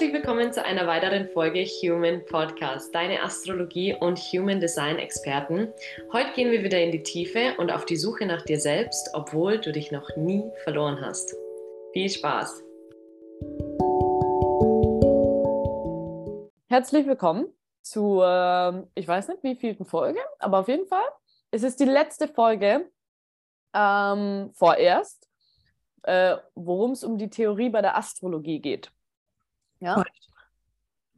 [0.00, 5.74] Herzlich willkommen zu einer weiteren Folge Human Podcast, deine Astrologie und Human Design Experten.
[6.10, 9.58] Heute gehen wir wieder in die Tiefe und auf die Suche nach dir selbst, obwohl
[9.58, 11.36] du dich noch nie verloren hast.
[11.92, 12.64] Viel Spaß!
[16.70, 17.48] Herzlich willkommen
[17.82, 21.04] zur, ich weiß nicht wie vielten Folge, aber auf jeden Fall,
[21.50, 22.90] es ist die letzte Folge
[23.74, 25.28] ähm, vorerst,
[26.04, 28.90] äh, worum es um die Theorie bei der Astrologie geht.
[29.80, 30.02] Ja.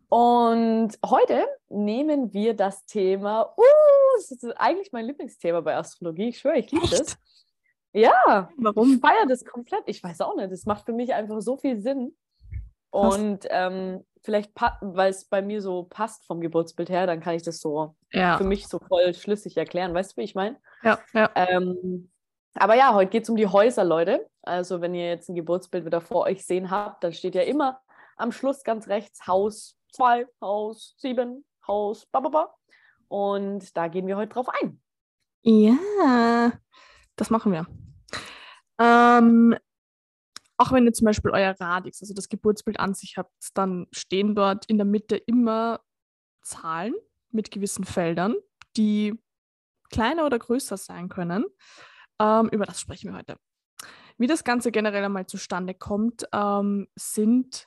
[0.09, 3.63] Und heute nehmen wir das Thema, uh,
[4.17, 6.29] das ist eigentlich mein Lieblingsthema bei Astrologie.
[6.29, 7.17] Ich schwöre, ich liebe das.
[7.95, 8.95] Ja, warum?
[8.95, 9.83] Ich feiere das komplett.
[9.87, 10.51] Ich weiß auch nicht.
[10.53, 12.17] Das macht für mich einfach so viel Sinn.
[12.91, 17.43] Und ähm, vielleicht, weil es bei mir so passt vom Geburtsbild her, dann kann ich
[17.43, 18.37] das so ja.
[18.37, 19.95] für mich so voll schlüssig erklären.
[19.95, 20.57] Weißt du, wie ich meine?
[20.83, 21.31] Ja, ja.
[21.35, 22.11] Ähm,
[22.55, 24.29] aber ja, heute geht es um die Häuser, Leute.
[24.43, 27.81] Also, wenn ihr jetzt ein Geburtsbild wieder vor euch sehen habt, dann steht ja immer
[28.23, 32.55] am Schluss ganz rechts Haus 2, Haus 7, Haus bababa.
[33.09, 34.81] Und da gehen wir heute drauf ein.
[35.43, 36.53] Ja,
[37.17, 37.67] das machen wir.
[38.79, 39.57] Ähm,
[40.57, 44.35] auch wenn ihr zum Beispiel euer Radix, also das Geburtsbild an sich habt, dann stehen
[44.35, 45.81] dort in der Mitte immer
[46.43, 46.95] Zahlen
[47.31, 48.37] mit gewissen Feldern,
[48.77, 49.21] die
[49.91, 51.45] kleiner oder größer sein können.
[52.21, 53.37] Ähm, über das sprechen wir heute.
[54.17, 57.67] Wie das Ganze generell einmal zustande kommt, ähm, sind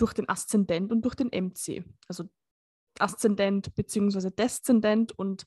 [0.00, 1.84] durch den Aszendent und durch den MC.
[2.08, 2.24] Also
[2.98, 4.30] Aszendent bzw.
[4.30, 5.46] Deszendent und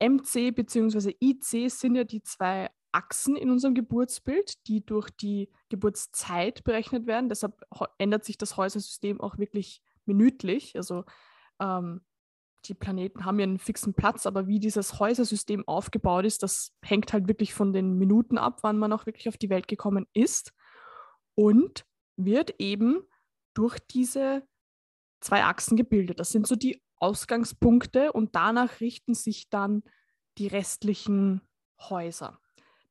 [0.00, 1.14] MC bzw.
[1.20, 7.28] IC sind ja die zwei Achsen in unserem Geburtsbild, die durch die Geburtszeit berechnet werden.
[7.28, 7.62] Deshalb
[7.98, 10.74] ändert sich das Häusersystem auch wirklich minütlich.
[10.76, 11.04] Also
[11.60, 12.00] ähm,
[12.64, 17.12] die Planeten haben ja einen fixen Platz, aber wie dieses Häusersystem aufgebaut ist, das hängt
[17.12, 20.52] halt wirklich von den Minuten ab, wann man auch wirklich auf die Welt gekommen ist.
[21.34, 21.84] Und
[22.16, 23.02] wird eben
[23.58, 24.46] durch diese
[25.20, 26.20] zwei Achsen gebildet.
[26.20, 29.82] Das sind so die Ausgangspunkte und danach richten sich dann
[30.38, 31.40] die restlichen
[31.80, 32.38] Häuser.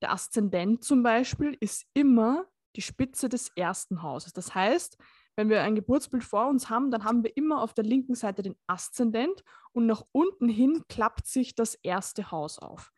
[0.02, 4.34] Der Aszendent zum Beispiel ist immer die Spitze des ersten Hauses.
[4.34, 4.98] Das heißt,
[5.38, 8.42] wenn wir ein Geburtsbild vor uns haben, dann haben wir immer auf der linken Seite
[8.42, 12.92] den Aszendent und nach unten hin klappt sich das erste Haus auf.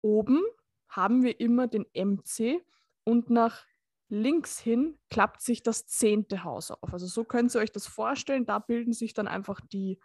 [0.00, 0.42] Oben
[0.88, 2.60] haben wir immer den MC
[3.04, 3.64] und nach
[4.12, 6.92] links hin klappt sich das zehnte Haus auf.
[6.92, 8.44] Also so könnt ihr euch das vorstellen.
[8.44, 9.98] Da bilden sich dann einfach die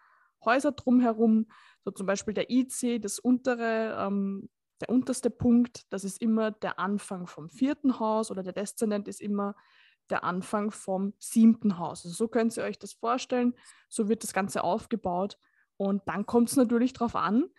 [0.45, 1.47] Häuser drumherum.
[1.83, 6.79] So zum Beispiel der IC, das untere, ähm, der unterste Punkt, das ist immer der
[6.79, 9.55] Anfang vom vierten Haus oder der Deszendent ist immer
[10.09, 12.05] der Anfang vom siebten Haus.
[12.05, 13.55] Also so könnt ihr euch das vorstellen.
[13.89, 15.37] So wird das Ganze aufgebaut.
[15.75, 17.49] Und dann kommt es natürlich darauf an,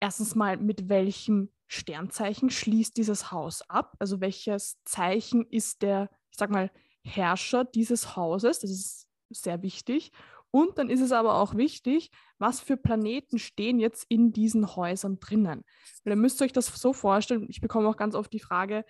[0.00, 3.94] erstens mal, mit welchem Sternzeichen schließt dieses Haus ab?
[3.98, 6.70] Also welches Zeichen ist der, ich sag mal,
[7.02, 8.60] Herrscher dieses Hauses?
[8.60, 10.12] Das ist sehr wichtig.
[10.50, 15.18] Und dann ist es aber auch wichtig, was für Planeten stehen jetzt in diesen Häusern
[15.18, 15.64] drinnen.
[16.04, 18.84] Weil ihr müsst euch das so vorstellen, ich bekomme auch ganz oft die Frage,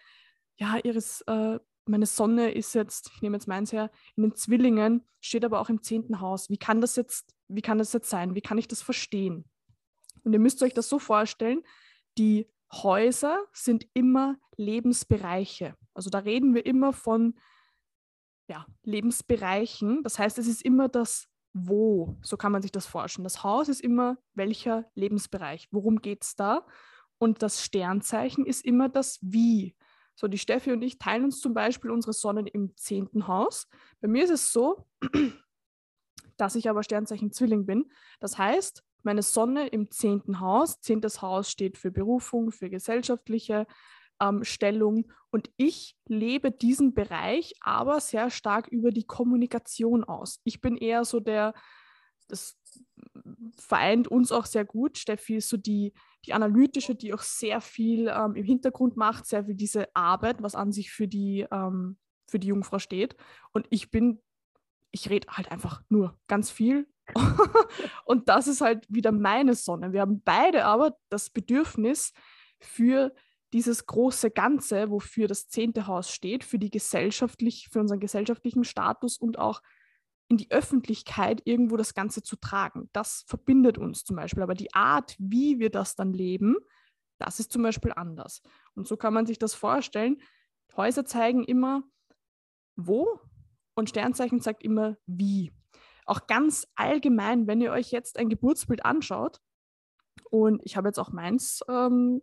[0.59, 5.05] ja, Iris, äh, meine Sonne ist jetzt, ich nehme jetzt meins her, in den Zwillingen,
[5.21, 6.51] steht aber auch im zehnten Haus.
[6.51, 8.35] Wie kann das jetzt, wie kann das jetzt sein?
[8.35, 9.45] Wie kann ich das verstehen?
[10.27, 11.63] Und ihr müsst euch das so vorstellen,
[12.19, 15.77] die Häuser sind immer Lebensbereiche.
[15.95, 17.39] Also da reden wir immer von
[18.49, 20.03] ja, Lebensbereichen.
[20.03, 23.23] Das heißt, es ist immer das Wo, so kann man sich das vorstellen.
[23.23, 26.67] Das Haus ist immer welcher Lebensbereich, worum geht es da?
[27.19, 29.77] Und das Sternzeichen ist immer das Wie.
[30.17, 33.69] So, die Steffi und ich teilen uns zum Beispiel unsere Sonnen im zehnten Haus.
[34.01, 34.89] Bei mir ist es so,
[36.37, 37.93] dass ich aber Sternzeichen Zwilling bin.
[38.19, 40.81] Das heißt, meine Sonne im zehnten Haus.
[40.81, 43.67] Zehntes Haus steht für Berufung, für gesellschaftliche
[44.21, 45.11] ähm, Stellung.
[45.31, 50.41] Und ich lebe diesen Bereich aber sehr stark über die Kommunikation aus.
[50.45, 51.55] Ich bin eher so der,
[52.29, 52.59] das
[53.57, 54.99] vereint uns auch sehr gut.
[54.99, 55.93] Steffi ist so die,
[56.27, 60.57] die analytische, die auch sehr viel ähm, im Hintergrund macht, sehr viel diese Arbeit, was
[60.57, 61.97] an sich für die, ähm,
[62.29, 63.17] für die Jungfrau steht.
[63.53, 64.21] Und ich bin,
[64.91, 66.89] ich rede halt einfach nur ganz viel
[68.05, 69.93] und das ist halt wieder meine Sonne.
[69.93, 72.13] Wir haben beide aber das Bedürfnis
[72.59, 73.15] für
[73.53, 79.19] dieses große Ganze, wofür das zehnte Haus steht, für die gesellschaftlich, für unseren gesellschaftlichen Status
[79.19, 79.63] und auch
[80.29, 82.91] in die Öffentlichkeit irgendwo das Ganze zu tragen.
[82.93, 84.43] Das verbindet uns zum Beispiel.
[84.43, 86.57] Aber die Art, wie wir das dann leben,
[87.19, 88.43] das ist zum Beispiel anders.
[88.75, 90.21] Und so kann man sich das vorstellen.
[90.77, 91.83] Häuser zeigen immer
[92.75, 93.21] wo
[93.75, 95.53] und Sternzeichen zeigt immer wie.
[96.07, 99.41] Auch ganz allgemein, wenn ihr euch jetzt ein Geburtsbild anschaut,
[100.31, 102.23] und ich habe jetzt auch meins ähm,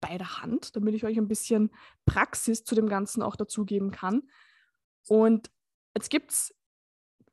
[0.00, 1.70] bei der Hand, damit ich euch ein bisschen
[2.04, 4.22] Praxis zu dem Ganzen auch dazugeben kann.
[5.08, 5.50] Und
[5.94, 6.54] jetzt gibt es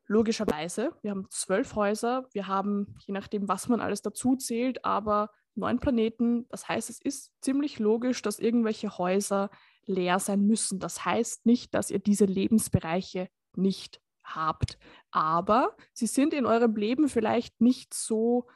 [0.06, 0.92] logischerweise.
[1.02, 5.80] Wir haben zwölf Häuser, wir haben, je nachdem, was man alles dazu zählt, aber neun
[5.80, 6.48] Planeten.
[6.48, 9.50] Das heißt, es ist ziemlich logisch, dass irgendwelche Häuser
[9.84, 10.78] leer sein müssen.
[10.78, 14.78] Das heißt nicht, dass ihr diese Lebensbereiche nicht habt,
[15.10, 18.48] aber sie sind in eurem Leben vielleicht nicht so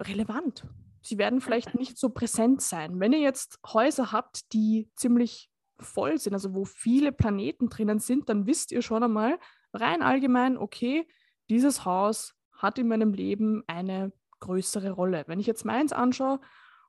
[0.00, 0.66] relevant.
[1.02, 2.98] Sie werden vielleicht nicht so präsent sein.
[2.98, 8.28] Wenn ihr jetzt Häuser habt, die ziemlich voll sind, also wo viele Planeten drinnen sind,
[8.28, 9.38] dann wisst ihr schon einmal
[9.72, 11.06] rein allgemein, okay,
[11.50, 15.24] dieses Haus hat in meinem Leben eine größere Rolle.
[15.26, 16.40] Wenn ich jetzt meins anschaue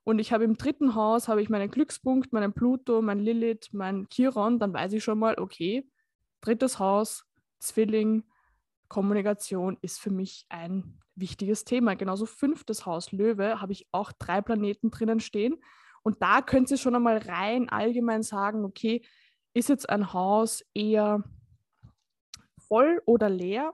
[0.04, 4.08] und ich habe im dritten Haus habe ich meinen Glückspunkt, meinen Pluto, mein Lilith, mein
[4.08, 5.88] Chiron, dann weiß ich schon mal, okay,
[6.40, 7.25] drittes Haus,
[7.58, 8.24] Zwilling,
[8.88, 11.96] Kommunikation ist für mich ein wichtiges Thema.
[11.96, 15.56] Genauso fünftes Haus Löwe habe ich auch drei Planeten drinnen stehen.
[16.02, 19.02] Und da könnt ihr schon einmal rein allgemein sagen, okay,
[19.54, 21.24] ist jetzt ein Haus eher
[22.68, 23.72] voll oder leer?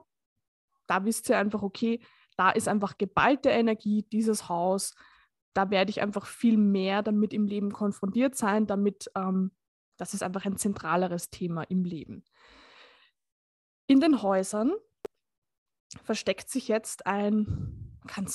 [0.87, 2.01] Da wisst ihr einfach, okay,
[2.37, 4.95] da ist einfach geballte Energie, dieses Haus.
[5.53, 9.51] Da werde ich einfach viel mehr damit im Leben konfrontiert sein, damit ähm,
[9.97, 12.23] das ist einfach ein zentraleres Thema im Leben.
[13.93, 14.73] In den Häusern
[16.03, 17.45] versteckt sich jetzt ein,
[18.15, 18.25] man,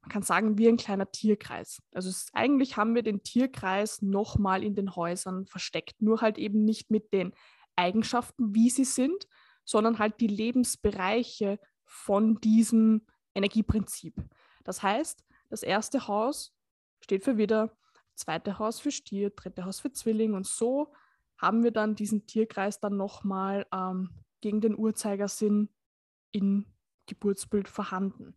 [0.00, 1.82] man kann sagen, wie ein kleiner Tierkreis.
[1.92, 6.64] Also ist, eigentlich haben wir den Tierkreis nochmal in den Häusern versteckt, nur halt eben
[6.64, 7.34] nicht mit den
[7.74, 9.26] Eigenschaften, wie sie sind,
[9.64, 13.04] sondern halt die Lebensbereiche von diesem
[13.34, 14.14] Energieprinzip.
[14.62, 16.54] Das heißt, das erste Haus
[17.00, 17.76] steht für Widder,
[18.14, 20.92] zweite Haus für Stier, dritte Haus für Zwilling und so
[21.38, 25.68] haben wir dann diesen Tierkreis dann nochmal ähm, gegen den Uhrzeigersinn
[26.32, 26.66] im
[27.06, 28.36] Geburtsbild vorhanden.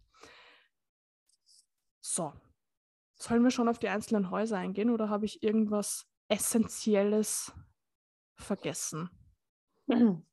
[1.99, 2.33] So,
[3.15, 7.53] sollen wir schon auf die einzelnen Häuser eingehen oder habe ich irgendwas Essentielles
[8.35, 9.09] vergessen?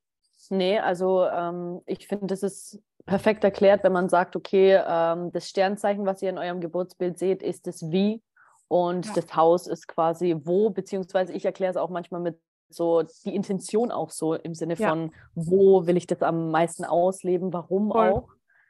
[0.51, 5.49] Nee, also ähm, ich finde, das ist perfekt erklärt, wenn man sagt, okay, ähm, das
[5.49, 8.23] Sternzeichen, was ihr in eurem Geburtsbild seht, ist das Wie
[8.69, 9.13] und ja.
[9.15, 13.91] das Haus ist quasi wo, beziehungsweise ich erkläre es auch manchmal mit so die Intention
[13.91, 14.91] auch so im Sinne ja.
[14.91, 18.11] von, wo will ich das am meisten ausleben, warum Voll.
[18.11, 18.29] auch.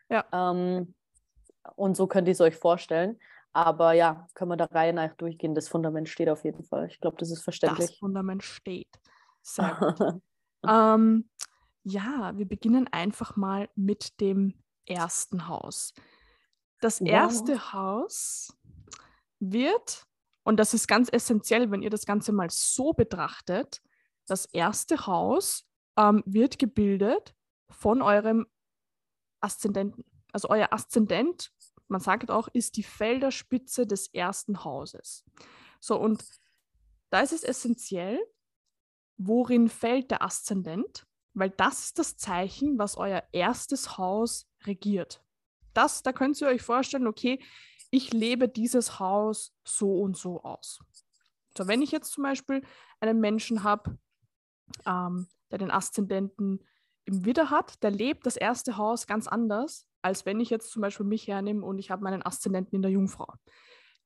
[0.08, 0.24] Ja.
[0.32, 0.94] Ähm,
[1.76, 3.18] und so könnt ihr es euch vorstellen.
[3.52, 5.54] Aber ja, können wir da Reihe nach durchgehen.
[5.54, 6.86] Das Fundament steht auf jeden Fall.
[6.86, 7.90] Ich glaube, das ist verständlich.
[7.90, 8.88] Das Fundament steht.
[9.42, 10.22] Sehr gut.
[10.68, 11.28] ähm,
[11.82, 14.54] ja, wir beginnen einfach mal mit dem
[14.86, 15.94] ersten Haus.
[16.80, 17.72] Das erste wow.
[17.72, 18.56] Haus
[19.40, 20.06] wird,
[20.44, 23.80] und das ist ganz essentiell, wenn ihr das Ganze mal so betrachtet,
[24.30, 25.66] das erste Haus
[25.96, 27.34] ähm, wird gebildet
[27.70, 28.46] von eurem
[29.40, 30.04] Aszendenten.
[30.32, 31.52] Also euer Aszendent,
[31.88, 35.25] man sagt auch, ist die Felderspitze des ersten Hauses.
[35.80, 36.25] So, und
[37.10, 38.19] da ist es essentiell,
[39.16, 41.08] worin fällt der Aszendent?
[41.38, 45.22] weil das ist das Zeichen, was euer erstes Haus regiert.
[45.72, 47.40] Das, da könnt ihr euch vorstellen, okay,
[47.90, 50.81] ich lebe dieses Haus so und so aus.
[51.56, 52.62] So, wenn ich jetzt zum Beispiel
[53.00, 53.98] einen Menschen habe,
[54.87, 56.65] ähm, der den Aszendenten
[57.05, 60.82] im Widder hat, der lebt das erste Haus ganz anders, als wenn ich jetzt zum
[60.82, 63.32] Beispiel mich hernehme und ich habe meinen Aszendenten in der Jungfrau.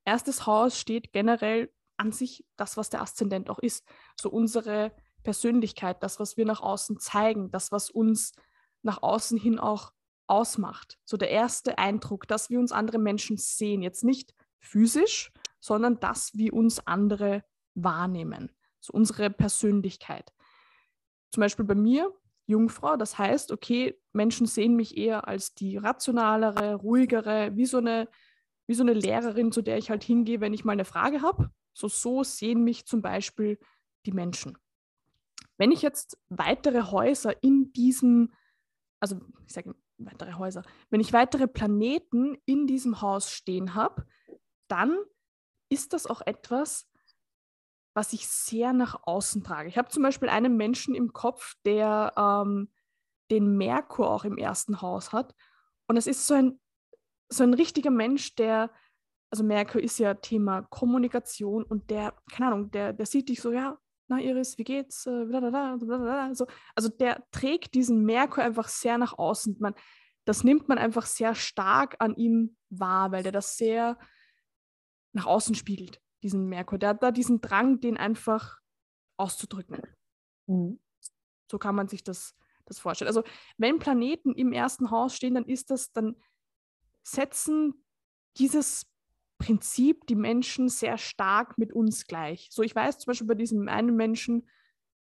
[0.05, 3.85] Erstes Haus steht generell an sich das, was der Aszendent auch ist.
[4.19, 4.91] So unsere
[5.23, 8.33] Persönlichkeit, das, was wir nach außen zeigen, das, was uns
[8.81, 9.91] nach außen hin auch
[10.27, 10.97] ausmacht.
[11.05, 16.33] So der erste Eindruck, dass wir uns andere Menschen sehen, jetzt nicht physisch, sondern dass
[16.35, 17.43] wir uns andere
[17.75, 20.33] wahrnehmen, so unsere Persönlichkeit.
[21.33, 22.13] Zum Beispiel bei mir,
[22.45, 28.07] Jungfrau, das heißt, okay, Menschen sehen mich eher als die rationalere, ruhigere, wie so eine,
[28.67, 31.49] wie so eine Lehrerin, zu der ich halt hingehe, wenn ich mal eine Frage habe.
[31.73, 33.57] So, so sehen mich zum Beispiel
[34.05, 34.59] die Menschen.
[35.57, 38.31] Wenn ich jetzt weitere Häuser in diesem,
[38.99, 40.61] also ich sage weitere Häuser,
[40.91, 44.05] wenn ich weitere Planeten in diesem Haus stehen habe,
[44.67, 44.99] dann
[45.69, 46.87] ist das auch etwas,
[47.93, 49.69] was ich sehr nach außen trage.
[49.69, 52.69] Ich habe zum Beispiel einen Menschen im Kopf, der ähm,
[53.29, 55.35] den Merkur auch im ersten Haus hat.
[55.87, 56.59] Und es ist so ein,
[57.29, 58.71] so ein richtiger Mensch, der,
[59.31, 63.51] also Merkur ist ja Thema Kommunikation und der, keine Ahnung, der, der sieht dich so,
[63.51, 65.05] ja, na Iris, wie geht's?
[65.07, 66.47] Äh, so.
[66.75, 69.57] Also der trägt diesen Merkur einfach sehr nach außen.
[69.59, 69.73] Man,
[70.25, 73.97] das nimmt man einfach sehr stark an ihm wahr, weil der das sehr
[75.13, 76.79] nach außen spiegelt, diesen Merkur.
[76.79, 78.59] Der hat da diesen Drang, den einfach
[79.17, 79.81] auszudrücken.
[80.47, 80.79] Mhm.
[81.51, 83.07] So kann man sich das, das vorstellen.
[83.07, 83.23] Also
[83.57, 86.15] wenn Planeten im ersten Haus stehen, dann ist das, dann
[87.03, 87.85] setzen
[88.37, 88.87] dieses
[89.37, 92.47] Prinzip die Menschen sehr stark mit uns gleich.
[92.49, 94.47] So, ich weiß zum Beispiel bei diesem einen Menschen,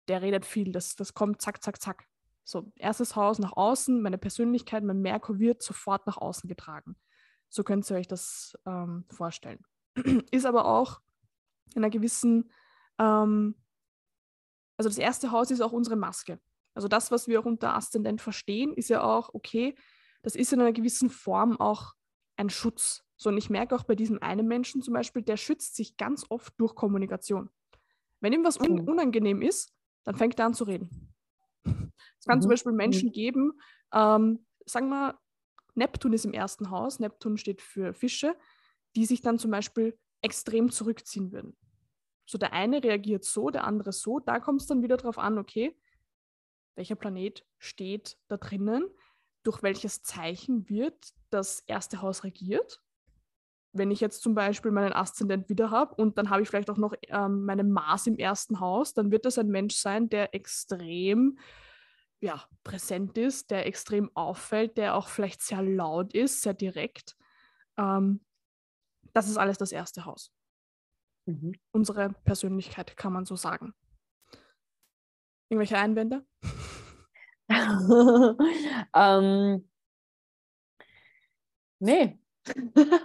[0.08, 2.08] der redet viel, das, das kommt zack, zack, zack.
[2.44, 6.96] So, erstes Haus nach außen, meine Persönlichkeit, mein Merkur wird sofort nach außen getragen.
[7.50, 9.64] So könnt ihr euch das ähm, vorstellen.
[10.32, 11.02] Ist aber auch
[11.74, 12.52] in einer gewissen,
[13.00, 13.56] ähm,
[14.78, 16.40] also das erste Haus ist auch unsere Maske.
[16.74, 19.76] Also das, was wir auch unter Aszendent verstehen, ist ja auch, okay,
[20.22, 21.94] das ist in einer gewissen Form auch
[22.36, 23.04] ein Schutz.
[23.16, 26.26] So, und ich merke auch bei diesem einen Menschen zum Beispiel, der schützt sich ganz
[26.30, 27.50] oft durch Kommunikation.
[28.20, 29.74] Wenn ihm was un unangenehm ist,
[30.04, 31.14] dann fängt er an zu reden.
[32.20, 32.42] Es kann mhm.
[32.42, 33.14] zum Beispiel Menschen mhm.
[33.14, 33.52] geben,
[33.94, 35.20] ähm, sagen wir,
[35.76, 38.36] Neptun ist im ersten Haus, Neptun steht für Fische,
[38.96, 41.56] die sich dann zum Beispiel extrem zurückziehen würden.
[42.26, 44.20] So der eine reagiert so, der andere so.
[44.20, 45.78] Da kommt es dann wieder darauf an, okay,
[46.76, 48.90] welcher Planet steht da drinnen,
[49.44, 52.82] durch welches Zeichen wird das erste Haus regiert.
[53.74, 56.78] Wenn ich jetzt zum Beispiel meinen Aszendent wieder habe und dann habe ich vielleicht auch
[56.78, 61.38] noch ähm, meinen Mars im ersten Haus, dann wird das ein Mensch sein, der extrem
[62.22, 67.16] ja, präsent ist, der extrem auffällt, der auch vielleicht sehr laut ist, sehr direkt.
[67.78, 68.25] Ähm,
[69.16, 70.32] das ist alles das erste Haus.
[71.26, 71.54] Mhm.
[71.72, 73.74] Unsere Persönlichkeit, kann man so sagen.
[75.50, 76.26] Irgendwelche Einwände?
[78.94, 79.70] ähm,
[81.80, 82.20] nee.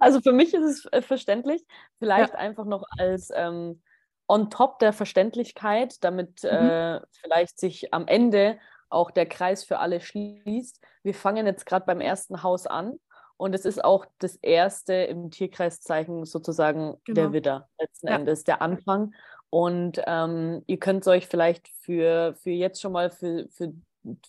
[0.00, 1.66] also für mich ist es äh, verständlich.
[1.98, 2.38] Vielleicht ja.
[2.38, 3.82] einfach noch als ähm,
[4.28, 6.50] on top der Verständlichkeit, damit mhm.
[6.50, 10.80] äh, vielleicht sich am Ende auch der Kreis für alle schließt.
[11.02, 13.00] Wir fangen jetzt gerade beim ersten Haus an
[13.36, 17.14] und es ist auch das erste im Tierkreiszeichen sozusagen genau.
[17.14, 18.14] der Widder letzten ja.
[18.16, 19.14] Endes, der Anfang.
[19.50, 23.74] Und ähm, ihr könnt euch vielleicht für, für jetzt schon mal für, für,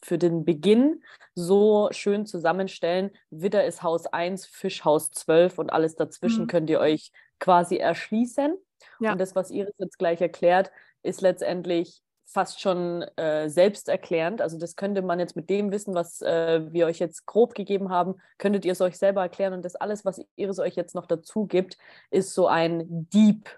[0.02, 1.02] für den Beginn
[1.34, 3.12] so schön zusammenstellen.
[3.30, 6.48] Widder ist Haus 1, Fisch Haus 12 und alles dazwischen mhm.
[6.48, 8.58] könnt ihr euch quasi erschließen.
[9.00, 9.14] Ja.
[9.14, 10.72] Und das, was Iris jetzt gleich erklärt,
[11.04, 14.42] ist letztendlich fast schon äh, selbsterklärend.
[14.42, 17.90] Also das könnte man jetzt mit dem Wissen, was äh, wir euch jetzt grob gegeben
[17.90, 19.54] haben, könntet ihr es euch selber erklären.
[19.54, 21.78] Und das alles, was Iris euch jetzt noch dazu gibt,
[22.10, 23.50] ist so ein Deep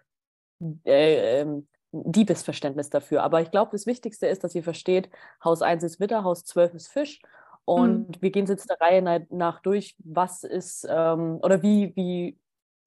[0.85, 3.23] äh, ähm, deepes Verständnis dafür.
[3.23, 5.09] Aber ich glaube, das Wichtigste ist, dass ihr versteht,
[5.43, 7.21] Haus 1 ist Witter, Haus 12 ist Fisch.
[7.63, 8.21] Und mhm.
[8.21, 12.37] wir gehen jetzt der Reihe nach durch, was ist ähm, oder wie, wie,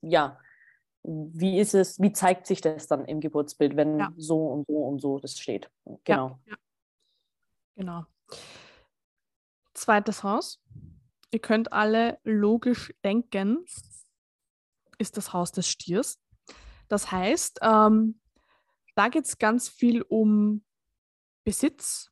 [0.02, 0.38] ja,
[1.08, 4.12] wie ist es, wie zeigt sich das dann im Geburtsbild, wenn ja.
[4.16, 5.70] so und so und so das steht.
[6.04, 6.38] Genau.
[6.44, 6.56] Ja, ja.
[7.76, 8.04] Genau.
[9.72, 10.60] Zweites Haus.
[11.30, 13.64] Ihr könnt alle logisch denken,
[14.98, 16.18] ist das Haus des Stiers.
[16.88, 18.20] Das heißt, ähm,
[18.94, 20.64] da geht es ganz viel um
[21.44, 22.10] Besitz,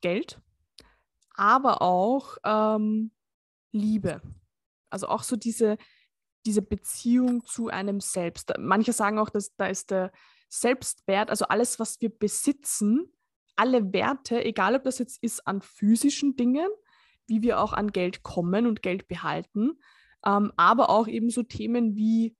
[0.00, 0.40] Geld,
[1.34, 3.12] aber auch ähm,
[3.72, 4.20] Liebe.
[4.90, 5.78] Also auch so diese,
[6.46, 8.52] diese Beziehung zu einem selbst.
[8.58, 10.12] Manche sagen auch, dass da ist der
[10.48, 13.10] Selbstwert, also alles, was wir besitzen,
[13.56, 16.68] alle Werte, egal ob das jetzt ist an physischen Dingen,
[17.26, 19.78] wie wir auch an Geld kommen und Geld behalten,
[20.24, 22.36] ähm, aber auch eben so Themen wie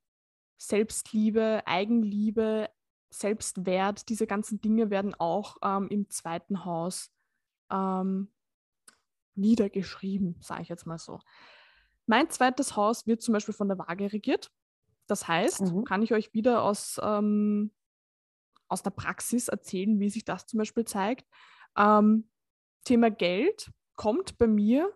[0.58, 2.68] Selbstliebe, Eigenliebe,
[3.10, 7.12] Selbstwert, diese ganzen Dinge werden auch ähm, im zweiten Haus
[7.70, 8.32] ähm,
[9.34, 11.20] niedergeschrieben, sage ich jetzt mal so.
[12.06, 14.50] Mein zweites Haus wird zum Beispiel von der Waage regiert.
[15.06, 15.84] Das heißt, mhm.
[15.84, 17.70] kann ich euch wieder aus, ähm,
[18.68, 21.28] aus der Praxis erzählen, wie sich das zum Beispiel zeigt.
[21.76, 22.28] Ähm,
[22.84, 24.92] Thema Geld kommt bei mir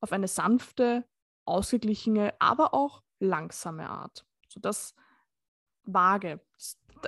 [0.00, 1.04] auf eine sanfte,
[1.44, 4.26] ausgeglichene, aber auch langsame Art.
[4.48, 4.94] So das
[5.84, 6.40] vage.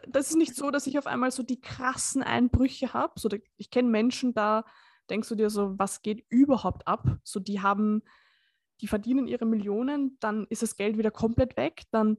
[0.08, 3.18] Das ist nicht so, dass ich auf einmal so die krassen Einbrüche habe.
[3.18, 4.64] So, ich kenne Menschen, da
[5.10, 7.18] denkst du dir so, was geht überhaupt ab?
[7.22, 8.02] So, die haben,
[8.80, 12.16] die verdienen ihre Millionen, dann ist das Geld wieder komplett weg, dann,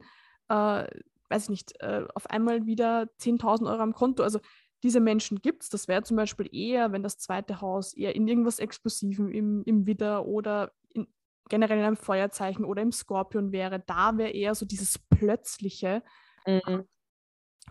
[0.50, 0.88] äh,
[1.30, 4.24] weiß ich nicht, äh, auf einmal wieder 10.000 Euro am Konto.
[4.24, 4.40] Also
[4.84, 5.70] diese Menschen gibt es.
[5.70, 9.88] Das wäre zum Beispiel eher, wenn das zweite Haus eher in irgendwas Explosivem im, im
[9.88, 11.08] Widder oder in,
[11.50, 13.80] generell in einem Feuerzeichen oder im Skorpion wäre.
[13.80, 16.04] Da wäre eher so dieses plötzliche,
[16.46, 16.88] Mhm.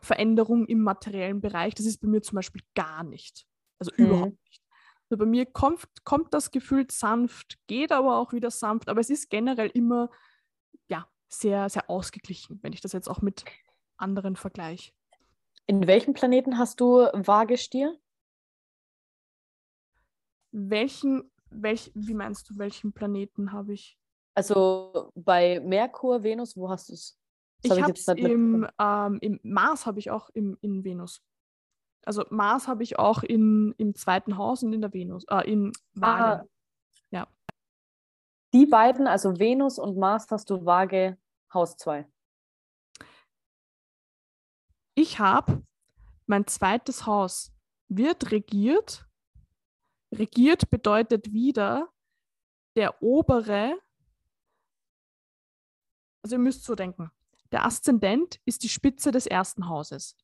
[0.03, 1.75] Veränderung im materiellen Bereich.
[1.75, 3.47] Das ist bei mir zum Beispiel gar nicht.
[3.79, 4.07] Also mhm.
[4.07, 4.63] überhaupt nicht.
[5.11, 9.11] Also bei mir kommt, kommt das Gefühl sanft, geht aber auch wieder sanft, aber es
[9.11, 10.11] ist generell immer
[10.89, 13.45] ja, sehr, sehr ausgeglichen, wenn ich das jetzt auch mit
[13.97, 14.93] anderen vergleiche.
[15.67, 17.99] In welchem Planeten hast du Waagestier?
[20.53, 23.99] Welchen, welch, wie meinst du, welchen Planeten habe ich?
[24.35, 27.19] Also bei Merkur, Venus, wo hast du es?
[27.65, 31.23] ich habe es im, ähm, im Mars habe ich auch im, in Venus.
[32.07, 35.73] Also Mars habe ich auch in, im zweiten Haus und in der Venus, äh, in
[35.95, 36.43] Waage.
[36.43, 36.49] Ah.
[37.11, 37.29] Ja.
[38.53, 41.19] Die beiden, also Venus und Mars, hast du Waage
[41.53, 42.07] Haus 2.
[44.97, 45.63] Ich habe
[46.27, 47.53] mein zweites Haus
[47.89, 49.07] wird regiert
[50.15, 51.93] regiert bedeutet wieder
[52.77, 53.79] der obere,
[56.23, 57.11] also ihr müsst so denken,
[57.53, 60.17] der Aszendent ist die Spitze des ersten Hauses.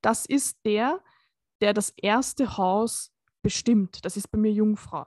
[0.00, 1.02] Das ist der,
[1.62, 4.04] der das erste Haus bestimmt.
[4.04, 5.06] Das ist bei mir Jungfrau.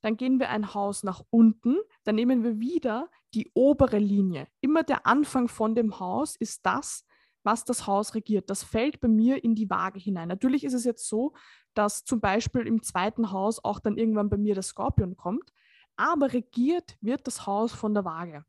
[0.00, 4.46] Dann gehen wir ein Haus nach unten, dann nehmen wir wieder die obere Linie.
[4.60, 7.04] Immer der Anfang von dem Haus ist das,
[7.42, 8.48] was das Haus regiert.
[8.48, 10.28] Das fällt bei mir in die Waage hinein.
[10.28, 11.34] Natürlich ist es jetzt so,
[11.74, 15.52] dass zum Beispiel im zweiten Haus auch dann irgendwann bei mir der Skorpion kommt,
[15.96, 18.44] aber regiert wird das Haus von der Waage.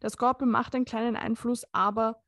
[0.00, 2.22] Der Skorpion macht einen kleinen Einfluss, aber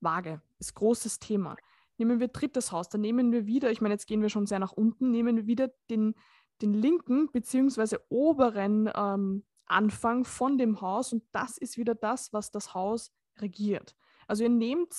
[0.00, 1.56] Waage ist großes Thema.
[1.98, 4.58] Nehmen wir drittes Haus, dann nehmen wir wieder, ich meine, jetzt gehen wir schon sehr
[4.58, 6.14] nach unten, nehmen wir wieder den,
[6.60, 7.98] den linken bzw.
[8.08, 13.96] oberen ähm, Anfang von dem Haus und das ist wieder das, was das Haus regiert.
[14.26, 14.94] Also ihr nehmt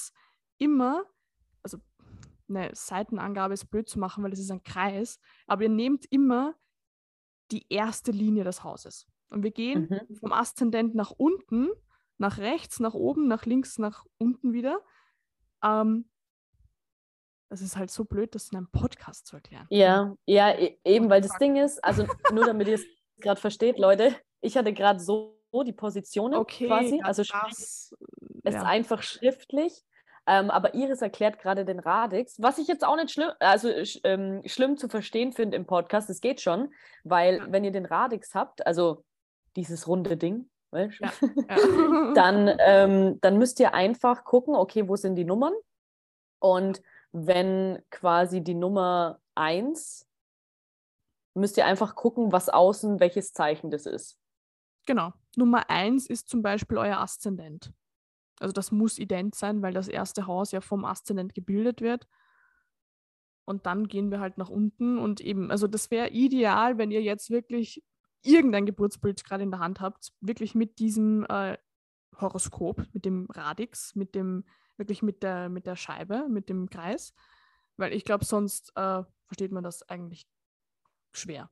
[0.57, 1.03] immer,
[1.63, 1.77] also
[2.47, 6.55] eine Seitenangabe ist blöd zu machen, weil es ist ein Kreis, aber ihr nehmt immer
[7.51, 9.07] die erste Linie des Hauses.
[9.29, 10.15] Und wir gehen mhm.
[10.15, 11.69] vom Aszendent nach unten,
[12.17, 14.79] nach rechts, nach oben, nach links, nach unten wieder.
[15.63, 16.09] Ähm,
[17.55, 19.65] das ist halt so blöd, das in einem Podcast zu erklären.
[19.69, 22.85] Ja, ja, e eben, weil das Ding ist, also nur damit ihr es
[23.21, 27.95] gerade versteht, Leute, ich hatte gerade so die Positionen okay, quasi, also das,
[28.43, 28.59] es ja.
[28.59, 29.85] ist einfach schriftlich
[30.27, 33.69] ähm, aber Iris erklärt gerade den Radix, was ich jetzt auch nicht schlimm, also
[34.03, 36.09] ähm, schlimm zu verstehen finde im Podcast.
[36.09, 39.03] Es geht schon, weil wenn ihr den Radix habt, also
[39.55, 41.11] dieses runde Ding, ja, ja.
[42.15, 45.53] dann, ähm, dann müsst ihr einfach gucken, okay, wo sind die Nummern?
[46.39, 46.81] Und
[47.17, 50.05] wenn quasi die Nummer 1,
[51.33, 54.17] müsst ihr einfach gucken, was außen, welches Zeichen das ist.
[54.85, 55.13] Genau.
[55.37, 57.71] Nummer 1 ist zum Beispiel euer Aszendent.
[58.39, 62.05] Also das muss ident sein, weil das erste Haus ja vom Aszendent gebildet wird.
[63.45, 67.01] Und dann gehen wir halt nach unten und eben, also das wäre ideal, wenn ihr
[67.01, 67.81] jetzt wirklich
[68.23, 71.57] irgendein Geburtsbild gerade in der Hand habt, wirklich mit diesem äh,
[72.19, 74.45] Horoskop, mit dem Radix, mit dem,
[74.77, 77.13] wirklich mit der, mit der Scheibe, mit dem Kreis.
[77.77, 80.27] Weil ich glaube, sonst äh, versteht man das eigentlich
[81.13, 81.49] schwer.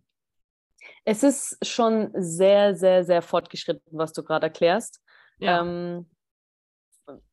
[1.06, 5.02] Es ist schon sehr, sehr, sehr fortgeschritten, was du gerade erklärst.
[5.38, 5.62] Ja.
[5.62, 6.10] Ähm,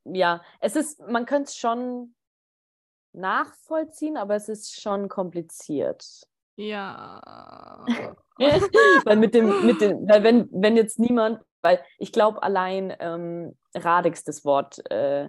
[0.04, 2.14] ja, es ist, man könnte es schon
[3.12, 6.26] nachvollziehen, aber es ist schon kompliziert.
[6.56, 7.84] Ja.
[9.04, 13.56] weil mit dem, mit dem, weil wenn, wenn jetzt niemand, weil ich glaube allein ähm,
[13.74, 15.28] Radix, das Wort, äh,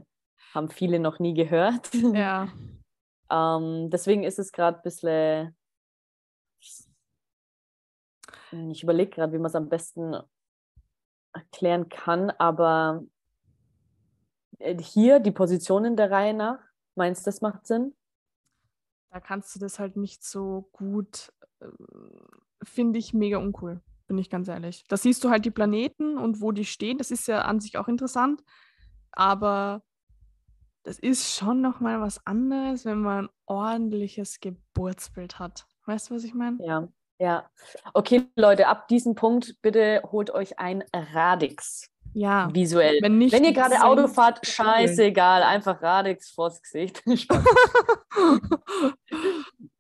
[0.54, 1.94] haben viele noch nie gehört.
[1.94, 2.48] Ja.
[3.32, 5.58] ähm, deswegen ist es gerade ein bisschen.
[8.70, 10.16] Ich überlege gerade, wie man es am besten
[11.34, 13.04] erklären kann, aber
[14.60, 16.60] äh, hier die Positionen der Reihe nach?
[16.96, 17.96] Meinst du, das macht Sinn?
[19.12, 21.68] Da kannst du das halt nicht so gut, äh,
[22.64, 24.86] finde ich mega uncool, bin ich ganz ehrlich.
[24.88, 27.78] Da siehst du halt die Planeten und wo die stehen, das ist ja an sich
[27.78, 28.42] auch interessant,
[29.12, 29.84] aber
[30.84, 35.68] das ist schon nochmal was anderes, wenn man ein ordentliches Geburtsbild hat.
[35.86, 36.58] Weißt du, was ich meine?
[36.66, 36.88] Ja,
[37.20, 37.50] ja.
[37.94, 41.92] Okay, Leute, ab diesem Punkt bitte holt euch ein Radix.
[42.14, 42.50] Ja.
[42.54, 43.00] Visuell.
[43.02, 47.02] Wenn, nicht Wenn ihr gerade Auto fahrt, scheißegal, einfach Radix vors Gesicht.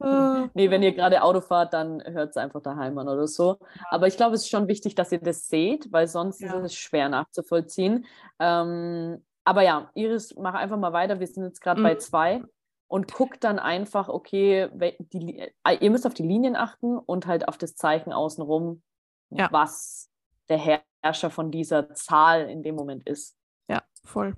[0.53, 3.57] nee, wenn ihr gerade Auto fahrt, dann hört es einfach daheim an oder so.
[3.89, 6.53] Aber ich glaube, es ist schon wichtig, dass ihr das seht, weil sonst ja.
[6.53, 8.05] ist es schwer nachzuvollziehen.
[8.39, 11.19] Ähm, aber ja, Iris, mach einfach mal weiter.
[11.19, 11.85] Wir sind jetzt gerade mhm.
[11.85, 12.43] bei zwei
[12.87, 17.47] und guckt dann einfach, okay, die, äh, ihr müsst auf die Linien achten und halt
[17.47, 18.81] auf das Zeichen außenrum,
[19.29, 19.47] ja.
[19.51, 20.10] was
[20.51, 23.35] der Herr Herrscher von dieser Zahl in dem Moment ist.
[23.67, 24.35] Ja, voll.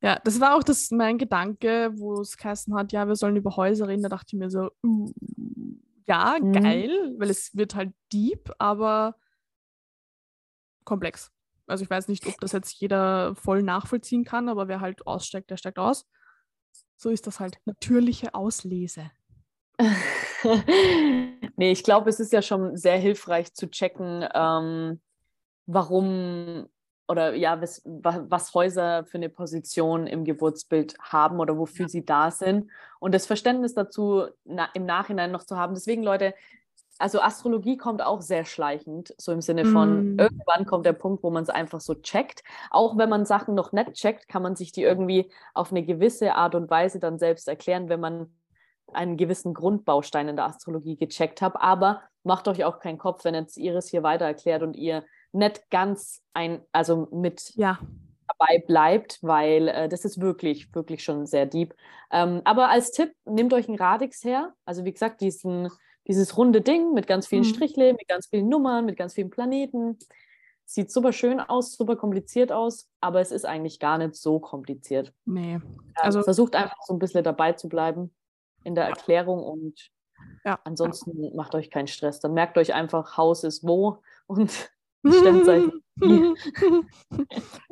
[0.00, 3.56] Ja, das war auch das, mein Gedanke, wo es geheißen hat, ja, wir sollen über
[3.56, 4.02] Häuser reden.
[4.02, 5.12] Da dachte ich mir so, uh,
[6.06, 6.52] ja, mhm.
[6.52, 9.16] geil, weil es wird halt deep, aber
[10.84, 11.30] komplex.
[11.66, 15.50] Also ich weiß nicht, ob das jetzt jeder voll nachvollziehen kann, aber wer halt aussteigt,
[15.50, 16.08] der steigt aus.
[16.96, 17.58] So ist das halt.
[17.66, 19.10] Natürliche Auslese.
[21.56, 25.00] nee, ich glaube, es ist ja schon sehr hilfreich zu checken, ähm,
[25.68, 26.66] warum
[27.08, 31.88] oder ja, was, was, Häuser für eine Position im Geburtsbild haben oder wofür ja.
[31.88, 35.74] sie da sind und das Verständnis dazu na, im Nachhinein noch zu haben.
[35.74, 36.34] Deswegen, Leute,
[36.98, 40.18] also Astrologie kommt auch sehr schleichend, so im Sinne von mm.
[40.18, 42.42] irgendwann kommt der Punkt, wo man es einfach so checkt.
[42.70, 46.34] Auch wenn man Sachen noch nicht checkt, kann man sich die irgendwie auf eine gewisse
[46.34, 48.34] Art und Weise dann selbst erklären, wenn man
[48.92, 51.54] einen gewissen Grundbaustein in der Astrologie gecheckt hat.
[51.56, 55.70] Aber macht euch auch keinen Kopf, wenn jetzt Iris hier weiter erklärt und ihr nicht
[55.70, 57.78] ganz ein, also mit ja.
[58.28, 61.74] dabei bleibt, weil äh, das ist wirklich, wirklich schon sehr deep.
[62.10, 64.54] Ähm, aber als Tipp, nehmt euch einen Radix her.
[64.64, 65.68] Also wie gesagt, diesen,
[66.06, 67.48] dieses runde Ding mit ganz vielen Mhm.
[67.48, 69.98] Strichle, mit ganz vielen Nummern, mit ganz vielen Planeten.
[70.64, 75.12] Sieht super schön aus, super kompliziert aus, aber es ist eigentlich gar nicht so kompliziert.
[75.24, 75.60] Nee.
[75.94, 78.14] Also Also- versucht einfach so ein bisschen dabei zu bleiben
[78.64, 79.90] in der Erklärung und
[80.44, 80.58] Ja.
[80.64, 82.20] ansonsten macht euch keinen Stress.
[82.20, 84.70] Dann merkt euch einfach, Haus ist wo und
[85.06, 85.82] Sternzeichen.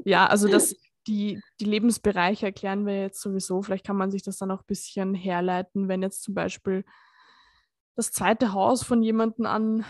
[0.04, 0.74] ja, also das,
[1.06, 3.62] die, die Lebensbereiche erklären wir jetzt sowieso.
[3.62, 6.84] Vielleicht kann man sich das dann auch ein bisschen herleiten, wenn jetzt zum Beispiel
[7.94, 9.84] das zweite Haus von jemandem an,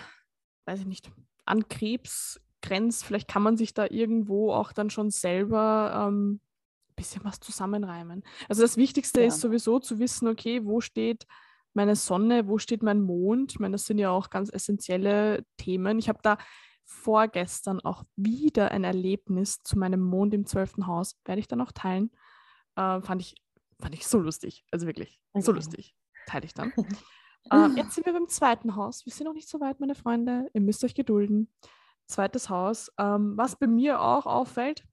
[0.67, 1.11] weiß ich nicht,
[1.45, 3.05] an Krebs grenzt.
[3.05, 6.41] Vielleicht kann man sich da irgendwo auch dann schon selber ähm,
[6.91, 8.23] ein bisschen was zusammenreimen.
[8.49, 9.29] Also das Wichtigste Ja.
[9.29, 11.27] ist sowieso zu wissen, okay, wo steht
[11.75, 13.53] meine Sonne, wo steht mein Mond?
[13.53, 15.99] Ich meine, das sind ja auch ganz essentielle Themen.
[15.99, 16.39] Ich habe da
[16.87, 20.87] vorgestern auch wieder ein Erlebnis zu meinem Mond im 12.
[20.87, 21.17] Haus.
[21.25, 22.11] Werde ich dann auch teilen.
[22.77, 23.35] Äh, fand, ich,
[23.81, 24.65] fand ich so lustig.
[24.71, 25.57] Also wirklich, so Okay.
[25.57, 25.95] lustig.
[26.27, 26.73] Teile ich dann.
[27.53, 29.05] ähm, jetzt sind wir beim zweiten Haus.
[29.05, 30.49] Wir sind noch nicht so weit, meine Freunde.
[30.55, 31.53] Ihr müsst euch gedulden.
[32.07, 32.93] Zweites Haus.
[32.99, 34.85] Ähm, was bei mir auch auffällt,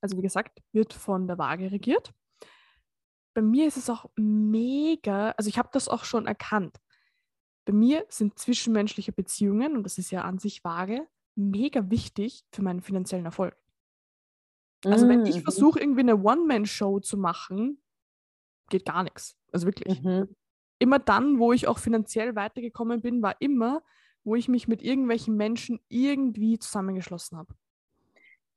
[0.00, 2.12] also wie gesagt, wird von der Waage regiert.
[3.34, 6.76] Bei mir ist es auch mega, also ich habe das auch schon erkannt.
[7.68, 12.62] Bei mir sind zwischenmenschliche Beziehungen, und das ist ja an sich vage, mega wichtig für
[12.62, 13.54] meinen finanziellen Erfolg.
[14.86, 15.42] Also wenn ich Mhm.
[15.42, 17.82] versuche, irgendwie eine One-Man-Show zu machen,
[18.70, 19.36] geht gar nichts.
[19.52, 20.02] Also wirklich.
[20.02, 20.34] Mhm.
[20.78, 23.82] Immer dann, wo ich auch finanziell weitergekommen bin, war immer,
[24.24, 27.52] wo ich mich mit irgendwelchen Menschen irgendwie zusammengeschlossen habe.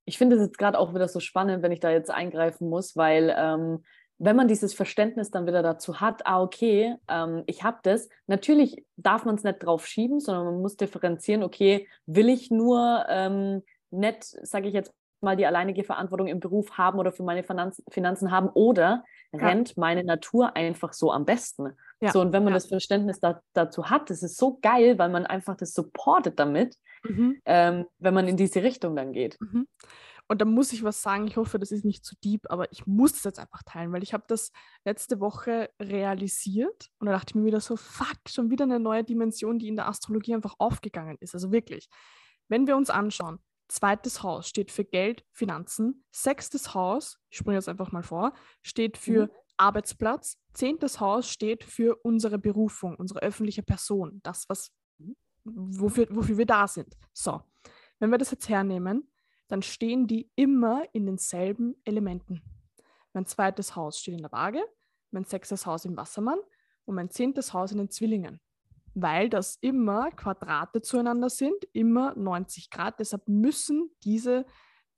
[0.06, 2.96] Ich finde es jetzt gerade auch wieder so spannend, wenn ich da jetzt eingreifen muss,
[2.96, 3.84] weil ähm,
[4.24, 8.86] wenn man dieses Verständnis dann wieder dazu hat, ah, okay, ähm, ich habe das, natürlich
[8.96, 13.64] darf man es nicht drauf schieben, sondern man muss differenzieren, okay, will ich nur ähm,
[13.90, 17.82] nicht, sage ich jetzt mal, die alleinige Verantwortung im Beruf haben oder für meine Finanz
[17.90, 19.04] Finanzen haben oder
[19.34, 19.48] Ja.
[19.48, 21.76] rennt meine Natur einfach so am besten.
[22.00, 22.58] Ja, So, und wenn man ja.
[22.58, 26.76] das Verständnis da, dazu hat, das ist so geil, weil man einfach das supportet damit,
[27.04, 27.42] Mhm.
[27.46, 29.40] ähm, wenn man in diese Richtung dann geht.
[29.42, 29.68] Mhm.
[30.32, 32.88] Und da muss ich was sagen, ich hoffe, das ist nicht zu deep, aber ich
[32.88, 34.54] muss es jetzt einfach teilen, weil ich habe das
[34.86, 39.04] letzte Woche realisiert und da dachte ich mir wieder so, fuck, schon wieder eine neue
[39.04, 41.34] Dimension, die in der Astrologie einfach aufgegangen ist.
[41.34, 41.90] Also wirklich,
[42.48, 47.68] wenn wir uns anschauen, zweites Haus steht für Geld, Finanzen, sechstes Haus, ich springe jetzt
[47.68, 49.32] einfach mal vor, steht für Mhm.
[49.58, 54.72] Arbeitsplatz, zehntes Haus steht für unsere Berufung, unsere öffentliche Person, das, was,
[55.44, 56.96] wofür, wofür wir da sind.
[57.12, 57.42] So,
[58.00, 59.11] wenn wir das jetzt hernehmen,
[59.52, 62.42] dann stehen die immer in denselben Elementen.
[63.14, 64.64] Mein zweites Haus steht in der Waage,
[65.12, 66.40] mein sechstes Haus im Wassermann
[66.86, 68.40] und mein zehntes Haus in den Zwillingen.
[68.94, 73.00] Weil das immer Quadrate zueinander sind, immer 90 Grad.
[73.00, 74.46] Deshalb müssen diese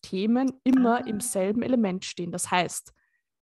[0.03, 1.07] Themen immer Ah.
[1.07, 2.31] im selben Element stehen.
[2.31, 2.93] Das heißt,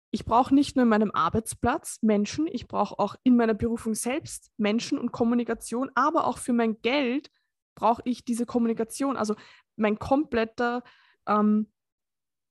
[0.10, 4.50] ich brauche nicht nur in meinem Arbeitsplatz Menschen, ich brauche auch in meiner Berufung selbst
[4.58, 7.30] Menschen und Kommunikation, aber auch für mein Geld
[7.78, 9.16] brauche ich diese Kommunikation.
[9.16, 9.36] Also
[9.78, 10.84] mein kompletter
[11.28, 11.72] ähm,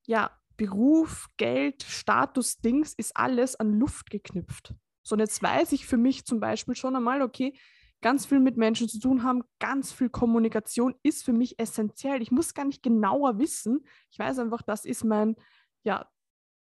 [0.07, 4.73] ja, Beruf, Geld, Status, Dings ist alles an Luft geknüpft.
[5.03, 7.57] So, und jetzt weiß ich für mich zum Beispiel schon einmal, okay,
[8.01, 12.21] ganz viel mit Menschen zu tun haben, ganz viel Kommunikation ist für mich essentiell.
[12.21, 13.85] Ich muss gar nicht genauer wissen.
[14.11, 15.35] Ich weiß einfach, das ist mein,
[15.83, 16.09] ja,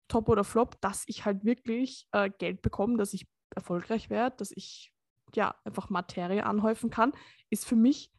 [0.07, 4.51] Top oder Flop, dass ich halt wirklich äh, Geld bekomme, dass ich erfolgreich werde, dass
[4.51, 4.93] ich
[5.35, 7.13] ja einfach Materie anhäufen kann,
[7.49, 8.11] ist für mich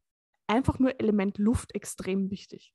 [0.47, 2.73] einfach nur Element Luft extrem wichtig.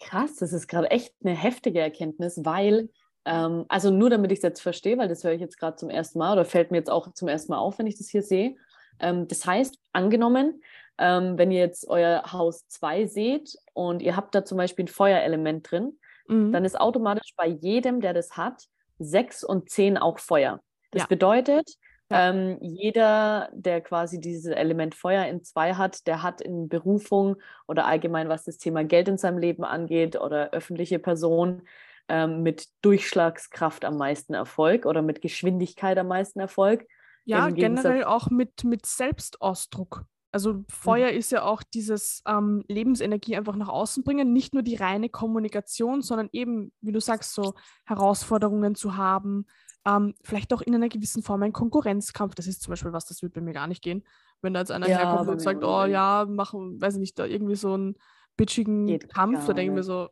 [0.00, 2.88] Krass, das ist gerade echt eine heftige Erkenntnis, weil,
[3.24, 5.90] ähm, also nur damit ich es jetzt verstehe, weil das höre ich jetzt gerade zum
[5.90, 8.22] ersten Mal oder fällt mir jetzt auch zum ersten Mal auf, wenn ich das hier
[8.22, 8.56] sehe.
[9.00, 10.62] Ähm, das heißt, angenommen,
[10.98, 14.88] ähm, wenn ihr jetzt euer Haus 2 seht und ihr habt da zum Beispiel ein
[14.88, 16.52] Feuerelement drin, Mhm.
[16.52, 18.64] dann ist automatisch bei jedem, der das hat,
[18.98, 20.60] 6 und 10 auch Feuer.
[20.92, 21.06] Das Ja.
[21.06, 21.74] bedeutet,
[22.10, 22.30] Ja.
[22.30, 27.86] ähm, jeder, der quasi dieses Element Feuer in 2 hat, der hat in Berufung oder
[27.86, 31.62] allgemein, was das Thema Geld in seinem Leben angeht oder öffentliche Person,
[32.08, 36.86] ähm, mit Durchschlagskraft am meisten Erfolg oder mit Geschwindigkeit am meisten Erfolg.
[37.24, 40.06] Ja, generell auch mit, mit Selbstausdruck.
[40.30, 44.76] Also Feuer ist ja auch dieses ähm, Lebensenergie einfach nach außen bringen, nicht nur die
[44.76, 49.46] reine Kommunikation, sondern eben, wie du sagst, so Herausforderungen zu haben,
[49.86, 52.34] ähm, vielleicht auch in einer gewissen Form ein Konkurrenzkampf.
[52.34, 54.04] Das ist zum Beispiel was, das wird bei mir gar nicht gehen.
[54.42, 57.24] Wenn da jetzt einer Ja, herkommt und sagt, oh ja, machen, weiß ich nicht, da
[57.24, 57.96] irgendwie so einen
[58.36, 60.08] bitchigen Geht Kampf, da denke ich mir so,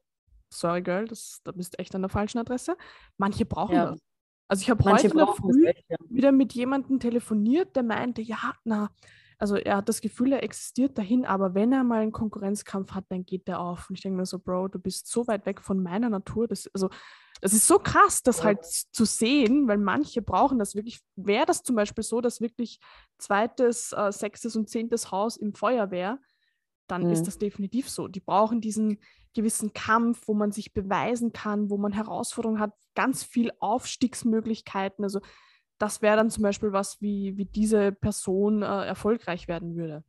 [0.51, 2.77] sorry girl, das, da bist du echt an der falschen Adresse.
[3.19, 3.91] Manche brauchen Ja.
[3.93, 4.01] das.
[4.49, 5.97] Also ich habe heute in der Früh echt, ja.
[6.09, 8.91] wieder mit jemandem telefoniert, der meinte, ja, na,
[9.39, 13.05] also er hat das Gefühl, er existiert dahin, aber wenn er mal einen Konkurrenzkampf hat,
[13.11, 13.91] dann geht der auf.
[13.91, 16.49] Und ich denke mir so, Bro, du bist so weit weg von meiner Natur.
[16.49, 16.89] Das, also,
[17.43, 21.01] das ist so krass, das halt zu sehen, weil manche brauchen das wirklich.
[21.17, 22.81] Wäre das zum Beispiel so, dass wirklich
[23.19, 26.19] zweites, äh, sechstes und zehntes Haus im Feuer wäre,
[26.87, 27.11] dann mhm.
[27.11, 28.09] ist das definitiv so.
[28.09, 28.99] Die brauchen diesen
[29.35, 35.05] gewissen Kampf, wo man sich beweisen kann, wo man Herausforderungen hat, ganz viel Aufstiegsmöglichkeiten.
[35.05, 35.21] Also
[35.79, 40.05] das wäre dann zum Beispiel was, wie, wie diese Person äh, erfolgreich werden würde.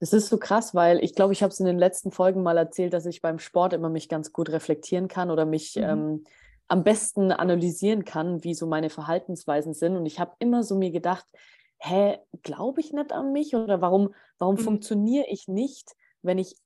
[0.00, 2.58] Das ist so krass, weil ich glaube, ich habe es in den letzten Folgen mal
[2.58, 5.82] erzählt, dass ich beim Sport immer mich ganz gut reflektieren kann oder mich mhm.
[5.82, 6.24] ähm,
[6.68, 9.96] am besten analysieren kann, wie so meine Verhaltensweisen sind.
[9.96, 11.26] Und ich habe immer so mir gedacht,
[11.78, 14.60] hä, glaube ich nicht an mich oder warum, warum mhm.
[14.60, 16.56] funktioniere ich nicht, wenn ich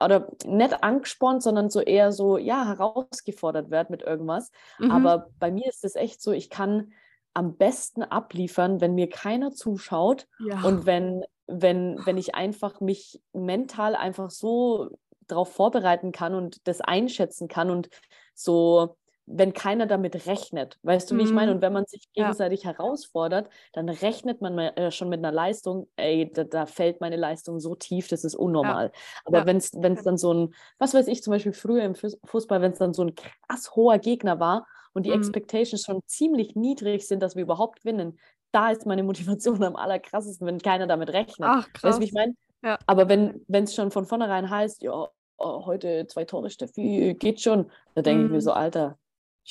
[0.00, 4.50] oder nicht angespornt, sondern so eher so, ja, herausgefordert werde mit irgendwas.
[4.78, 4.90] Mhm.
[4.90, 6.92] Aber bei mir ist es echt so, ich kann
[7.36, 10.62] am besten abliefern, wenn mir keiner zuschaut ja.
[10.62, 14.96] und wenn, wenn, wenn ich einfach mich mental einfach so
[15.26, 17.90] darauf vorbereiten kann und das einschätzen kann und
[18.34, 18.96] so,
[19.26, 20.78] wenn keiner damit rechnet.
[20.82, 21.50] Weißt du, wie ich meine?
[21.50, 21.56] Mhm.
[21.56, 22.70] Und wenn man sich gegenseitig ja.
[22.70, 27.60] herausfordert, dann rechnet man äh, schon mit einer Leistung, ey, da, da, fällt meine Leistung
[27.60, 28.86] so tief, das ist unnormal.
[28.86, 29.20] Ja.
[29.26, 29.46] Aber ja.
[29.46, 32.78] wenn es dann so ein, was weiß ich, zum Beispiel früher im Fußball, wenn es
[32.78, 35.16] dann so ein krass hoher Gegner war und die mhm.
[35.16, 38.18] Expectations schon ziemlich niedrig sind, dass wir überhaupt gewinnen,
[38.50, 41.48] da ist meine Motivation am allerkrassesten, wenn keiner damit rechnet.
[41.48, 41.82] Ach, krass.
[41.82, 42.34] Weißt du, wie ich meine?
[42.64, 42.78] Ja.
[42.86, 47.70] Aber wenn es schon von vornherein heißt, ja, oh, heute zwei Tore, Steffi, geht schon,
[47.94, 48.26] da denke mhm.
[48.26, 48.56] ich mir so, mhm.
[48.56, 48.98] Alter,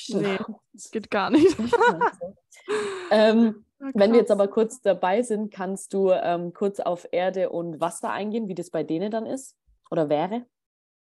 [0.08, 0.36] nee,
[0.90, 1.56] geht gar nicht.
[3.12, 7.50] ähm, ja, wenn wir jetzt aber kurz dabei sind, kannst du ähm, kurz auf Erde
[7.50, 9.54] und Wasser eingehen, wie das bei denen dann ist
[9.92, 10.44] oder wäre?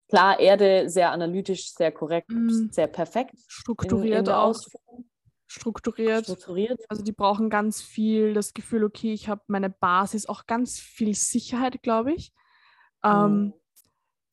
[0.10, 2.70] Klar, Erde sehr analytisch, sehr korrekt, mm.
[2.72, 3.36] sehr perfekt.
[3.48, 4.56] Strukturiert in, in auch.
[5.48, 6.26] Strukturiert.
[6.26, 6.82] Strukturiert.
[6.90, 11.14] Also die brauchen ganz viel das Gefühl, okay, ich habe meine Basis, auch ganz viel
[11.14, 12.32] Sicherheit, glaube ich.
[13.04, 13.08] Mm.
[13.08, 13.54] Ähm,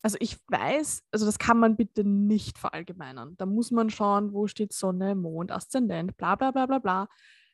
[0.01, 3.35] also ich weiß, also das kann man bitte nicht verallgemeinern.
[3.37, 7.07] Da muss man schauen, wo steht Sonne, Mond, Aszendent, bla bla bla bla bla.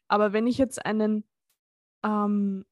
[0.07, 1.23] Aber wenn ich jetzt einen
[2.03, 2.65] ähm,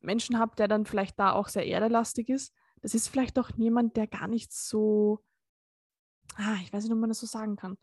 [0.00, 3.96] Menschen habe, der dann vielleicht da auch sehr erdelastig ist, das ist vielleicht auch jemand,
[3.96, 5.24] der gar nicht so,
[6.36, 7.76] ah, ich weiß nicht, ob man das so sagen kann,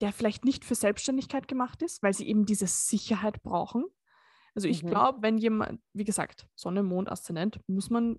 [0.00, 3.84] der vielleicht nicht für Selbstständigkeit gemacht ist, weil sie eben diese Sicherheit brauchen.
[4.54, 4.88] Also ich mhm.
[4.88, 8.18] glaube, wenn jemand, wie gesagt, Sonne, Mond, Aszendent, muss man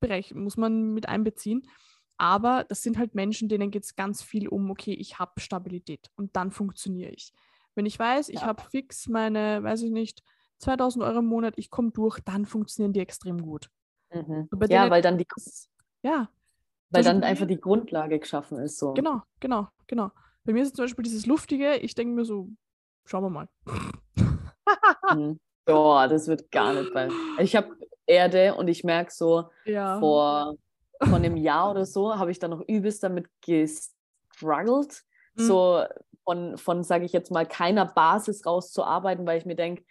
[0.00, 1.68] berechnen, muss man mit einbeziehen.
[2.16, 6.10] Aber das sind halt Menschen, denen geht es ganz viel um, okay, ich habe Stabilität
[6.14, 7.32] und dann funktioniere ich.
[7.74, 8.46] Wenn ich weiß, ich ja.
[8.46, 10.22] habe fix meine, weiß ich nicht,
[10.58, 13.68] 2000 Euro im Monat, ich komme durch, dann funktionieren die extrem gut.
[14.14, 14.48] Mhm.
[14.68, 15.26] Ja, weil dann die
[16.02, 16.28] ja.
[16.90, 18.78] Weil dann einfach die Grundlage geschaffen ist.
[18.78, 18.92] So.
[18.92, 20.10] Genau, genau, genau.
[20.44, 22.48] Bei mir ist zum Beispiel dieses Luftige, ich denke mir so,
[23.04, 23.48] schauen wir mal.
[25.14, 25.40] mhm.
[25.64, 27.08] Boah, das wird gar nicht bei.
[27.38, 27.74] Ich habe
[28.06, 29.98] Erde und ich merke so, ja.
[29.98, 30.56] vor,
[31.02, 35.42] vor einem Jahr oder so habe ich dann noch übelst damit gestruggelt, mhm.
[35.42, 35.84] so
[36.24, 39.84] von, von sage ich jetzt mal, keiner Basis rauszuarbeiten, weil ich mir denke,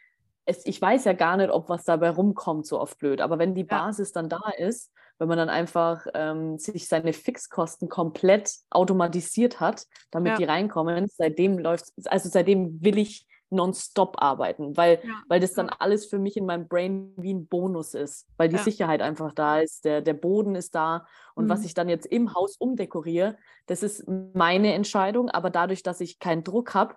[0.45, 3.21] es, ich weiß ja gar nicht, ob was dabei rumkommt, so oft blöd.
[3.21, 4.21] Aber wenn die Basis ja.
[4.21, 10.33] dann da ist, wenn man dann einfach ähm, sich seine Fixkosten komplett automatisiert hat, damit
[10.33, 10.37] ja.
[10.37, 15.21] die reinkommen, seitdem läuft also seitdem will ich nonstop arbeiten, weil, ja.
[15.29, 18.57] weil das dann alles für mich in meinem Brain wie ein Bonus ist, weil die
[18.57, 21.49] Sicherheit einfach da ist, der, der Boden ist da und mhm.
[21.49, 26.17] was ich dann jetzt im Haus umdekoriere, das ist meine Entscheidung, aber dadurch, dass ich
[26.17, 26.95] keinen Druck habe,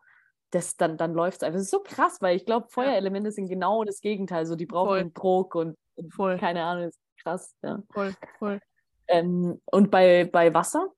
[0.50, 1.58] das, dann, dann läuft es einfach.
[1.58, 4.46] Das ist so krass, weil ich glaube, Feuerelemente sind genau das Gegenteil.
[4.46, 5.10] So, die brauchen voll.
[5.12, 6.38] Druck und, und voll.
[6.38, 7.54] keine Ahnung, ist krass.
[7.62, 7.82] Ja.
[7.92, 8.60] Voll, voll.
[9.08, 10.88] Ähm, und bei, bei Wasser?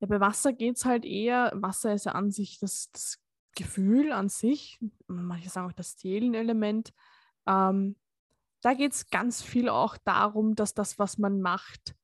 [0.00, 3.18] Ja, bei Wasser geht es halt eher, Wasser ist ja an sich das, das
[3.54, 6.92] Gefühl an sich, manche sagen auch das Seelenelement.
[7.46, 7.96] Ähm,
[8.62, 11.94] da geht es ganz viel auch darum, dass das, was man macht,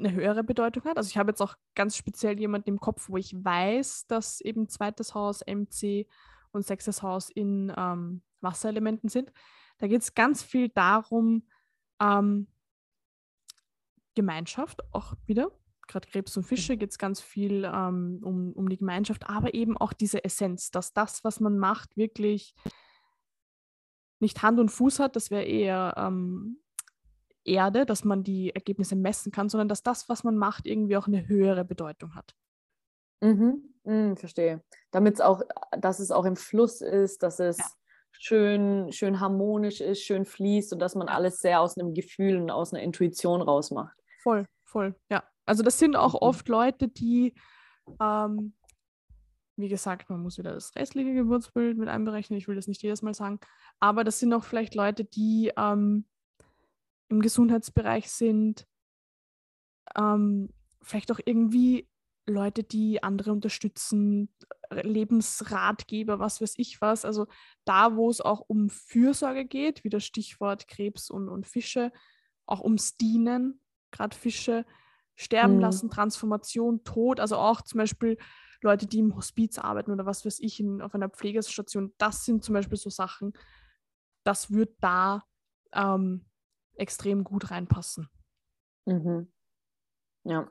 [0.00, 0.96] eine höhere Bedeutung hat.
[0.96, 4.68] Also ich habe jetzt auch ganz speziell jemanden im Kopf, wo ich weiß, dass eben
[4.68, 6.06] zweites Haus MC
[6.52, 9.32] und sechstes Haus in ähm, Wasserelementen sind.
[9.78, 11.46] Da geht es ganz viel darum,
[12.00, 12.48] ähm,
[14.14, 15.50] Gemeinschaft auch wieder.
[15.86, 19.76] Gerade Krebs und Fische geht es ganz viel ähm, um, um die Gemeinschaft, aber eben
[19.76, 22.54] auch diese Essenz, dass das, was man macht, wirklich
[24.20, 25.16] nicht Hand und Fuß hat.
[25.16, 26.59] Das wäre eher ähm,
[27.44, 31.06] Erde, dass man die Ergebnisse messen kann, sondern dass das, was man macht, irgendwie auch
[31.06, 32.34] eine höhere Bedeutung hat.
[33.20, 34.62] Mhm, mhm verstehe.
[34.90, 35.42] Damit es auch,
[35.78, 37.64] dass es auch im Fluss ist, dass es ja.
[38.12, 42.50] schön, schön harmonisch ist, schön fließt und dass man alles sehr aus einem Gefühl und
[42.50, 43.96] aus einer Intuition rausmacht.
[44.22, 45.22] Voll, voll, ja.
[45.46, 46.18] Also das sind auch mhm.
[46.20, 47.34] oft Leute, die
[48.00, 48.54] ähm,
[49.60, 52.38] wie gesagt, man muss wieder das restliche Geburtsbild mit einberechnen.
[52.38, 53.38] Ich will das nicht jedes Mal sagen.
[53.78, 56.06] Aber das sind auch vielleicht Leute, die ähm,
[57.10, 58.66] im Gesundheitsbereich sind,
[59.96, 60.48] ähm,
[60.82, 61.88] vielleicht auch irgendwie
[62.26, 64.32] Leute, die andere unterstützen,
[64.70, 67.04] Lebensratgeber, was weiß ich was.
[67.04, 67.26] Also
[67.64, 71.92] da, wo es auch um Fürsorge geht, wie das Stichwort Krebs und, und Fische,
[72.46, 74.64] auch ums Dienen, gerade Fische,
[75.16, 75.60] sterben mhm.
[75.60, 78.16] lassen, Transformation, Tod, also auch zum Beispiel
[78.62, 82.44] Leute, die im Hospiz arbeiten oder was weiß ich, in, auf einer Pflegestation, das sind
[82.44, 83.32] zum Beispiel so Sachen,
[84.24, 85.24] das wird da
[85.72, 86.26] ähm,
[86.74, 88.08] extrem gut reinpassen.
[88.86, 89.30] Mhm.
[90.24, 90.48] Ja.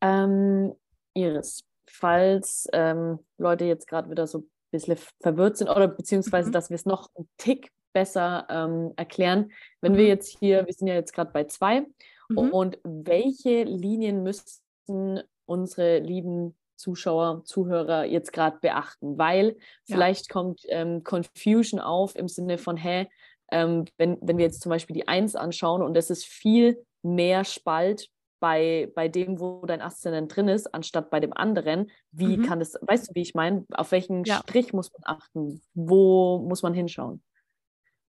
[0.00, 0.74] Ähm,
[1.14, 6.52] Iris, falls ähm, Leute jetzt gerade wieder so ein bisschen verwirrt sind oder beziehungsweise, mhm.
[6.52, 9.96] dass wir es noch einen Tick besser ähm, erklären, wenn mhm.
[9.96, 11.86] wir jetzt hier, wir sind ja jetzt gerade bei zwei,
[12.28, 12.50] mhm.
[12.50, 19.16] und welche Linien müssten unsere lieben Zuschauer, Zuhörer jetzt gerade beachten?
[19.16, 20.32] Weil vielleicht ja.
[20.32, 23.08] kommt ähm, Confusion auf im Sinne von, hä,
[23.50, 27.44] ähm, wenn, wenn wir jetzt zum Beispiel die Eins anschauen und es ist viel mehr
[27.44, 28.08] Spalt
[28.40, 31.90] bei, bei dem, wo dein Aszendent drin ist, anstatt bei dem anderen.
[32.10, 32.42] Wie mhm.
[32.42, 33.64] kann das, weißt du, wie ich meine?
[33.72, 34.38] Auf welchen ja.
[34.38, 35.62] Strich muss man achten?
[35.74, 37.22] Wo muss man hinschauen?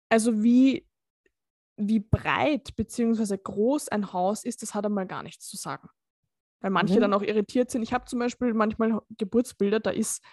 [0.08, 0.86] Also wie,
[1.76, 3.36] wie breit bzw.
[3.42, 5.88] groß ein Haus ist, das hat einmal gar nichts zu sagen.
[6.60, 7.00] Weil manche mhm.
[7.00, 7.82] dann auch irritiert sind.
[7.82, 10.24] Ich habe zum Beispiel manchmal Geburtsbilder, da ist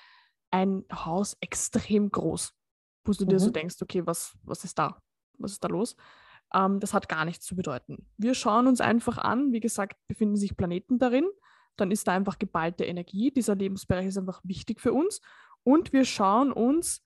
[0.52, 2.54] ein Haus extrem groß,
[3.04, 3.30] wo du mhm.
[3.30, 3.54] dir so mhm.
[3.54, 5.02] denkst, okay, was, was ist da?
[5.38, 5.96] Was ist da los?
[6.54, 8.06] Ähm, das hat gar nichts zu bedeuten.
[8.18, 11.28] Wir schauen uns einfach an, wie gesagt, befinden sich Planeten darin,
[11.78, 13.32] dann ist da einfach geballte Energie.
[13.32, 15.22] Dieser Lebensbereich ist einfach wichtig für uns.
[15.64, 17.04] Und wir schauen uns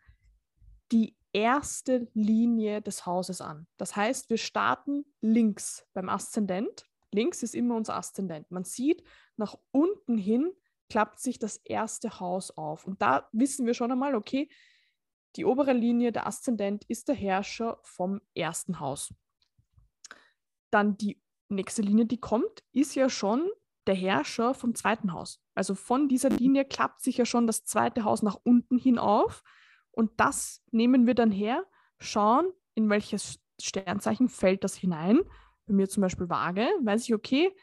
[0.92, 3.68] die erste Linie des Hauses an.
[3.78, 6.86] Das heißt, wir starten links beim Aszendent.
[7.12, 8.50] Links ist immer unser Aszendent.
[8.52, 9.04] Man sieht,
[9.38, 10.52] nach unten hin
[10.90, 12.86] klappt sich das erste Haus auf.
[12.86, 14.50] Und da wissen wir schon einmal, okay,
[15.36, 19.14] die obere Linie, der Aszendent, ist der Herrscher vom ersten Haus
[20.76, 23.50] dann die nächste Linie, die kommt, ist ja schon
[23.88, 25.42] der Herrscher vom zweiten Haus.
[25.54, 29.42] Also von dieser Linie klappt sich ja schon das zweite Haus nach unten hin auf.
[29.92, 31.66] Und das nehmen wir dann her,
[32.00, 35.22] schauen, in welches Sternzeichen fällt das hinein.
[35.66, 37.56] Bei mir zum Beispiel Waage, weiß ich, okay,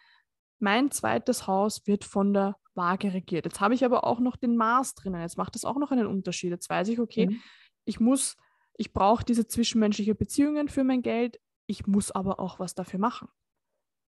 [0.58, 3.44] mein zweites Haus wird von der Waage regiert.
[3.44, 5.20] Jetzt habe ich aber auch noch den Mars drinnen.
[5.20, 6.50] Jetzt macht das auch noch einen Unterschied.
[6.50, 7.40] Jetzt weiß ich, okay, mhm.
[7.84, 8.36] Ich muss,
[8.76, 11.40] ich brauche diese zwischenmenschliche Beziehungen für mein Geld.
[11.66, 13.28] Ich muss aber auch was dafür machen.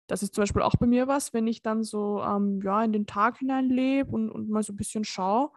[0.06, 2.92] Das ist zum Beispiel auch bei mir was, wenn ich dann so ähm, ja, in
[2.92, 5.50] den Tag hinein lebe und, und mal so ein bisschen schaue,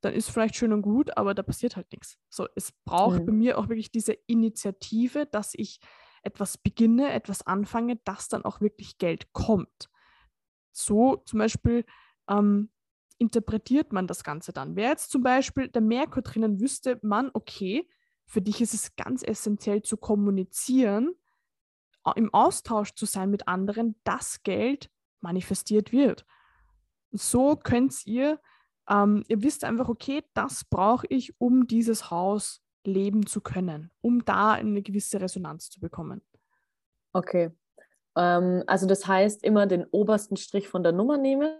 [0.00, 2.18] dann ist vielleicht schön und gut, aber da passiert halt nichts.
[2.28, 3.26] So, es braucht mhm.
[3.26, 5.78] bei mir auch wirklich diese Initiative, dass ich
[6.24, 9.88] etwas beginne, etwas anfange, dass dann auch wirklich Geld kommt.
[10.72, 11.84] So zum Beispiel
[12.28, 12.71] ähm,
[13.22, 14.74] interpretiert man das Ganze dann.
[14.74, 17.88] Wäre jetzt zum Beispiel der Merkur drinnen, wüsste man, okay,
[18.26, 21.14] für dich ist es ganz essentiell zu kommunizieren,
[22.16, 26.26] im Austausch zu sein mit anderen, dass Geld manifestiert wird.
[27.12, 28.40] So könnt ihr,
[28.88, 34.24] ähm, ihr wisst einfach, okay, das brauche ich, um dieses Haus leben zu können, um
[34.24, 36.22] da eine gewisse Resonanz zu bekommen.
[37.12, 37.52] Okay.
[38.16, 41.54] Ähm, also das heißt, immer den obersten Strich von der Nummer nehmen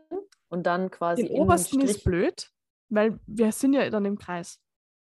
[0.49, 1.27] und dann quasi.
[1.27, 1.97] Den obersten Strich...
[1.97, 2.51] ist blöd,
[2.89, 4.59] weil wir sind ja dann im Kreis.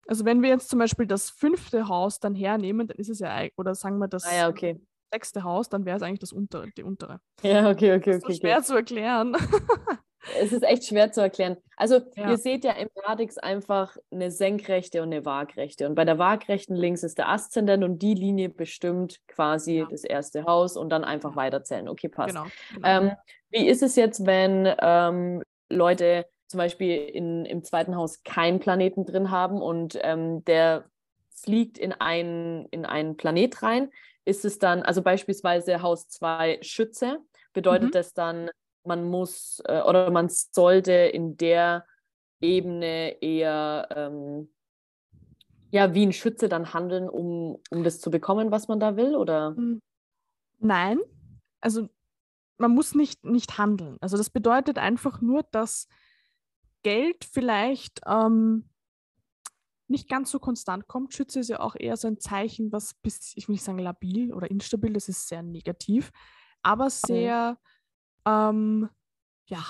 [0.07, 3.47] Also wenn wir jetzt zum Beispiel das fünfte Haus dann hernehmen, dann ist es ja,
[3.55, 6.69] oder sagen wir das ah, ja, okay sechste Haus, dann wäre es eigentlich das untere,
[6.71, 7.19] die untere.
[7.41, 8.11] Ja, okay, okay, okay.
[8.11, 8.65] Das ist so schwer okay.
[8.65, 9.35] zu erklären.
[10.39, 11.57] es ist echt schwer zu erklären.
[11.75, 12.29] Also ja.
[12.29, 15.87] ihr seht ja im Radix einfach eine senkrechte und eine waagrechte.
[15.87, 19.87] Und bei der waagrechten links ist der Aszendent und die Linie bestimmt quasi ja.
[19.89, 21.87] das erste Haus und dann einfach weiterzählen.
[21.87, 22.35] Okay, passt.
[22.35, 22.87] Genau, genau.
[22.87, 23.11] Ähm,
[23.49, 29.05] wie ist es jetzt, wenn ähm, Leute zum Beispiel in, im zweiten Haus keinen Planeten
[29.05, 30.85] drin haben und ähm, der
[31.33, 33.89] fliegt in einen, in einen Planet rein?
[34.25, 37.19] ist es dann, also beispielsweise Haus 2 Schütze,
[37.53, 37.91] bedeutet mhm.
[37.91, 38.49] das dann,
[38.83, 41.85] man muss äh, oder man sollte in der
[42.39, 44.49] Ebene eher ähm,
[45.71, 49.15] ja, wie ein Schütze dann handeln, um, um das zu bekommen, was man da will,
[49.15, 49.55] oder?
[49.55, 49.81] Hm.
[50.59, 50.99] Nein,
[51.61, 51.89] also
[52.57, 53.97] man muss nicht, nicht handeln.
[54.01, 55.87] Also das bedeutet einfach nur, dass
[56.83, 58.69] Geld vielleicht ähm,
[59.87, 61.13] nicht ganz so konstant kommt.
[61.13, 64.33] Schütze ist ja auch eher so ein Zeichen, was bis, ich will nicht sagen labil
[64.33, 66.11] oder instabil, das ist sehr negativ,
[66.61, 67.57] aber sehr,
[68.25, 68.89] ähm,
[69.47, 69.63] ja,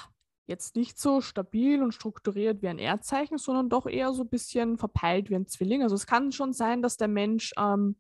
[0.48, 4.78] jetzt nicht so stabil und strukturiert wie ein Erdzeichen, sondern doch eher so ein bisschen
[4.78, 5.82] verpeilt wie ein Zwilling.
[5.82, 7.96] Also es kann schon sein, dass der Mensch, ähm,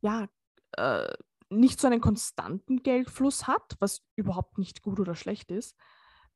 [0.00, 0.26] ja,
[0.76, 1.12] äh,
[1.50, 5.76] nicht so einen konstanten Geldfluss hat, was überhaupt nicht gut oder schlecht ist.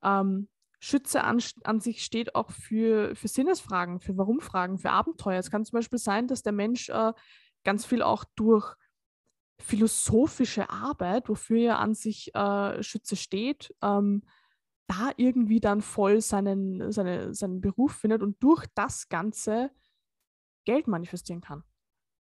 [0.03, 0.49] Ähm,
[0.81, 5.39] Schütze an, an sich steht auch für, für Sinnesfragen, für Warum-Fragen, für Abenteuer.
[5.39, 7.13] Es kann zum Beispiel sein, dass der Mensch äh,
[7.63, 8.75] ganz viel auch durch
[9.63, 14.23] philosophische Arbeit, wofür ja an sich äh, Schütze steht, ähm,
[14.87, 19.71] da irgendwie dann voll seinen, seine, seinen Beruf findet und durch das Ganze
[20.65, 21.65] Geld manifestieren kann.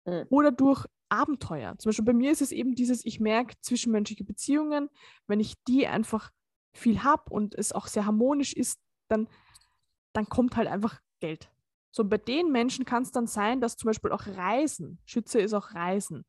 [0.04, 0.24] Mhm.
[0.30, 1.78] Oder durch Abenteuer.
[1.78, 4.88] Zum Beispiel bei mir ist es eben dieses, ich merke zwischenmenschliche Beziehungen,
[5.26, 6.30] wenn ich die einfach
[6.74, 9.28] viel habe und es auch sehr harmonisch ist, dann,
[10.12, 11.50] dann kommt halt einfach Geld.
[11.92, 15.54] So bei den Menschen kann es dann sein, dass zum Beispiel auch Reisen, Schütze ist
[15.54, 16.26] auch Reisen,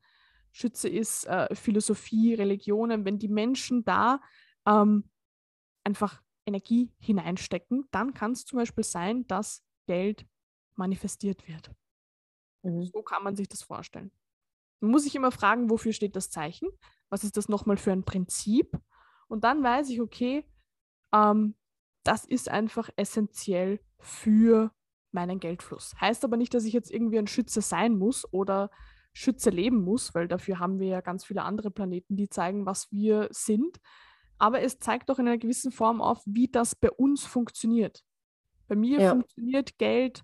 [0.58, 4.20] Schütze ist äh, Philosophie, Religionen, wenn die Menschen da
[4.66, 5.08] ähm,
[5.84, 10.26] einfach Energie hineinstecken, dann kann es zum Beispiel sein, dass Geld
[10.76, 11.72] manifestiert wird.
[12.64, 12.86] Mhm.
[12.86, 14.12] So kann man sich das vorstellen.
[14.80, 16.70] Man muss sich immer fragen, wofür steht das Zeichen?
[17.10, 18.80] Was ist das nochmal für ein Prinzip?
[19.28, 20.44] Und dann weiß ich, okay,
[21.14, 21.54] ähm,
[22.04, 24.72] das ist einfach essentiell für
[25.12, 25.94] meinen Geldfluss.
[26.02, 28.72] Heißt aber nicht, dass ich jetzt irgendwie ein Schütze sein muss oder
[29.18, 32.92] Schütze leben muss, weil dafür haben wir ja ganz viele andere Planeten, die zeigen, was
[32.92, 33.78] wir sind.
[34.38, 38.04] Aber es zeigt doch in einer gewissen Form auf, wie das bei uns funktioniert.
[38.68, 39.10] Bei mir ja.
[39.10, 40.24] funktioniert Geld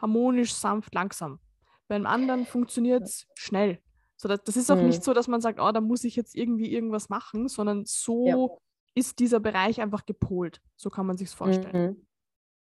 [0.00, 1.40] harmonisch, sanft, langsam.
[1.88, 3.82] Beim anderen funktioniert es schnell.
[4.16, 4.86] So, das, das ist auch mhm.
[4.86, 8.26] nicht so, dass man sagt, oh, da muss ich jetzt irgendwie irgendwas machen, sondern so
[8.26, 8.46] ja.
[8.94, 10.60] ist dieser Bereich einfach gepolt.
[10.76, 11.90] So kann man sich es vorstellen.
[11.90, 12.07] Mhm.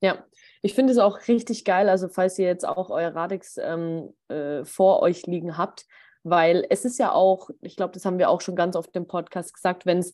[0.02, 0.26] Ja,
[0.62, 4.64] ich finde es auch richtig geil, also falls ihr jetzt auch euer Radix ähm, äh,
[4.64, 5.86] vor euch liegen habt,
[6.24, 9.08] weil es ist ja auch, ich glaube, das haben wir auch schon ganz oft im
[9.08, 10.14] Podcast gesagt, wenn es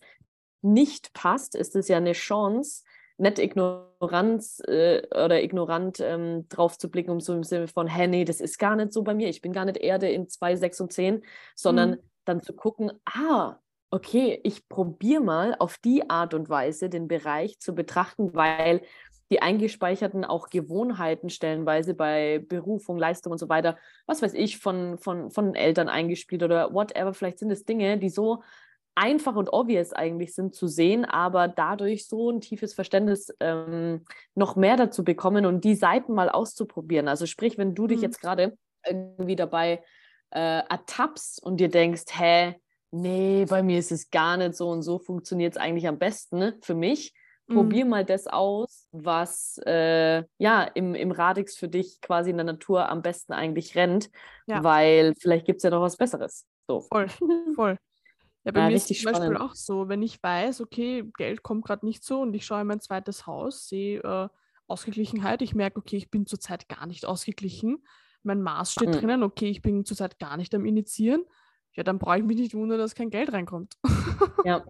[0.62, 2.84] nicht passt, ist es ja eine Chance,
[3.18, 8.08] nicht Ignoranz äh, oder ignorant ähm, drauf zu blicken, um so im Sinne von, hä,
[8.08, 10.56] nee, das ist gar nicht so bei mir, ich bin gar nicht Erde in 2,
[10.58, 11.24] 6 und 10,
[11.56, 12.00] sondern mhm.
[12.26, 13.58] dann zu gucken, ah,
[13.90, 18.82] okay, ich probiere mal auf die Art und Weise den Bereich zu betrachten, weil
[19.32, 24.98] die eingespeicherten auch Gewohnheiten stellenweise bei Berufung, Leistung und so weiter, was weiß ich, von,
[24.98, 28.44] von, von Eltern eingespielt oder whatever, vielleicht sind es Dinge, die so
[28.96, 34.06] einfach und obvious eigentlich sind zu sehen, aber dadurch so ein tiefes Verständnis ähm,
[34.36, 37.08] noch mehr dazu bekommen und die Seiten mal auszuprobieren.
[37.08, 38.04] Also sprich, wenn du dich mhm.
[38.04, 38.58] jetzt gerade
[38.88, 39.84] irgendwie dabei
[40.30, 42.56] äh, ertappst und dir denkst, hä,
[42.92, 46.40] nee, bei mir ist es gar nicht so und so funktioniert es eigentlich am besten
[46.40, 47.14] ne, für mich.
[47.48, 47.54] Mhm.
[47.54, 52.46] Probier mal das aus, was äh, ja im, im Radix für dich quasi in der
[52.46, 54.10] Natur am besten eigentlich rennt,
[54.48, 54.64] ja.
[54.64, 56.48] weil vielleicht gibt es ja noch was Besseres.
[56.68, 56.82] So.
[56.82, 57.08] Voll,
[57.56, 57.78] voll.
[58.44, 59.20] Ja, bei ja, mir ist zum spannend.
[59.20, 62.62] Beispiel auch so, wenn ich weiß, okay, Geld kommt gerade nicht so und ich schaue
[62.62, 64.28] in mein zweites Haus, sehe äh,
[64.68, 67.84] Ausgeglichenheit, ich merke, okay, ich bin zurzeit gar nicht ausgeglichen,
[68.24, 68.94] mein Maß steht mhm.
[68.94, 71.26] drinnen, okay, ich bin zurzeit gar nicht am Initiieren,
[71.76, 73.78] ja, dann brauche ich mich nicht wundern, dass kein Geld reinkommt.
[74.46, 74.64] ja.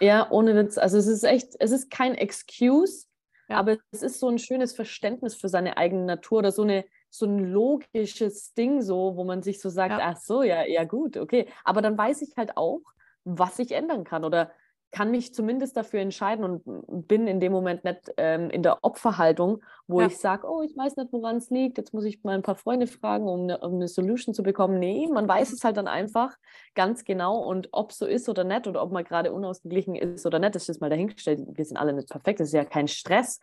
[0.00, 0.78] ja, ohne Witz.
[0.78, 3.06] Also es ist echt, es ist kein Excuse,
[3.48, 3.56] ja.
[3.56, 7.26] aber es ist so ein schönes Verständnis für seine eigene Natur oder so eine so
[7.26, 10.00] ein logisches Ding so, wo man sich so sagt, ja.
[10.02, 11.48] ach so, ja, ja gut, okay.
[11.64, 12.82] Aber dann weiß ich halt auch,
[13.24, 14.52] was ich ändern kann oder
[14.90, 19.62] kann mich zumindest dafür entscheiden und bin in dem Moment nicht ähm, in der Opferhaltung,
[19.86, 20.06] wo ja.
[20.06, 22.54] ich sage, oh, ich weiß nicht, woran es liegt, jetzt muss ich mal ein paar
[22.54, 24.78] Freunde fragen, um eine, um eine, Solution zu bekommen.
[24.78, 26.36] Nee, man weiß es halt dann einfach
[26.74, 30.38] ganz genau und ob so ist oder nicht oder ob man gerade unausgeglichen ist oder
[30.38, 31.40] nicht, das ist mal dahingestellt.
[31.46, 33.40] Wir sind alle nicht perfekt, das ist ja kein Stress,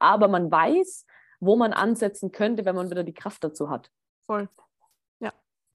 [0.00, 1.06] aber man weiß,
[1.40, 3.90] wo man ansetzen könnte, wenn man wieder die Kraft dazu hat.
[4.26, 4.48] Voll.
[5.20, 5.32] Ja,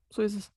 [0.09, 0.51] so ist es.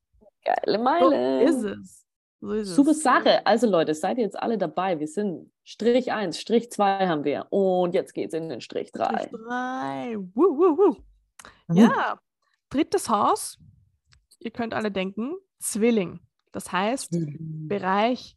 [0.44, 1.48] Geile Meile.
[1.48, 2.05] So ist es.
[2.40, 3.46] So Super Sache.
[3.46, 5.00] Also Leute, seid ihr jetzt alle dabei?
[5.00, 7.46] Wir sind Strich 1, Strich 2 haben wir.
[7.50, 9.26] Und jetzt geht es in den Strich 3.
[9.26, 10.16] Strich 3.
[10.34, 10.96] Woo, woo, woo.
[11.68, 11.76] Mhm.
[11.76, 12.20] Ja,
[12.70, 13.58] drittes Haus.
[14.38, 16.20] Ihr könnt alle denken, Zwilling.
[16.52, 17.68] Das heißt, mhm.
[17.68, 18.36] Bereich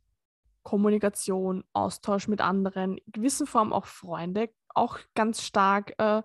[0.63, 6.21] Kommunikation, Austausch mit anderen, in gewisser Form auch Freunde, auch ganz stark äh,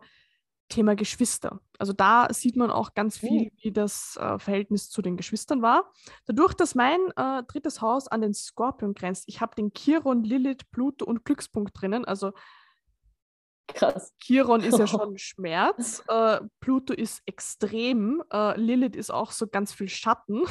[0.69, 1.61] Thema Geschwister.
[1.79, 5.93] Also da sieht man auch ganz viel, wie das äh, Verhältnis zu den Geschwistern war.
[6.27, 10.71] Dadurch, dass mein äh, drittes Haus an den Skorpion grenzt, ich habe den Chiron, Lilith,
[10.71, 12.05] Pluto und Glückspunkt drinnen.
[12.05, 12.33] Also
[13.67, 14.13] Krass.
[14.19, 19.73] Chiron ist ja schon Schmerz, äh, Pluto ist extrem, äh, Lilith ist auch so ganz
[19.73, 20.43] viel Schatten.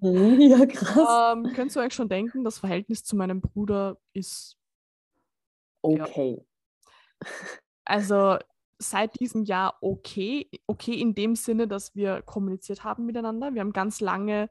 [0.00, 1.36] Mhm, ja, krass.
[1.36, 4.56] Ähm, könnt ihr euch schon denken, das Verhältnis zu meinem Bruder ist
[5.82, 6.46] okay.
[7.20, 7.28] Ja.
[7.84, 8.38] Also
[8.78, 10.48] seit diesem Jahr okay.
[10.66, 13.54] Okay in dem Sinne, dass wir kommuniziert haben miteinander.
[13.54, 14.48] Wir haben ganz lange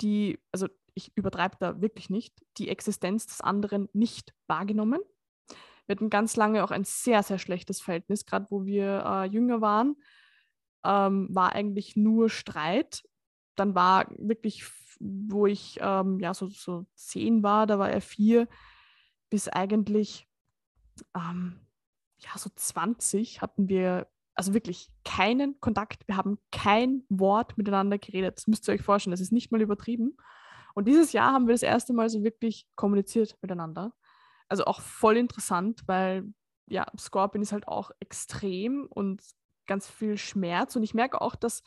[0.00, 5.00] die, also ich übertreibe da wirklich nicht, die Existenz des anderen nicht wahrgenommen.
[5.86, 9.60] Wir hatten ganz lange auch ein sehr, sehr schlechtes Verhältnis, gerade wo wir äh, jünger
[9.60, 9.96] waren,
[10.84, 13.02] ähm, war eigentlich nur Streit.
[13.56, 14.64] Dann war wirklich,
[15.00, 18.48] wo ich ähm, ja so, so zehn war, da war er vier,
[19.30, 20.28] bis eigentlich
[21.14, 21.60] ähm,
[22.20, 26.06] ja, so 20 hatten wir also wirklich keinen Kontakt.
[26.06, 28.38] Wir haben kein Wort miteinander geredet.
[28.38, 29.12] Das müsst ihr euch vorstellen.
[29.12, 30.16] Das ist nicht mal übertrieben.
[30.74, 33.92] Und dieses Jahr haben wir das erste Mal so wirklich kommuniziert miteinander.
[34.48, 36.32] Also auch voll interessant, weil
[36.66, 39.22] ja, Scorpion ist halt auch extrem und
[39.66, 40.76] ganz viel Schmerz.
[40.76, 41.62] Und ich merke auch, dass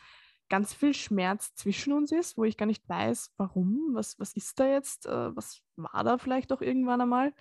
[0.49, 4.59] ganz viel Schmerz zwischen uns ist, wo ich gar nicht weiß, warum, was, was ist
[4.59, 7.33] da jetzt, äh, was war da vielleicht auch irgendwann einmal.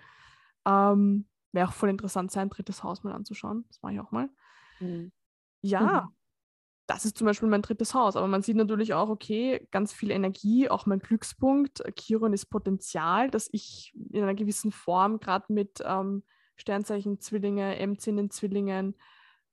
[0.65, 3.63] Ähm, Wäre auch voll interessant, sein drittes Haus mal anzuschauen.
[3.69, 4.29] Das mache ich auch mal.
[4.79, 5.11] Mhm.
[5.61, 6.15] Ja, mhm.
[6.87, 8.17] das ist zum Beispiel mein drittes Haus.
[8.17, 11.83] Aber man sieht natürlich auch, okay, ganz viel Energie, auch mein Glückspunkt.
[11.95, 16.23] Chiron ist Potenzial, dass ich in einer gewissen Form, gerade mit ähm,
[16.57, 18.95] Sternzeichen Zwillinge, M10 in Zwillingen,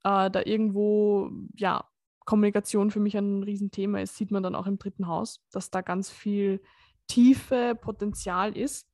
[0.03, 1.85] äh, da irgendwo, ja,
[2.25, 5.81] Kommunikation für mich ein Riesenthema ist, sieht man dann auch im dritten Haus, dass da
[5.81, 6.63] ganz viel
[7.09, 8.90] Tiefe, Potenzial ist.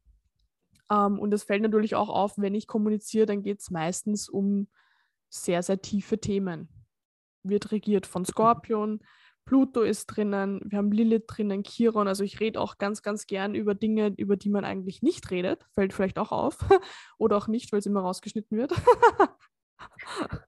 [0.91, 4.69] Ähm, und es fällt natürlich auch auf, wenn ich kommuniziere, dann geht es meistens um
[5.29, 6.69] sehr, sehr tiefe Themen.
[7.43, 9.01] Wird regiert von Skorpion,
[9.47, 12.09] Pluto ist drinnen, wir haben Lilith drinnen, Chiron.
[12.09, 15.65] Also ich rede auch ganz, ganz gern über Dinge, über die man eigentlich nicht redet.
[15.73, 16.59] Fällt vielleicht auch auf.
[17.19, 18.75] Oder auch nicht, weil es immer rausgeschnitten wird.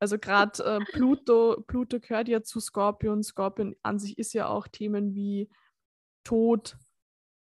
[0.00, 3.22] also gerade äh, Pluto, Pluto gehört ja zu Skorpion.
[3.22, 5.48] Skorpion an sich ist ja auch Themen wie
[6.24, 6.76] Tod,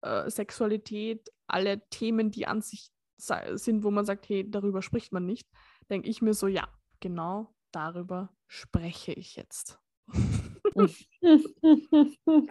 [0.01, 5.25] äh, Sexualität, alle Themen, die an sich sind, wo man sagt, hey, darüber spricht man
[5.25, 5.49] nicht,
[5.89, 6.69] denke ich mir so, ja,
[7.01, 9.79] genau darüber spreche ich jetzt.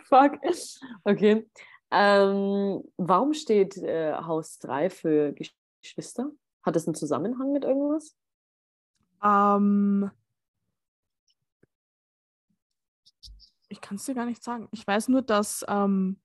[0.05, 0.39] Fuck.
[1.05, 1.49] Okay.
[1.91, 6.31] Ähm, warum steht äh, Haus 3 für Geschwister?
[6.63, 8.15] Hat es einen Zusammenhang mit irgendwas?
[9.25, 10.11] Ähm,
[13.69, 14.69] ich kann es dir gar nicht sagen.
[14.73, 16.21] Ich weiß nur, dass ähm,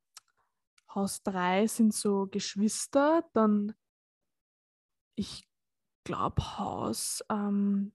[0.96, 3.74] Haus 3 sind so Geschwister, dann
[5.16, 5.48] ich
[6.04, 7.94] glaube Haus ähm,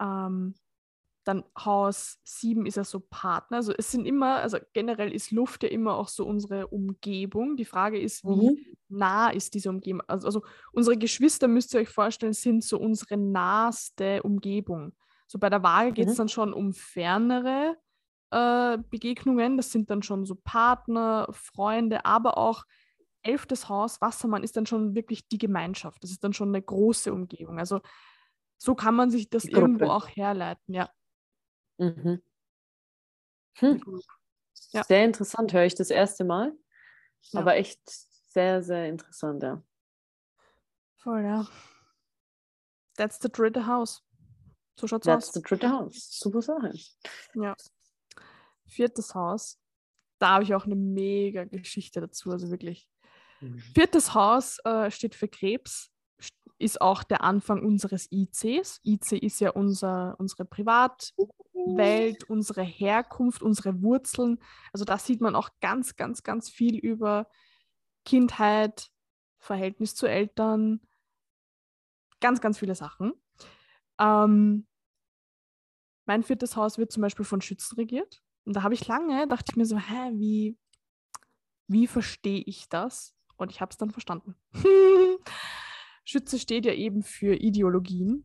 [0.00, 0.54] ähm,
[1.24, 3.58] dann Haus 7 ist ja so Partner.
[3.58, 7.56] Also es sind immer, also generell ist Luft ja immer auch so unsere Umgebung.
[7.56, 8.58] Die Frage ist, wie mhm.
[8.88, 10.02] nah ist diese Umgebung?
[10.08, 10.42] Also, also,
[10.72, 14.94] unsere Geschwister, müsst ihr euch vorstellen, sind so unsere naheste Umgebung.
[15.26, 16.18] So bei der Waage geht es mhm.
[16.18, 17.76] dann schon um fernere
[18.32, 19.56] äh, Begegnungen.
[19.56, 22.64] Das sind dann schon so Partner, Freunde, aber auch
[23.22, 26.02] elftes Haus, Wassermann, ist dann schon wirklich die Gemeinschaft.
[26.02, 27.58] Das ist dann schon eine große Umgebung.
[27.58, 27.80] Also
[28.58, 30.90] so kann man sich das irgendwo auch herleiten, ja.
[31.78, 32.22] Mhm.
[33.58, 34.02] Hm.
[34.70, 34.82] ja.
[34.82, 36.52] Sehr interessant, höre ich das erste Mal.
[37.30, 37.40] Ja.
[37.40, 39.62] Aber echt sehr, sehr interessant, ja.
[40.96, 41.46] Voll, ja.
[42.96, 44.02] That's the dritte House.
[44.76, 45.32] So schaut's That's aus.
[45.32, 46.18] That's the dritte House.
[46.18, 46.72] Super Sache.
[47.34, 47.54] Ja.
[48.72, 49.58] Viertes Haus.
[50.18, 52.88] Da habe ich auch eine mega Geschichte dazu, also wirklich.
[53.40, 53.58] Mhm.
[53.58, 55.90] Viertes Haus äh, steht für Krebs,
[56.58, 58.80] ist auch der Anfang unseres ICs.
[58.84, 64.38] IC ist ja unser, unsere Privatwelt, unsere Herkunft, unsere Wurzeln.
[64.72, 67.28] Also da sieht man auch ganz, ganz, ganz viel über
[68.04, 68.90] Kindheit,
[69.38, 70.80] Verhältnis zu Eltern,
[72.20, 73.12] ganz, ganz viele Sachen.
[73.98, 74.66] Ähm,
[76.06, 78.22] mein viertes Haus wird zum Beispiel von Schützen regiert.
[78.44, 80.58] Und da habe ich lange, dachte ich mir so, hä, wie,
[81.68, 83.14] wie verstehe ich das?
[83.36, 84.36] Und ich habe es dann verstanden.
[86.04, 88.24] Schütze steht ja eben für Ideologien,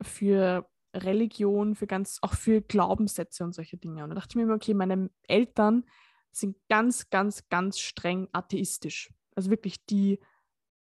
[0.00, 4.04] für Religion, für ganz, auch für Glaubenssätze und solche Dinge.
[4.04, 5.84] Und da dachte ich mir immer, okay, meine Eltern
[6.32, 9.12] sind ganz, ganz, ganz streng atheistisch.
[9.34, 10.20] Also wirklich, die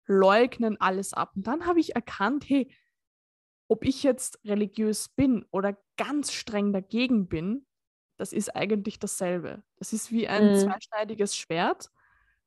[0.06, 1.32] leugnen alles ab.
[1.36, 2.72] Und dann habe ich erkannt, hey,
[3.68, 7.66] ob ich jetzt religiös bin oder ganz streng dagegen bin,
[8.20, 9.62] das ist eigentlich dasselbe.
[9.78, 10.56] Das ist wie ein mhm.
[10.58, 11.90] zweischneidiges Schwert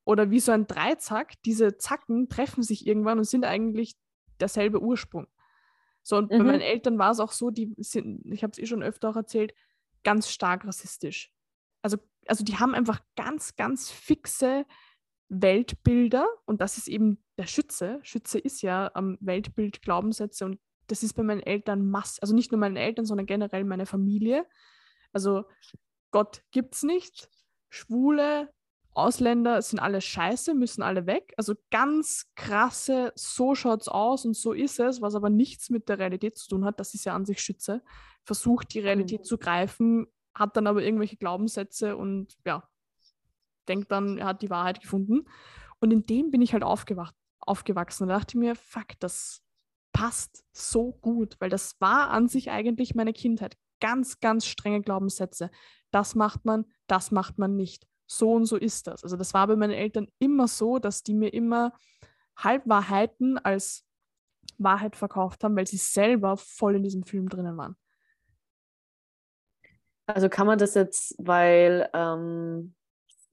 [0.06, 1.42] oder wie so ein Dreizack.
[1.46, 3.96] Diese Zacken treffen sich irgendwann und sind eigentlich
[4.40, 5.26] derselbe Ursprung.
[6.04, 6.38] So, und mhm.
[6.38, 9.10] bei meinen Eltern war es auch so, die sind, ich habe es eh schon öfter
[9.10, 9.56] auch erzählt,
[10.04, 11.34] ganz stark rassistisch.
[11.82, 11.98] Also,
[12.28, 14.68] also die haben einfach ganz, ganz fixe
[15.30, 18.00] Weltbilder und das ist eben der Schütze.
[18.04, 22.52] Schütze ist ja am Weltbild Glaubenssätze und das ist bei meinen Eltern mass, also nicht
[22.52, 24.46] nur meinen Eltern, sondern generell meine Familie.
[25.14, 25.46] Also
[26.12, 27.30] Gott gibt es nicht.
[27.70, 28.52] Schwule,
[28.96, 31.34] Ausländer sind alle scheiße, müssen alle weg.
[31.38, 36.00] Also ganz krasse, so schaut's aus und so ist es, was aber nichts mit der
[36.00, 36.80] Realität zu tun hat.
[36.80, 37.82] Das ist ja an sich Schütze.
[38.24, 39.26] Versucht die Realität mhm.
[39.26, 42.68] zu greifen, hat dann aber irgendwelche Glaubenssätze und ja,
[43.68, 45.26] denkt dann, er hat die Wahrheit gefunden.
[45.80, 49.42] Und in dem bin ich halt aufgewacht, aufgewachsen und dachte mir, fuck, das
[49.92, 55.52] passt so gut, weil das war an sich eigentlich meine Kindheit ganz, ganz strenge Glaubenssätze.
[55.92, 57.86] Das macht man, das macht man nicht.
[58.08, 59.04] So und so ist das.
[59.04, 61.74] Also das war bei meinen Eltern immer so, dass die mir immer
[62.38, 63.86] Halbwahrheiten als
[64.58, 67.76] Wahrheit verkauft haben, weil sie selber voll in diesem Film drinnen waren.
[70.06, 72.74] Also kann man das jetzt, weil ähm,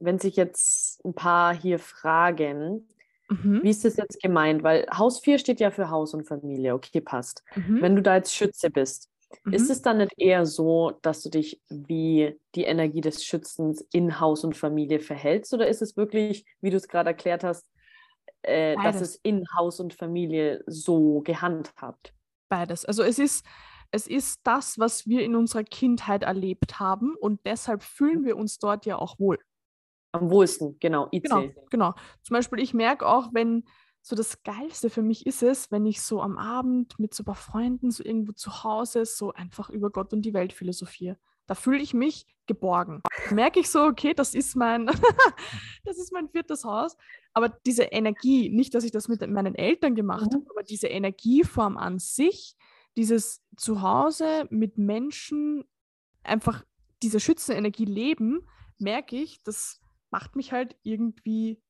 [0.01, 2.89] wenn sich jetzt ein paar hier fragen,
[3.31, 3.63] Mhm.
[3.63, 4.63] wie ist das jetzt gemeint?
[4.63, 7.45] Weil Haus 4 steht ja für Haus und Familie, okay, passt.
[7.55, 7.81] Mhm.
[7.81, 9.10] Wenn du da jetzt Schütze bist,
[9.51, 9.71] ist Mhm.
[9.71, 14.45] es dann nicht eher so, dass du dich wie die Energie des Schützens in Haus
[14.45, 15.53] und Familie verhältst?
[15.55, 17.71] Oder ist es wirklich, wie du es gerade erklärt hast,
[18.43, 22.15] äh, dass es in Haus und Familie so gehandhabt?
[22.51, 22.85] Beides.
[22.85, 23.47] Also es ist,
[23.93, 28.59] es ist das, was wir in unserer Kindheit erlebt haben und deshalb fühlen wir uns
[28.59, 29.39] dort ja auch wohl.
[30.13, 31.23] Am wohlsten, genau, IC.
[31.25, 31.95] Genau, genau.
[32.23, 33.65] Zum Beispiel, ich merke auch, wenn
[34.03, 37.27] so das Geilste für mich ist es, wenn ich so am Abend mit so ein
[37.27, 41.19] paar Freunden so irgendwo zu Hause so einfach über Gott und die Welt philosophiere.
[41.47, 43.03] Da fühle ich mich geborgen.
[43.29, 44.87] Da merke ich so, okay, das ist mein,
[45.85, 46.97] das ist mein viertes Haus.
[47.33, 50.37] Aber diese Energie, nicht, dass ich das mit meinen Eltern gemacht Mhm.
[50.37, 52.57] habe, aber diese Energieform an sich,
[52.97, 55.65] dieses Zuhause mit Menschen,
[56.23, 56.65] einfach
[57.03, 58.47] diese schützende Energie leben,
[58.79, 59.81] merke ich, das
[60.11, 61.61] macht mich halt irgendwie,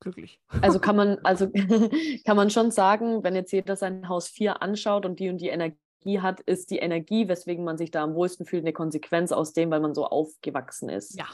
[0.00, 0.40] glücklich.
[0.62, 1.48] Also kann man, also
[2.24, 5.48] kann man schon sagen, wenn jetzt jeder sein Haus 4 anschaut und die und die
[5.48, 9.52] Energie hat, ist die Energie, weswegen man sich da am wohlsten fühlt, eine Konsequenz aus
[9.52, 11.18] dem, weil man so aufgewachsen ist.
[11.18, 11.26] Ja,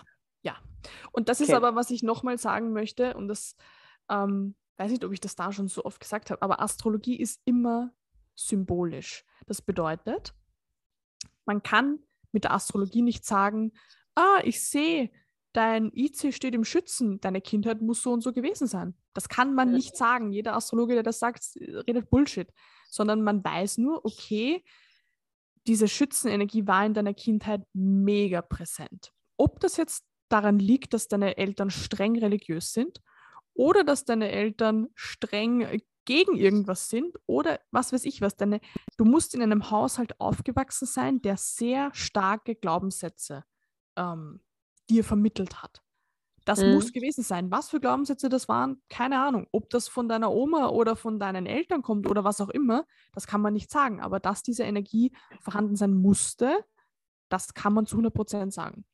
[0.42, 0.56] ja.
[1.12, 1.56] Und das ist Okay.
[1.56, 3.56] aber, was ich nochmal sagen möchte, und das
[4.08, 7.40] ähm, weiß nicht, ob ich das da schon so oft gesagt habe, aber Astrologie ist
[7.44, 7.92] immer
[8.34, 9.24] symbolisch.
[9.46, 10.34] Das bedeutet,
[11.44, 11.98] man kann
[12.32, 13.72] mit der Astrologie nicht sagen,
[14.14, 15.10] ah, ich sehe,
[15.52, 18.94] dein IC steht im Schützen, deine Kindheit muss so und so gewesen sein.
[19.12, 19.74] Das kann man Mhm.
[19.74, 20.32] nicht sagen.
[20.32, 22.48] Jeder Astrologe, der das sagt, redet Bullshit.
[22.88, 24.62] Sondern man weiß nur, okay,
[25.66, 29.12] diese Schützenenergie war in deiner Kindheit mega präsent.
[29.36, 33.00] Ob das jetzt daran liegt, dass deine Eltern streng religiös sind
[33.54, 38.36] oder dass deine Eltern streng äh, gegen irgendwas sind oder was weiß ich was.
[38.36, 38.60] Deine,
[38.96, 43.44] du musst in einem Haushalt aufgewachsen sein, der sehr starke Glaubenssätze
[43.96, 44.40] ähm,
[44.90, 45.82] dir vermittelt hat.
[46.44, 46.72] Das Mhm.
[46.72, 47.50] muss gewesen sein.
[47.52, 49.46] Was für Glaubenssätze das waren, keine Ahnung.
[49.52, 53.26] Ob das von deiner Oma oder von deinen Eltern kommt oder was auch immer, das
[53.28, 54.00] kann man nicht sagen.
[54.00, 56.64] Aber dass diese Energie vorhanden sein musste,
[57.28, 58.84] das kann man zu 100% sagen.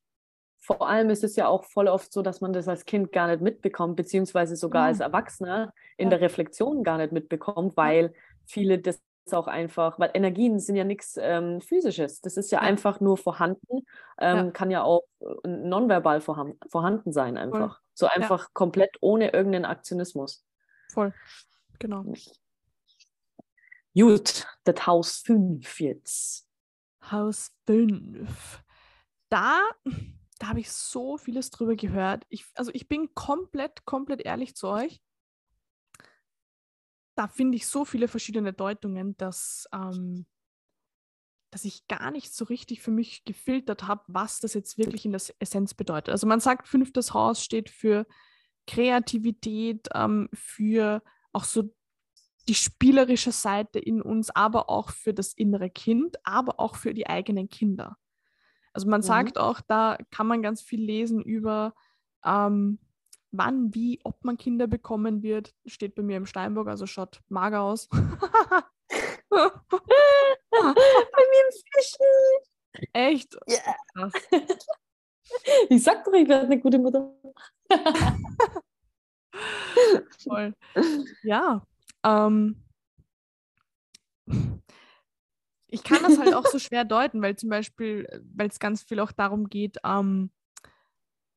[0.60, 3.28] Vor allem ist es ja auch voll oft so, dass man das als Kind gar
[3.28, 4.88] nicht mitbekommt, beziehungsweise sogar Ja.
[4.88, 6.10] als Erwachsener in Ja.
[6.10, 8.12] der Reflexion gar nicht mitbekommt, weil
[8.44, 9.00] viele das
[9.34, 12.20] auch einfach, weil Energien sind ja nichts ähm, Physisches.
[12.20, 12.62] Das ist ja, Ja.
[12.68, 13.86] einfach nur vorhanden,
[14.20, 14.50] ähm, Ja.
[14.50, 17.80] kann ja auch äh, nonverbal vorhanden, vorhanden sein einfach.
[17.94, 20.44] So einfach komplett ohne irgendeinen Aktionismus.
[20.90, 21.12] Voll.
[21.78, 22.04] Genau.
[23.94, 26.46] Gut, das Haus 5 jetzt.
[27.10, 28.62] Haus 5.
[29.28, 29.60] Da,
[30.38, 32.24] da habe ich so vieles drüber gehört.
[32.28, 35.00] Ich, also ich bin komplett, komplett ehrlich zu euch.
[37.18, 40.24] Da finde ich so viele verschiedene Deutungen, dass, ähm,
[41.50, 45.10] dass ich gar nicht so richtig für mich gefiltert habe, was das jetzt wirklich in
[45.10, 46.10] der Essenz bedeutet.
[46.12, 48.06] Also man sagt, fünftes Haus steht für
[48.68, 51.02] Kreativität, ähm, für
[51.32, 51.74] auch so
[52.48, 57.08] die spielerische Seite in uns, aber auch für das innere Kind, aber auch für die
[57.08, 57.98] eigenen Kinder.
[58.72, 59.04] Also man Mhm.
[59.04, 61.74] sagt auch, da kann man ganz viel lesen über
[62.24, 62.78] ähm,
[63.30, 65.54] wann, wie, ob man Kinder bekommen wird.
[65.66, 67.88] Steht bei mir im Steinbock, also schaut mager aus.
[69.30, 69.50] Bei
[71.30, 72.06] mir im Fischen.
[72.92, 73.36] Echt?
[73.46, 73.74] Ja.
[73.94, 74.12] Krass.
[75.68, 77.12] Ich sag doch, ich werde eine gute Mutter.
[80.24, 80.54] Voll.
[81.22, 81.66] Ja.
[82.02, 82.64] Ähm,
[85.66, 89.00] ich kann das halt auch so schwer deuten, weil zum Beispiel, weil es ganz viel
[89.00, 90.30] auch darum geht, ähm,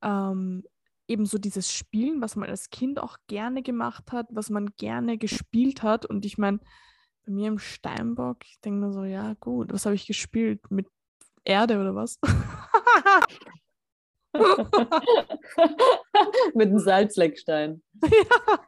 [0.02, 0.64] ähm,
[1.12, 5.18] eben so dieses Spielen, was man als Kind auch gerne gemacht hat, was man gerne
[5.18, 6.05] gespielt hat.
[6.05, 6.59] Und ich meine,
[7.26, 10.72] bei mir im Steinbock, ich denke mir so, ja gut, was habe ich gespielt?
[10.72, 10.88] Mit
[11.43, 12.18] Erde oder was?
[16.55, 17.84] Mit einem Salzleckstein.
[18.01, 18.59] ja,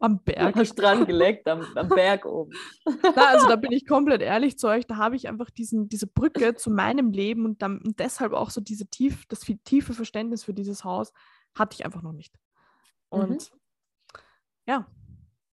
[0.00, 0.56] am Berg.
[0.56, 2.50] Am Strand geleckt, am, am Berg oben.
[2.84, 6.08] Na, also da bin ich komplett ehrlich zu euch, da habe ich einfach diesen, diese
[6.08, 10.42] Brücke zu meinem Leben und, dann, und deshalb auch so diese tief, das tiefe Verständnis
[10.42, 11.12] für dieses Haus
[11.54, 12.38] hatte ich einfach noch nicht.
[13.08, 13.50] Und
[14.66, 14.86] ja,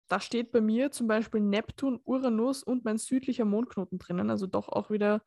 [0.08, 4.68] da steht bei mir zum Beispiel Neptun, Uranus und mein südlicher Mondknoten drinnen, also doch
[4.68, 5.22] auch wieder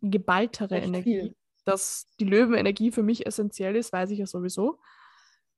[0.00, 1.20] geballtere Echt Energie.
[1.20, 1.36] viel.
[1.64, 4.80] Dass die Löwenenergie für mich essentiell ist, weiß ich ja sowieso,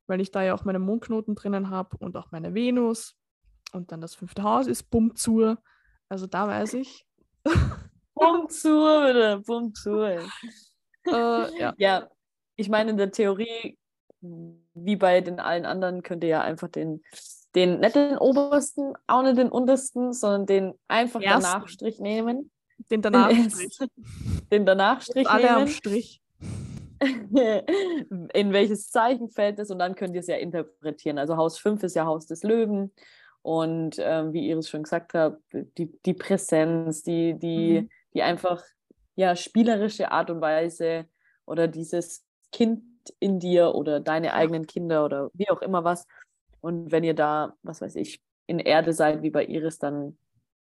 [0.06, 3.16] weil ich da ja auch meine Mondknoten drinnen habe und auch meine Venus.
[3.72, 5.62] Und dann das fünfte Haus ist Bumzur.
[6.08, 7.06] Also da weiß ich.
[8.14, 8.68] Bumm zu,
[9.04, 10.00] bitte, bumm zu.
[10.02, 10.20] ey.
[11.06, 11.74] Äh, ja.
[11.78, 12.10] Ja,
[12.56, 13.77] ich meine, in der Theorie,
[14.20, 17.02] wie bei den allen anderen, könnt ihr ja einfach den
[17.54, 21.42] den, nicht den obersten, auch nicht den untersten, sondern den einfach Ersten.
[21.42, 22.50] danach Strich nehmen.
[22.90, 23.78] Den danach Den Strich.
[24.52, 25.68] Den danach Strich Alle am nehmen.
[25.68, 26.20] Strich.
[27.00, 31.18] in welches Zeichen fällt es und dann könnt ihr es ja interpretieren.
[31.18, 32.92] Also Haus 5 ist ja Haus des Löwen
[33.42, 37.88] und ähm, wie Iris schon gesagt hat, die, die Präsenz, die, die, Mhm.
[38.14, 38.62] die einfach
[39.16, 41.06] ja spielerische Art und Weise
[41.46, 42.82] oder dieses Kind
[43.20, 46.06] in dir oder deine eigenen Kinder oder wie auch immer was.
[46.60, 50.18] Und wenn ihr da, was weiß ich, in Erde seid wie bei Iris, dann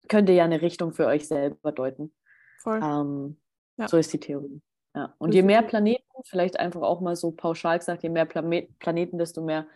[0.08, 2.14] könnt ihr ja eine Richtung für euch selber deuten.
[2.60, 2.80] Voll.
[2.84, 3.38] Ähm,
[3.78, 3.88] Ja.
[3.88, 4.62] So ist die Theorie.
[4.95, 5.14] Ja.
[5.20, 5.62] Und je mehr.
[5.62, 9.68] Planeten, vielleicht einfach auch mal so pauschal gesagt, je mehr Planeten, desto mehr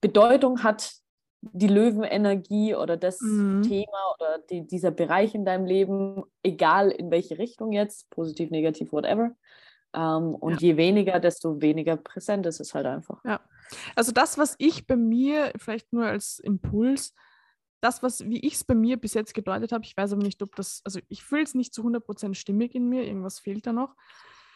[0.00, 0.94] Bedeutung hat
[1.42, 3.62] die Löwenenergie oder das Mhm.
[3.62, 8.92] Thema oder die, dieser Bereich in deinem Leben, egal in welche Richtung jetzt, positiv, negativ,
[8.92, 9.32] whatever.
[9.94, 13.22] Ähm, und je weniger, desto weniger präsent ist es halt einfach.
[13.94, 17.14] Also das, was ich bei mir, vielleicht nur als Impuls,
[17.80, 20.42] das, was, wie ich es bei mir bis jetzt gedeutet habe, ich weiß aber nicht,
[20.42, 23.72] ob das, also ich fühle es nicht zu 100% stimmig in mir, irgendwas fehlt da
[23.72, 23.96] noch.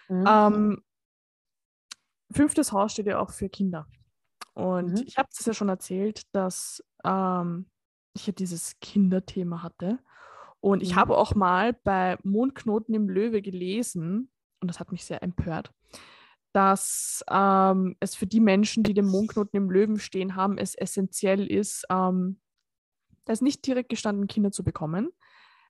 [0.09, 0.24] Mhm.
[0.28, 0.82] Ähm,
[2.30, 3.87] fünftes Haus steht ja auch für Kinder.
[4.55, 5.05] Und Mhm.
[5.07, 7.66] ich habe es ja schon erzählt, dass ähm,
[8.14, 9.99] ich ja dieses Kinderthema hatte.
[10.61, 10.97] Und ich Mhm.
[10.97, 14.30] habe auch mal bei Mondknoten im Löwe gelesen,
[14.67, 15.73] und das hat mich sehr empört,
[16.53, 21.47] dass ähm, es für die Menschen, die den Mondknoten im Löwen stehen haben, es essentiell
[21.47, 22.41] ist, ähm,
[23.25, 25.11] da ist nicht direkt gestanden, Kinder zu bekommen,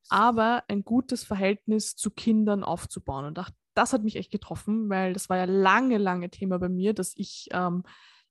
[0.08, 3.26] aber ein gutes Verhältnis zu Kindern aufzubauen.
[3.26, 6.68] Und das, das hat mich echt getroffen, weil das war ja lange, lange Thema bei
[6.68, 7.82] mir, dass ich ähm,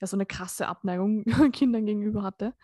[0.02, 2.56] ja so eine krasse Abneigung Kindern gegenüber hatte.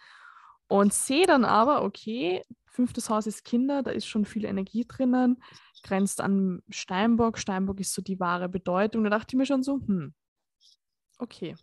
[0.72, 5.44] Und sehe dann aber, okay, fünftes Haus ist Kinder, da ist schon viel Energie drinnen,
[5.84, 7.40] grenzt an Steinbock.
[7.40, 9.04] Steinbock ist so die wahre Bedeutung.
[9.04, 10.14] Da dachte ich mir schon so, hm,
[11.18, 11.58] okay,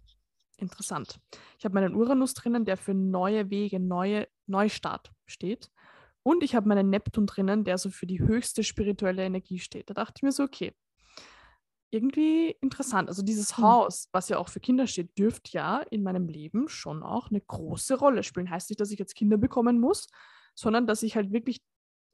[0.58, 1.20] interessant.
[1.58, 5.70] Ich habe meinen Uranus drinnen, der für neue Wege, neue Neustart steht.
[6.22, 9.88] Und ich habe meinen Neptun drinnen, der so für die höchste spirituelle Energie steht.
[9.88, 10.74] Da dachte ich mir so, okay,
[11.90, 13.08] irgendwie interessant.
[13.08, 13.64] Also dieses Hm.
[13.64, 17.40] Haus, was ja auch für Kinder steht, dürfte ja in meinem Leben schon auch eine
[17.40, 18.50] große Rolle spielen.
[18.50, 20.08] Heißt nicht, dass ich jetzt Kinder bekommen muss,
[20.54, 21.62] sondern dass ich halt wirklich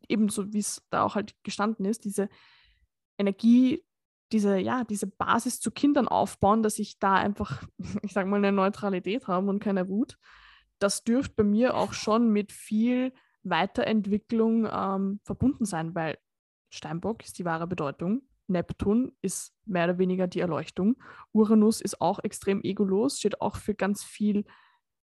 [0.08, 2.28] ebenso, wie es da auch halt gestanden ist, diese
[3.18, 3.84] Energie,
[4.32, 7.64] diese, ja, diese Basis zu Kindern aufbauen, dass ich da einfach,
[8.02, 10.18] ich sag mal, eine Neutralität habe und keine Wut.
[10.78, 13.12] Das dürfte bei mir auch schon mit viel
[13.42, 16.18] Weiterentwicklung ähm, verbunden sein, weil
[16.70, 18.22] Steinbock ist die wahre Bedeutung.
[18.46, 20.96] Neptun ist mehr oder weniger die Erleuchtung.
[21.32, 24.44] Uranus ist auch extrem egolos, steht auch für ganz viel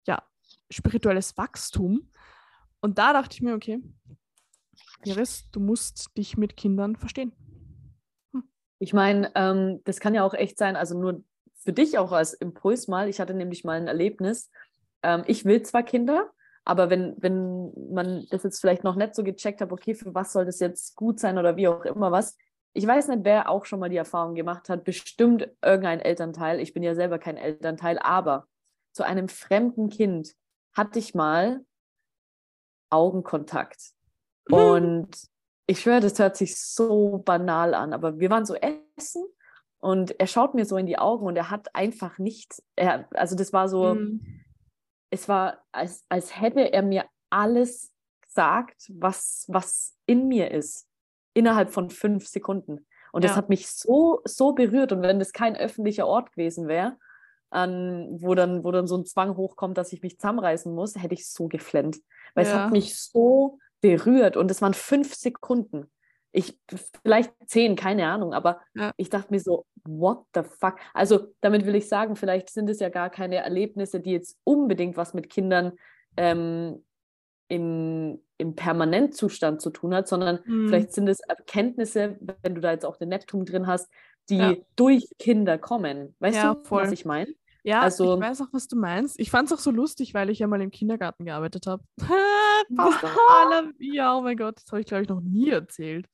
[0.07, 0.22] ja,
[0.70, 2.11] spirituelles Wachstum.
[2.80, 3.80] Und da dachte ich mir, okay,
[5.05, 7.32] Iris, du musst dich mit Kindern verstehen.
[8.78, 11.24] Ich meine, ähm, das kann ja auch echt sein, also nur
[11.55, 13.09] für dich auch als Impuls mal.
[13.09, 14.51] Ich hatte nämlich mal ein Erlebnis.
[15.03, 16.30] Ähm, ich will zwar Kinder,
[16.64, 20.32] aber wenn, wenn man das jetzt vielleicht noch nicht so gecheckt hat, okay, für was
[20.32, 22.36] soll das jetzt gut sein oder wie auch immer was.
[22.75, 26.61] Ich weiß nicht, wer auch schon mal die Erfahrung gemacht hat, bestimmt irgendein Elternteil.
[26.61, 28.47] Ich bin ja selber kein Elternteil, aber
[28.93, 30.35] zu einem fremden Kind
[30.73, 31.64] hatte ich mal
[32.91, 33.93] Augenkontakt.
[34.51, 35.09] Und
[35.66, 39.25] ich schwöre, das hört sich so banal an, aber wir waren so essen
[39.81, 43.37] und er schaut mir so in die Augen und er hat einfach nichts, er, also
[43.37, 44.43] das war so, Mhm.
[45.11, 47.93] es war, als, als hätte er mir alles
[48.23, 50.88] gesagt, was, was in mir ist,
[51.35, 52.87] innerhalb von fünf Sekunden.
[53.12, 53.37] Und das Ja.
[53.37, 54.93] hat mich so, so berührt.
[54.93, 56.97] Und wenn das kein öffentlicher Ort gewesen wäre,
[57.51, 61.14] an, wo, dann, wo dann so ein Zwang hochkommt, dass ich mich zusammenreißen muss, hätte
[61.14, 61.99] ich so geflennt.
[62.35, 62.64] Weil es Ja.
[62.64, 65.91] hat mich so berührt und es waren fünf Sekunden.
[66.31, 66.59] Ich,
[67.03, 68.93] vielleicht zehn, keine Ahnung, aber Ja.
[68.99, 70.76] ich dachte mir so, what the fuck?
[70.93, 74.99] Also damit will ich sagen, vielleicht sind es ja gar keine Erlebnisse, die jetzt unbedingt
[74.99, 75.72] was mit Kindern
[76.18, 76.85] ähm,
[77.49, 80.68] im, im Permanentzustand zu tun hat, sondern Mhm.
[80.68, 83.88] vielleicht sind es Erkenntnisse, wenn du da jetzt auch den Neptun drin hast,
[84.28, 84.55] die Ja.
[84.76, 86.14] durch Kinder kommen.
[86.18, 86.82] Weißt Ja, du, voll.
[86.82, 87.32] was ich meine?
[87.64, 89.18] Ja, Also- ich weiß auch, was du meinst.
[89.18, 91.82] Ich fand es auch so lustig, weil ich ja mal im Kindergarten gearbeitet habe.
[92.76, 93.72] Passt alle.
[93.78, 96.07] Ja, oh mein Gott, das habe ich, glaube ich, noch nie erzählt.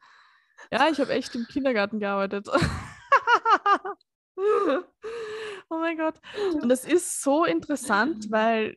[0.72, 2.49] Ja, ich habe echt im Kindergarten gearbeitet.
[4.37, 6.14] oh mein Gott.
[6.61, 8.76] Und das ist so interessant, weil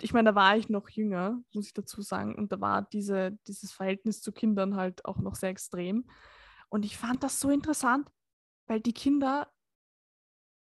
[0.00, 2.34] ich meine, da war ich noch jünger, muss ich dazu sagen.
[2.34, 6.08] Und da war diese, dieses Verhältnis zu Kindern halt auch noch sehr extrem.
[6.68, 8.08] Und ich fand das so interessant,
[8.66, 9.50] weil die Kinder,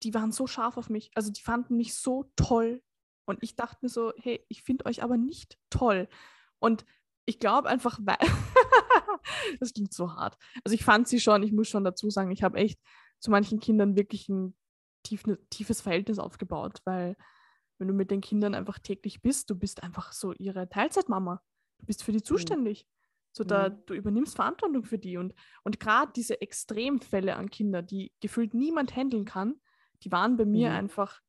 [0.03, 1.11] die waren so scharf auf mich.
[1.15, 2.83] Also die fanden mich so toll.
[3.25, 6.09] Und ich dachte mir so, hey, ich finde euch aber nicht toll.
[6.59, 6.85] Und
[7.27, 8.19] ich glaube einfach, weil
[9.61, 10.37] das klingt so hart.
[10.63, 12.79] Also ich fand sie schon, ich muss schon dazu sagen, ich habe echt
[13.19, 14.55] zu manchen Kindern wirklich ein
[15.03, 17.17] tief, tiefes Verhältnis aufgebaut, weil
[17.85, 21.43] wenn du mit den Kindern einfach täglich bist, du bist einfach so ihre Teilzeitmama.
[21.81, 22.87] Du bist für die zuständig.
[23.31, 23.83] So da, Mhm.
[23.87, 25.19] du übernimmst Verantwortung für die.
[25.19, 29.61] Und, und gerade diese Extremfälle an Kindern, die gefühlt niemand handeln kann,
[30.03, 30.77] die waren bei mir Mhm.
[30.77, 31.21] einfach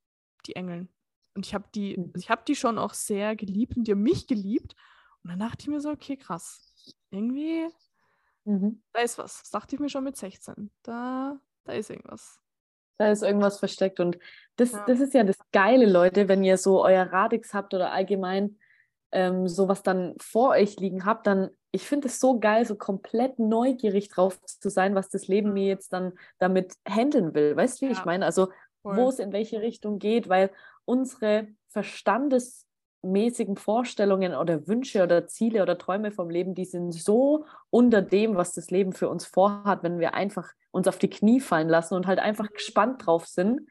[0.45, 0.87] die Engeln.
[1.35, 2.11] Und ich habe die, Mhm.
[2.13, 4.75] also ich habe die schon auch sehr geliebt und die haben mich geliebt.
[5.23, 6.95] Und dann dachte ich mir so, okay, krass.
[7.09, 7.67] Irgendwie,
[8.45, 8.81] Mhm.
[8.93, 9.39] da ist was.
[9.41, 10.71] Das dachte ich mir schon mit 16.
[10.83, 12.39] Da, da ist irgendwas.
[12.97, 13.99] Da ist irgendwas versteckt.
[13.99, 14.17] Und
[14.55, 14.83] das, Ja.
[14.87, 18.57] das ist ja das Geile, Leute, wenn ihr so euer Radix habt oder allgemein
[19.11, 23.39] ähm, sowas dann vor euch liegen habt, dann, ich finde es so geil, so komplett
[23.39, 27.55] neugierig drauf zu sein, was das Leben mir jetzt dann damit handeln will.
[27.55, 28.05] Weißt du, wie ich Ja.
[28.05, 28.25] meine?
[28.25, 28.49] Also,
[28.81, 28.97] Voll.
[28.97, 30.51] wo es in welche Richtung geht, weil
[30.85, 31.47] unsere
[33.05, 38.35] verstandesmäßigen Vorstellungen oder Wünsche oder Ziele oder Träume vom Leben, die sind so unter dem,
[38.35, 41.95] was das Leben für uns vorhat, wenn wir einfach uns auf die Knie fallen lassen
[41.95, 43.61] und halt einfach gespannt drauf sind,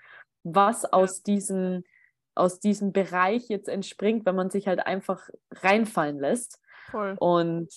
[0.42, 1.84] was aus diesem,
[2.34, 6.60] aus diesem Bereich jetzt entspringt, wenn man sich halt einfach reinfallen lässt.
[6.90, 7.16] Voll.
[7.18, 7.68] Und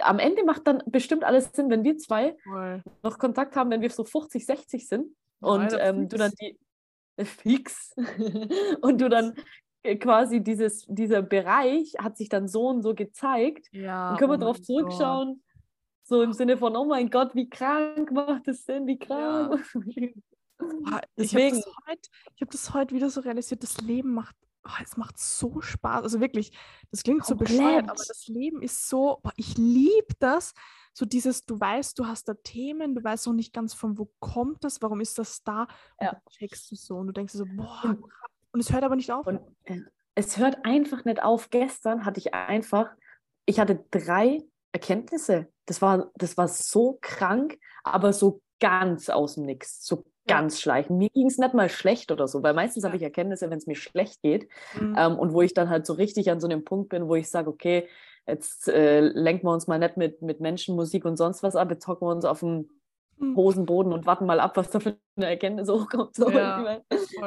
[0.00, 2.82] am Ende macht dann bestimmt alles Sinn, wenn wir zwei Voll.
[3.02, 6.58] noch Kontakt haben, wenn wir so 50, 60 sind und ähm, du dann die
[7.24, 7.94] fix
[8.82, 9.34] und du dann
[9.94, 13.68] quasi dieses, dieser Bereich hat sich dann so und so gezeigt.
[13.72, 14.08] Ja.
[14.10, 15.42] Dann können wir oh darauf zurückschauen,
[16.02, 19.48] so im Sinne von, oh mein Gott, wie krank macht es denn, wie Ja.
[19.48, 20.14] krank.
[20.58, 21.56] Boah, Deswegen.
[21.58, 24.34] Ich habe das, heut- ich hab das heute wieder so realisiert, das Leben macht,
[24.64, 26.02] oh, es macht so Spaß.
[26.02, 26.50] Also wirklich,
[26.90, 28.10] das klingt so bescheuert, aber Komplett.
[28.10, 30.54] das Leben ist so, boah, ich liebe das.
[30.94, 34.10] So dieses, du weißt, du hast da Themen, du weißt noch nicht ganz von wo
[34.18, 35.62] kommt das, warum ist das da?
[35.98, 36.12] Und Ja.
[36.12, 37.98] dann checkst du so und du denkst so, boah,
[38.56, 39.26] Und- es hört aber nicht auf.
[39.26, 39.80] Und äh,
[40.14, 41.50] es hört einfach nicht auf.
[41.50, 42.90] Gestern hatte ich einfach,
[43.44, 44.42] ich hatte drei
[44.72, 45.46] Erkenntnisse.
[45.66, 50.36] Das war, das war so krank, aber so ganz aus dem Nix, so Ja.
[50.38, 50.98] ganz schleichend.
[50.98, 52.88] Mir ging es nicht mal schlecht oder so, weil meistens Ja.
[52.88, 54.48] habe ich Erkenntnisse, wenn es mir schlecht geht.
[54.80, 54.96] Mhm.
[54.98, 57.28] Ähm, und wo ich dann halt so richtig an so einem Punkt bin, wo ich
[57.30, 57.86] sage, okay,
[58.26, 61.86] jetzt äh, lenken wir uns mal nicht mit, mit Menschenmusik und sonst was ab, jetzt
[61.86, 62.68] hocken wir uns auf den Mhm.
[63.18, 66.14] Hosenboden und warten mal ab, was da für eine Erkenntnis hochkommt.
[66.14, 66.80] So, Ja,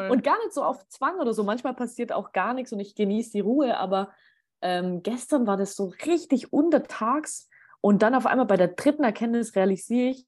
[0.09, 1.43] und gar nicht so auf Zwang oder so.
[1.43, 4.11] Manchmal passiert auch gar nichts und ich genieße die Ruhe, aber
[4.61, 7.49] ähm, gestern war das so richtig untertags
[7.81, 10.27] und dann auf einmal bei der dritten Erkenntnis realisiere ich,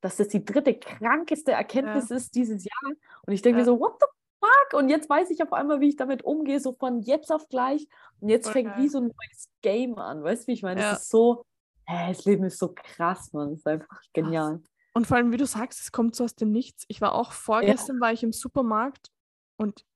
[0.00, 2.92] dass das die dritte krankeste Erkenntnis ist dieses Jahr.
[3.26, 3.66] Und ich denke mir Ja.
[3.66, 4.06] so, what the
[4.40, 4.80] fuck?
[4.80, 7.86] Und jetzt weiß ich auf einmal, wie ich damit umgehe, so von jetzt auf gleich.
[8.20, 10.22] Und jetzt Voll fängt wie so ein neues Game an.
[10.24, 10.80] Weißt du, wie ich meine?
[10.80, 10.92] Ja.
[10.92, 11.44] Es ist so,
[11.86, 13.52] hä, das Leben ist so krass, Mann.
[13.52, 14.60] Es ist einfach genial.
[14.94, 16.84] Und vor allem, wie du sagst, es kommt so aus dem Nichts.
[16.88, 19.10] Ich war auch vorgestern, war ich im Supermarkt
[19.56, 19.86] und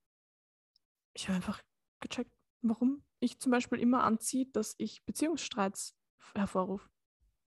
[1.13, 1.63] ich habe einfach
[2.01, 2.33] gecheckt,
[2.63, 5.97] warum ich zum Beispiel immer anziehe, dass ich Beziehungsstreits
[6.35, 6.89] hervorrufe.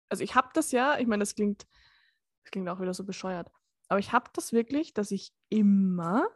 [0.08, 1.66] Also ich habe das ja, ich meine, das klingt,
[2.44, 3.50] das klingt auch wieder so bescheuert,
[3.88, 6.26] aber ich habe das wirklich, dass ich immer,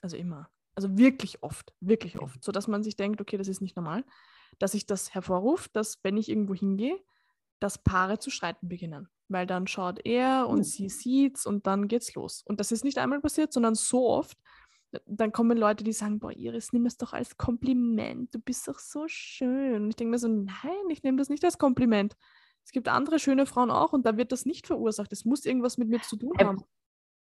[0.00, 3.60] also immer, also wirklich oft, wirklich oft, so dass man sich denkt, okay, das ist
[3.60, 4.04] nicht normal,
[4.58, 6.98] dass ich das hervorrufe, dass wenn ich irgendwo hingehe,
[7.60, 9.08] dass Paare zu streiten beginnen.
[9.28, 10.64] Weil dann schaut er und Hm.
[10.64, 12.42] sie sieht's und dann geht's los.
[12.46, 14.38] Und das ist nicht einmal passiert, sondern so oft.
[15.04, 18.34] Dann kommen Leute, die sagen, boah, Iris, nimm es doch als Kompliment.
[18.34, 19.82] Du bist doch so schön.
[19.82, 22.16] Und ich denke mir so, nein, ich nehme das nicht als Kompliment.
[22.64, 25.12] Es gibt andere schöne Frauen auch und da wird das nicht verursacht.
[25.12, 26.62] Es muss irgendwas mit mir zu tun haben.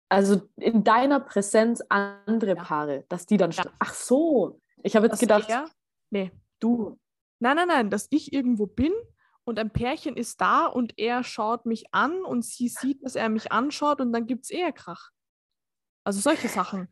[0.09, 2.63] Also in deiner Präsenz andere Ja.
[2.63, 3.51] Paare, dass die dann.
[3.51, 3.63] Ja.
[3.79, 4.59] Ach so.
[4.83, 5.69] Ich habe jetzt Dass gedacht, er,
[6.09, 6.97] nee, du.
[7.39, 8.91] Nein, nein, nein, dass ich irgendwo bin
[9.49, 13.29] und ein Pärchen ist da und er schaut mich an und sie sieht, dass er
[13.29, 15.09] mich anschaut und dann gibt es Ehekrach.
[16.03, 16.87] Also solche Sachen.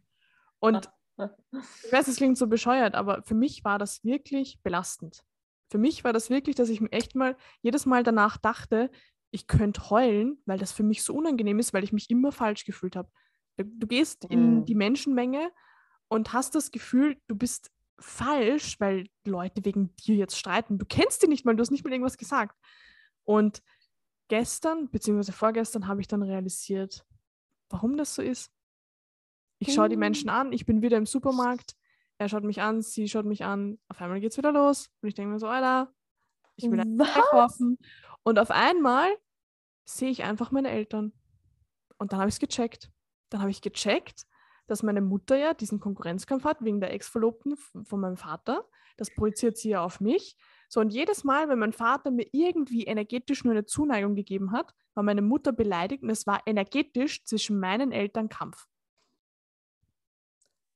[0.60, 5.24] Und ich weiß, es klingt so bescheuert, aber für mich war das wirklich belastend.
[5.72, 8.91] Für mich war das wirklich, dass ich mir echt mal jedes Mal danach dachte,
[9.32, 12.66] ich könnte heulen, weil das für mich so unangenehm ist, weil ich mich immer falsch
[12.66, 13.10] gefühlt habe.
[13.58, 14.66] Du, gehst in Mm.
[14.66, 15.51] die Menschenmenge
[16.08, 20.78] und hast das Gefühl, du bist falsch, weil Leute wegen dir jetzt streiten.
[20.78, 22.56] Du kennst die nicht mal, du hast nicht mal irgendwas gesagt.
[23.24, 23.62] Und
[24.28, 27.06] gestern, beziehungsweise vorgestern, habe ich dann realisiert,
[27.70, 28.52] warum das so ist.
[29.60, 30.00] Ich schaue die Mm.
[30.00, 31.76] Menschen an, ich bin wieder im Supermarkt,
[32.20, 34.89] er schaut mich an, sie schaut mich an, auf einmal geht es wieder los.
[35.02, 35.93] Und ich denke mir so, Alter,
[36.56, 37.78] ich will einkaufen.
[38.24, 39.10] Und auf einmal
[39.86, 41.14] sehe ich einfach meine Eltern.
[41.98, 42.91] Und dann habe ich es gecheckt.
[43.30, 44.26] Dann habe ich gecheckt,
[44.68, 48.65] dass meine Mutter ja diesen Konkurrenzkampf hat wegen der Ex-Verlobten von meinem Vater.
[48.97, 50.38] Das projiziert sie ja auf mich.
[50.70, 54.74] So, und jedes Mal, wenn mein Vater mir irgendwie energetisch nur eine Zuneigung gegeben hat,
[54.93, 58.68] war meine Mutter beleidigt und es war energetisch zwischen meinen Eltern Kampf.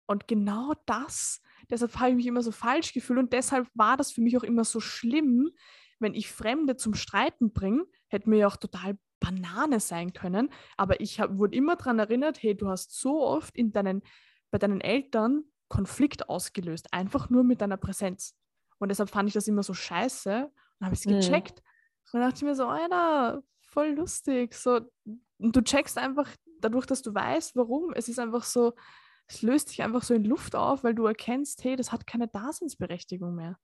[0.05, 4.11] Und genau das, deshalb habe ich mich immer so falsch gefühlt und deshalb war das
[4.11, 5.51] für mich auch immer so schlimm,
[5.99, 10.99] wenn ich Fremde zum Streiten bringe, hätte mir ja auch total Banane sein können, aber
[10.99, 14.01] ich hab, wurde immer daran erinnert, hey, du hast so oft in deinen,
[14.49, 18.35] bei deinen Eltern Konflikt ausgelöst, einfach nur mit deiner Präsenz.
[18.79, 21.19] Und deshalb fand ich das immer so scheiße und habe es Mhm.
[21.19, 21.59] gecheckt.
[22.11, 24.53] Und dann dachte ich mir so, Alter, voll lustig.
[24.53, 24.81] So,
[25.37, 26.27] und du checkst einfach
[26.59, 27.93] dadurch, dass du weißt, warum.
[27.93, 28.73] Es ist einfach so,
[29.27, 32.27] es löst sich einfach so in Luft auf, weil du erkennst, hey, das hat keine
[32.27, 33.57] Daseinsberechtigung mehr.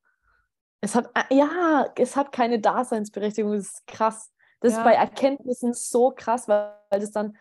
[0.80, 4.32] Es hat, äh, ja, es hat keine Daseinsberechtigung, das ist krass.
[4.60, 4.80] Das Ja.
[4.80, 7.38] ist bei Erkenntnissen so krass, weil, weil das dann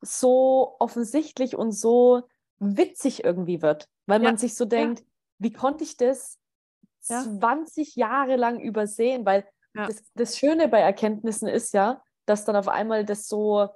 [0.00, 2.22] so offensichtlich und so
[2.58, 3.88] witzig irgendwie wird.
[4.06, 5.04] Weil Ja, man sich so denkt,
[5.38, 6.38] wie konnte ich das
[7.08, 7.22] Ja.
[7.22, 9.24] 20 Jahre lang übersehen?
[9.24, 9.86] Weil Ja.
[9.86, 13.68] das, das Schöne bei Erkenntnissen ist ja, dass dann auf einmal das so,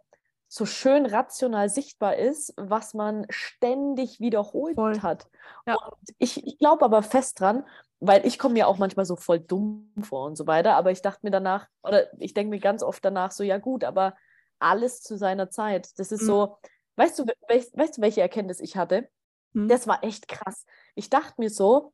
[0.54, 5.00] so schön rational sichtbar ist, was man ständig wiederholt Voll.
[5.00, 5.26] hat.
[5.66, 5.74] Ja.
[5.74, 7.64] Und ich, ich glaube aber fest dran,
[7.98, 11.02] weil ich komme mir auch manchmal so voll dumm vor und so weiter, aber ich
[11.02, 14.14] dachte mir danach, oder ich denke mir ganz oft danach so, ja gut, aber
[14.60, 15.98] alles zu seiner Zeit.
[15.98, 16.26] Das ist Mhm.
[16.26, 16.58] so,
[16.94, 19.08] weißt du, wel, weißt du, welche Erkenntnis ich hatte?
[19.54, 19.66] Mhm.
[19.66, 20.66] Das war echt krass.
[20.94, 21.92] Ich dachte mir so,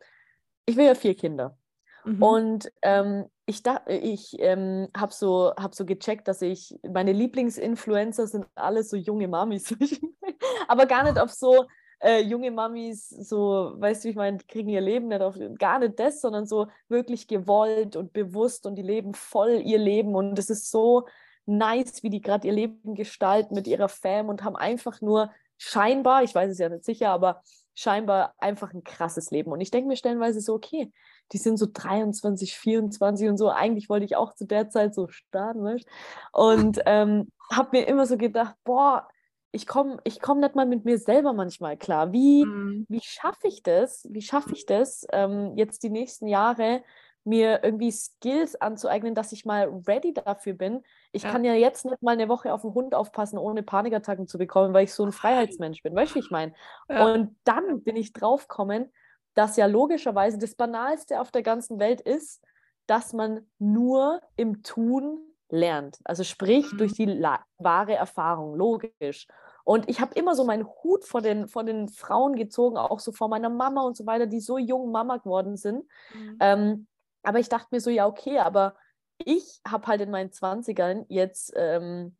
[0.66, 1.56] ich will ja vier Kinder.
[2.04, 2.22] Mhm.
[2.22, 8.26] Und ähm, ich, da, ich ähm, habe so, hab so gecheckt, dass ich, meine Lieblingsinfluencer
[8.26, 9.74] sind alle so junge Mamis.
[10.68, 11.66] Aber gar nicht auf so
[12.00, 15.98] äh, junge Mamis, so, weißt du, ich meine, kriegen ihr Leben nicht auf, gar nicht
[15.98, 20.14] das, sondern so wirklich gewollt und bewusst und die leben voll ihr Leben.
[20.14, 21.06] Und es ist so
[21.46, 26.22] nice, wie die gerade ihr Leben gestalten mit ihrer Fam und haben einfach nur scheinbar,
[26.22, 27.42] ich weiß es ja nicht sicher, aber
[27.74, 29.52] scheinbar einfach ein krasses Leben.
[29.52, 30.90] Und ich denke mir stellenweise so, okay,
[31.32, 33.50] die sind so 23, 24 und so.
[33.50, 35.86] Eigentlich wollte ich auch zu der Zeit so starten, weißt?
[36.32, 39.08] Und ähm, habe mir immer so gedacht, boah,
[39.52, 42.12] ich komme ich komm nicht mal mit mir selber manchmal klar.
[42.12, 42.86] Wie, Mhm.
[42.88, 44.06] wie schaffe ich das?
[44.10, 46.82] Wie schaffe ich das, ähm, jetzt die nächsten Jahre
[47.24, 50.82] mir irgendwie Skills anzueignen, dass ich mal ready dafür bin?
[51.12, 51.32] Ich Ja.
[51.32, 54.72] kann ja jetzt nicht mal eine Woche auf den Hund aufpassen, ohne Panikattacken zu bekommen,
[54.72, 55.94] weil ich so ein Freiheitsmensch bin.
[55.94, 56.54] Weißt du, wie ich meine?
[56.88, 57.14] Ja.
[57.14, 58.92] Und dann bin ich draufgekommen,
[59.40, 62.42] dass ja logischerweise das Banalste auf der ganzen Welt ist,
[62.86, 65.98] dass man nur im Tun lernt.
[66.04, 66.78] Also sprich Mhm.
[66.78, 69.26] durch die la- wahre Erfahrung, logisch.
[69.64, 73.12] Und ich habe immer so meinen Hut vor den, vor den Frauen gezogen, auch so
[73.12, 75.84] vor meiner Mama und so weiter, die so jung Mama geworden sind.
[76.14, 76.36] Mhm.
[76.40, 76.86] Ähm,
[77.22, 78.76] aber ich dachte mir so, ja, okay, aber
[79.24, 82.16] ich habe halt in meinen 20ern jetzt ähm,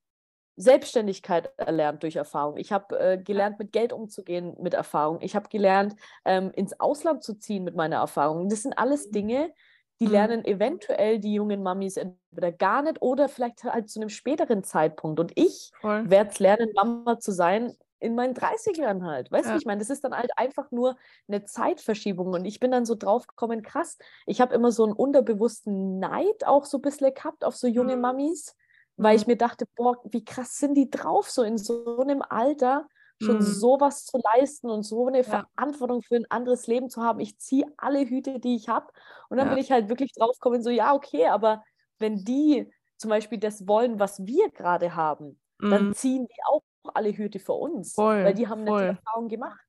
[0.57, 2.57] Selbstständigkeit erlernt durch Erfahrung.
[2.59, 5.21] Ich habe äh, gelernt, mit Geld umzugehen mit Erfahrung.
[5.23, 8.49] Ich habe gelernt, ähm, ins Ausland zu ziehen mit meiner Erfahrung.
[8.49, 9.53] Das sind alles Dinge,
[10.01, 10.07] die Mhm.
[10.07, 15.21] lernen eventuell die jungen Mamis entweder gar nicht oder vielleicht halt zu einem späteren Zeitpunkt.
[15.21, 15.73] Und ich
[16.03, 19.31] werde es lernen, Mama zu sein in meinen 30ern halt.
[19.31, 19.59] Weißt du, Ja.
[19.59, 19.79] ich meine?
[19.81, 20.97] Das ist dann halt einfach nur
[21.29, 22.33] eine Zeitverschiebung.
[22.33, 26.47] Und ich bin dann so drauf gekommen, krass, ich habe immer so einen unterbewussten Neid
[26.47, 27.99] auch so ein bisschen gehabt auf so junge Mhm.
[27.99, 28.57] Mamis,
[29.03, 32.87] weil ich mir dachte, boah, wie krass sind die drauf, so in so einem Alter
[33.23, 33.43] schon Mhm.
[33.43, 35.47] sowas zu leisten und so eine Ja.
[35.57, 37.21] Verantwortung für ein anderes Leben zu haben.
[37.21, 38.87] Ich ziehe alle Hüte, die ich habe.
[39.29, 39.55] Und dann Ja.
[39.55, 41.63] bin ich halt wirklich drauf gekommen, so, ja, okay, aber
[41.99, 45.95] wenn die zum Beispiel das wollen, was wir gerade haben, dann Mhm.
[45.95, 46.63] ziehen die auch
[46.95, 48.83] alle Hüte für uns, weil Voll, die haben voll.
[48.85, 49.61] Erfahrung gemacht,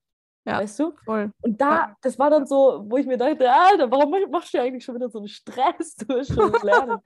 [0.45, 0.59] Ja.
[0.59, 0.93] weißt du?
[1.03, 1.31] Voll.
[1.41, 4.61] Und da, das war dann so, wo ich mir dachte, Alter, warum mach- machst du
[4.61, 5.95] eigentlich schon wieder so einen Stress?
[6.07, 6.99] Du willst schon lernen.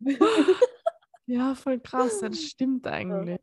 [1.28, 2.20] Ja, voll krass.
[2.20, 3.38] Das stimmt eigentlich.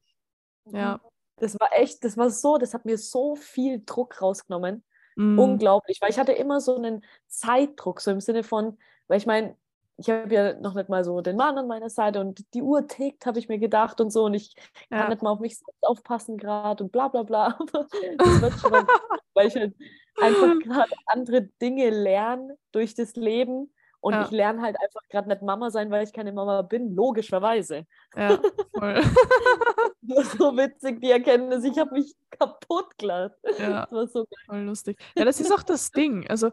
[0.72, 1.00] Ja.
[1.38, 4.84] Das war echt, das war so, das hat mir so viel Druck rausgenommen.
[5.16, 5.38] Mhm.
[5.40, 8.78] Unglaublich, weil ich hatte immer so einen Zeitdruck, so im Sinne von,
[9.08, 9.56] weil ich meine,
[9.98, 12.88] ich habe ja noch nicht mal so den Mann an meiner Seite und die Uhr
[12.88, 14.56] tickt, habe ich mir gedacht und so und ich
[14.90, 15.10] kann Ja.
[15.10, 17.56] nicht mal auf mich selbst aufpassen gerade und bla bla bla.
[17.58, 18.88] Aber das wird schon,
[19.36, 19.76] weil ich halt
[20.20, 23.74] einfach gerade andere Dinge lerne durch das Leben
[24.06, 24.26] und Ja.
[24.26, 27.86] ich lerne halt einfach gerade nicht Mama sein, weil ich keine Mama bin, logischerweise.
[28.16, 28.40] Ja,
[28.78, 29.02] voll.
[30.38, 33.34] So witzig, die Erkenntnis, ich habe mich kaputt gelacht.
[33.58, 33.82] Ja.
[33.88, 35.00] Das war so Voll lustig.
[35.18, 36.28] Ja, das ist auch das Ding.
[36.30, 36.52] Also,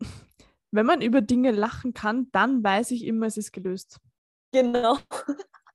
[0.70, 3.98] wenn man über Dinge lachen kann, dann weiß ich immer, es ist gelöst.
[4.52, 4.98] genau.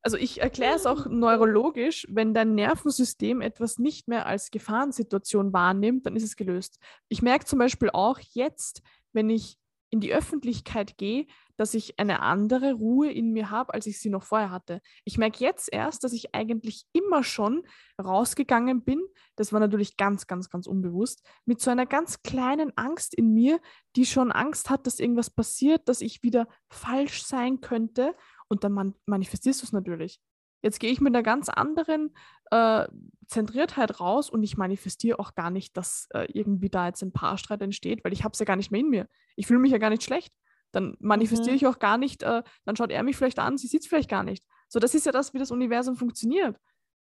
[0.02, 6.06] Also ich erkläre es auch neurologisch, wenn dein Nervensystem etwas nicht mehr als Gefahrensituation wahrnimmt,
[6.06, 6.80] dann ist es gelöst.
[7.10, 9.59] Ich merke zum Beispiel auch jetzt, wenn ich
[9.90, 11.26] in die Öffentlichkeit gehe,
[11.58, 14.82] dass ich eine andere Ruhe in mir habe, als ich sie noch vorher hatte.
[15.04, 17.64] Ich merke jetzt erst, dass ich eigentlich immer schon
[18.02, 19.02] rausgegangen bin,
[19.36, 23.60] das war natürlich ganz, ganz, ganz unbewusst, mit so einer ganz kleinen Angst in mir,
[23.96, 28.16] die schon Angst hat, dass irgendwas passiert, dass ich wieder falsch sein könnte.
[28.48, 30.20] Und dann man manifestierst du es natürlich.
[30.62, 32.14] Jetzt gehe ich mit einer ganz anderen
[32.52, 32.88] äh,
[33.28, 37.62] Zentriertheit raus und ich manifestiere auch gar nicht, dass äh, irgendwie da jetzt ein Paarstreit
[37.62, 39.08] entsteht, weil ich habe es ja gar nicht mehr in mir.
[39.36, 40.34] Ich fühle mich ja gar nicht schlecht.
[40.72, 41.56] Dann manifestiere Mhm.
[41.56, 44.10] ich auch gar nicht, äh, dann schaut er mich vielleicht an, sie sieht es vielleicht
[44.10, 44.44] gar nicht.
[44.68, 46.58] So, das ist ja das, wie das Universum funktioniert.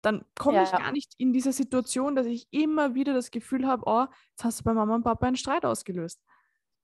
[0.02, 0.78] dann komme ich Ja.
[0.78, 4.60] gar nicht in diese Situation, dass ich immer wieder das Gefühl habe, oh, jetzt hast
[4.60, 6.22] du bei Mama und Papa einen Streit ausgelöst.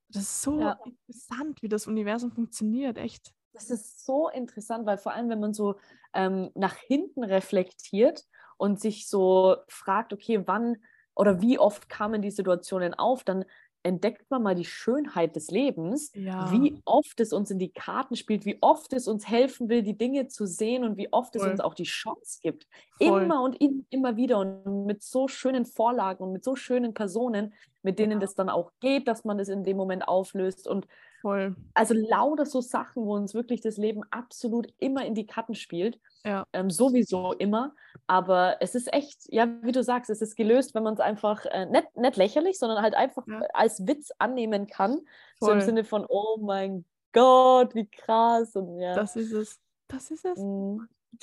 [0.10, 0.80] Das ist so Ja.
[0.86, 3.34] interessant, wie das Universum funktioniert, echt.
[3.54, 5.76] Das ist so interessant, weil vor allem, wenn man so
[6.14, 8.26] ähm, nach hinten reflektiert
[8.58, 10.78] und sich so fragt, okay, wann
[11.16, 13.46] oder wie oft kamen die Situationen auf, dann
[13.82, 16.52] entdeckt man mal die Schönheit des Lebens, Ja.
[16.52, 19.98] wie oft es uns in die Karten spielt, wie oft es uns helfen will, die
[19.98, 21.52] Dinge zu sehen und wie oft es Voll.
[21.52, 22.68] uns auch die Chance gibt.
[23.02, 23.24] Voll.
[23.24, 27.54] Immer und im- immer wieder und mit so schönen Vorlagen und mit so schönen Personen,
[27.82, 28.20] mit denen Ja.
[28.20, 30.86] das dann auch geht, dass man das in dem Moment auflöst und
[31.22, 31.56] Voll.
[31.74, 36.00] also lauter so Sachen, wo uns wirklich das Leben absolut immer in die Karten spielt.
[36.24, 36.46] Ja.
[36.54, 37.74] Ähm, sowieso immer.
[38.08, 41.46] Aber es ist echt, ja, wie du sagst, es ist gelöst, wenn man es einfach
[41.46, 43.40] äh, nicht, nicht lächerlich, sondern halt einfach Ja.
[43.54, 45.02] als Witz annehmen kann.
[45.40, 45.62] So im Voll.
[45.62, 48.56] Sinne von, oh mein Gott, wie krass.
[48.56, 48.94] Und ja.
[48.96, 49.60] Das ist es.
[49.88, 50.38] Das ist es.
[50.38, 50.78] mm,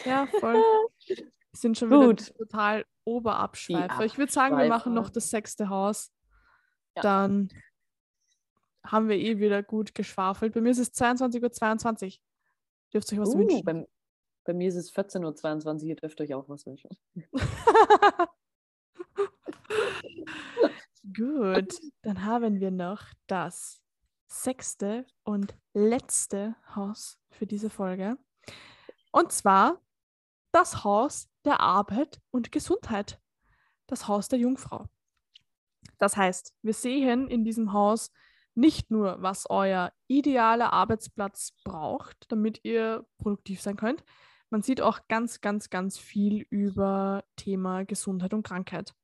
[0.04, 0.62] Ja, voll.
[1.06, 1.16] Wir
[1.52, 2.34] sind schon wieder Gut.
[2.36, 4.04] total Oberabschweifer.
[4.04, 6.12] Ich würde sagen, wir machen noch das sechste Haus.
[6.96, 7.02] Ja.
[7.02, 7.48] Dann
[8.86, 10.54] haben wir eh wieder gut geschwafelt.
[10.54, 12.12] Bei mir ist es 22.22 Uhr.
[12.92, 13.64] Dürft ihr euch was uh, wünschen?
[13.64, 13.86] bei,
[14.44, 16.90] bei mir ist es 14.22 Uhr, ihr dürft euch auch was wünschen.
[21.14, 23.80] Gut, dann haben wir noch das
[24.26, 28.18] sechste und letzte Haus für diese Folge.
[29.12, 29.80] Und zwar
[30.52, 33.20] das Haus der Arbeit und Gesundheit.
[33.86, 34.86] Das Haus der Jungfrau.
[35.98, 38.10] Das heißt, wir sehen in diesem Haus
[38.56, 44.02] nicht nur, was euer idealer Arbeitsplatz braucht, damit ihr produktiv sein könnt.
[44.50, 48.94] Man sieht auch ganz, ganz, ganz viel über Thema Gesundheit und Krankheit.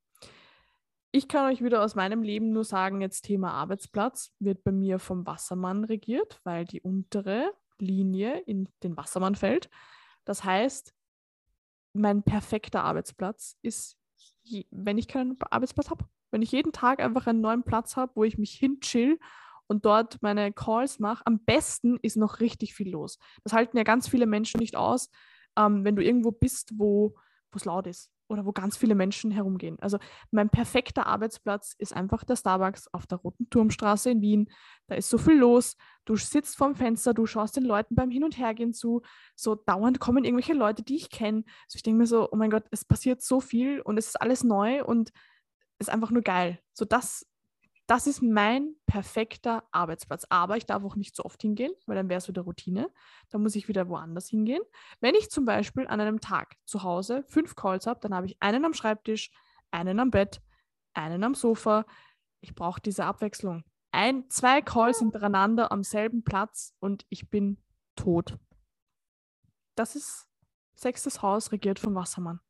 [1.10, 4.98] Ich kann euch wieder aus meinem Leben nur sagen, jetzt Thema Arbeitsplatz wird bei mir
[4.98, 9.68] vom Wassermann regiert, weil die untere Linie in den Wassermann fällt.
[10.24, 10.94] Das heißt,
[11.92, 13.98] mein perfekter Arbeitsplatz ist,
[14.70, 16.06] wenn ich keinen Arbeitsplatz habe.
[16.30, 19.18] Wenn ich jeden Tag einfach einen neuen Platz habe, wo ich mich hinchill
[19.72, 23.18] und dort meine Calls mache, am besten ist noch richtig viel los.
[23.42, 25.08] Das halten ja ganz viele Menschen nicht aus,
[25.58, 27.16] ähm, wenn du irgendwo bist, wo
[27.54, 29.78] es laut ist oder wo ganz viele Menschen herumgehen.
[29.80, 29.98] Also
[30.30, 34.50] mein perfekter Arbeitsplatz ist einfach der Starbucks auf der Roten Turmstraße in Wien.
[34.86, 35.76] Da ist so viel los.
[36.04, 39.02] Du sitzt vorm Fenster, du schaust den Leuten beim Hin- und Hergehen zu.
[39.34, 41.44] So dauernd kommen irgendwelche Leute, die ich kenne.
[41.64, 44.20] Also ich denke mir so, oh mein Gott, es passiert so viel und es ist
[44.20, 45.12] alles neu und
[45.78, 46.58] es ist einfach nur geil.
[46.72, 47.26] So das,
[47.86, 50.26] das ist mein perfekter Arbeitsplatz.
[50.30, 52.90] Aber ich darf auch nicht so oft hingehen, weil dann wäre es wieder Routine.
[53.30, 54.62] Da muss ich wieder woanders hingehen.
[55.00, 58.36] Wenn ich zum Beispiel an einem Tag zu Hause fünf Calls habe, dann habe ich
[58.40, 59.30] einen am Schreibtisch,
[59.70, 60.40] einen am Bett,
[60.94, 61.84] einen am Sofa.
[62.40, 63.64] Ich brauche diese Abwechslung.
[63.90, 67.58] Ein, zwei Calls hintereinander am selben Platz und ich bin
[67.94, 68.38] tot.
[69.74, 70.28] Das ist
[70.74, 72.40] sechstes Haus, regiert vom Wassermann.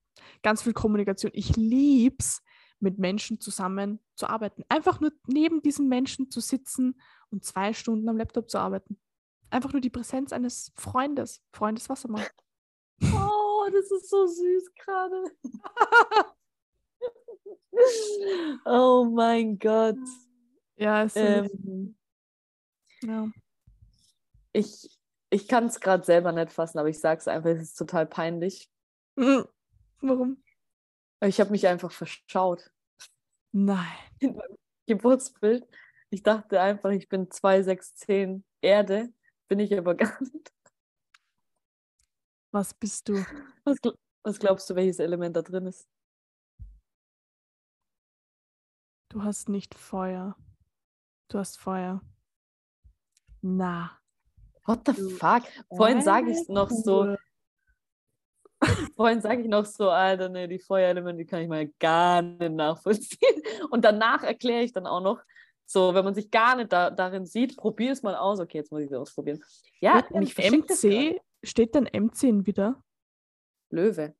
[0.43, 1.33] Ganz viel Kommunikation.
[1.35, 2.43] Ich lieb's,
[2.83, 4.64] mit Menschen zusammen zu arbeiten.
[4.68, 8.99] Einfach nur neben diesen Menschen zu sitzen und zwei Stunden am Laptop zu arbeiten.
[9.51, 12.26] Einfach nur die Präsenz eines Freundes, Freundes Wassermann.
[13.64, 15.24] Oh, das ist so süß gerade.
[18.64, 19.97] oh mein Gott.
[20.76, 23.28] Ja, es Ähm, ist, ja.
[24.53, 24.99] ich
[25.30, 28.07] ich kann es gerade selber nicht fassen, aber ich sage es einfach, es ist total
[28.07, 28.70] peinlich.
[29.16, 29.47] Mhm.
[30.01, 30.43] Warum?
[31.25, 32.73] Ich habe mich einfach verschaut
[33.53, 33.87] Nein.
[34.18, 34.57] in meinem
[34.87, 35.68] Geburtsbild.
[36.11, 39.12] Ich dachte einfach, ich bin 2610 Erde,
[39.49, 40.53] bin ich aber gar nicht.
[42.51, 43.24] Was bist du?
[43.65, 45.89] Was, gl was glaubst du, welches Element da drin ist?
[49.09, 50.36] Du hast nicht Feuer.
[51.28, 52.03] Du hast Feuer.
[53.40, 53.99] Na.
[54.65, 55.43] What the fuck?
[55.69, 57.16] Vorhin sage ich es noch so.
[58.97, 63.43] vorhin sage ich noch so, Alter, ne, die Feuerelemente, kann ich mal gar nicht nachvollziehen.
[63.70, 65.20] Und danach erkläre ich dann auch noch,
[65.64, 68.40] so, wenn man sich gar nicht da, darin sieht, probier es mal aus.
[68.40, 69.43] Okay, jetzt muss ich es ausprobieren.
[69.80, 70.56] Ja, das gerade.
[70.59, 72.82] MC, steht denn MC wieder?
[73.70, 74.14] Löwe.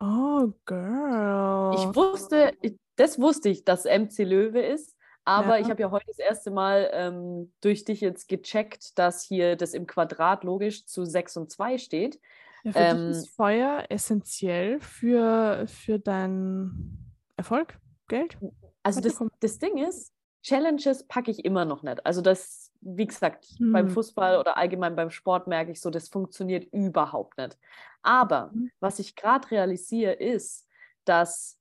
[0.00, 1.74] Oh, girl.
[1.76, 5.60] Ich wusste, ich, das wusste ich, dass MC Löwe ist, aber Ja.
[5.64, 9.74] ich habe ja heute das erste Mal ähm, durch dich jetzt gecheckt, dass hier das
[9.74, 12.18] im Quadrat logisch zu 6 und 2 steht.
[12.64, 17.78] Ja, für ähm, dich ist Feuer essentiell für, für deinen Erfolg,
[18.08, 18.38] Geld?
[18.82, 20.12] Also das, das Ding ist,
[20.42, 22.04] Challenges packe ich immer noch nicht.
[22.06, 23.94] Also das, wie gesagt, beim Hm.
[23.94, 27.58] Fußball oder allgemein beim Sport merke ich so, das funktioniert überhaupt nicht.
[28.02, 28.70] Aber Mhm.
[28.80, 30.66] was ich gerade realisiere, ist,
[31.04, 31.58] dass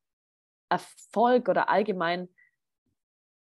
[0.69, 2.29] Erfolg oder allgemein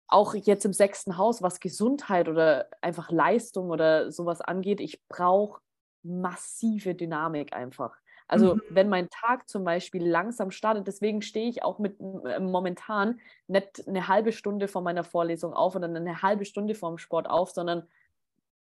[0.08, 5.62] auch jetzt im sechsten Haus, was Gesundheit oder einfach Leistung oder sowas angeht, ich brauche
[6.04, 7.96] massive Dynamik einfach.
[8.28, 8.62] Also Mhm.
[8.70, 13.88] wenn mein Tag zum Beispiel langsam startet, deswegen stehe ich auch mit äh, momentan nicht
[13.88, 17.52] eine halbe Stunde vor meiner Vorlesung auf oder eine halbe Stunde vor dem Sport auf,
[17.52, 17.88] sondern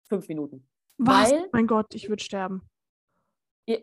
[0.07, 0.67] fünf Minuten.
[0.97, 1.31] Was?
[1.31, 2.63] Weil- mein Gott, ich würde sterben.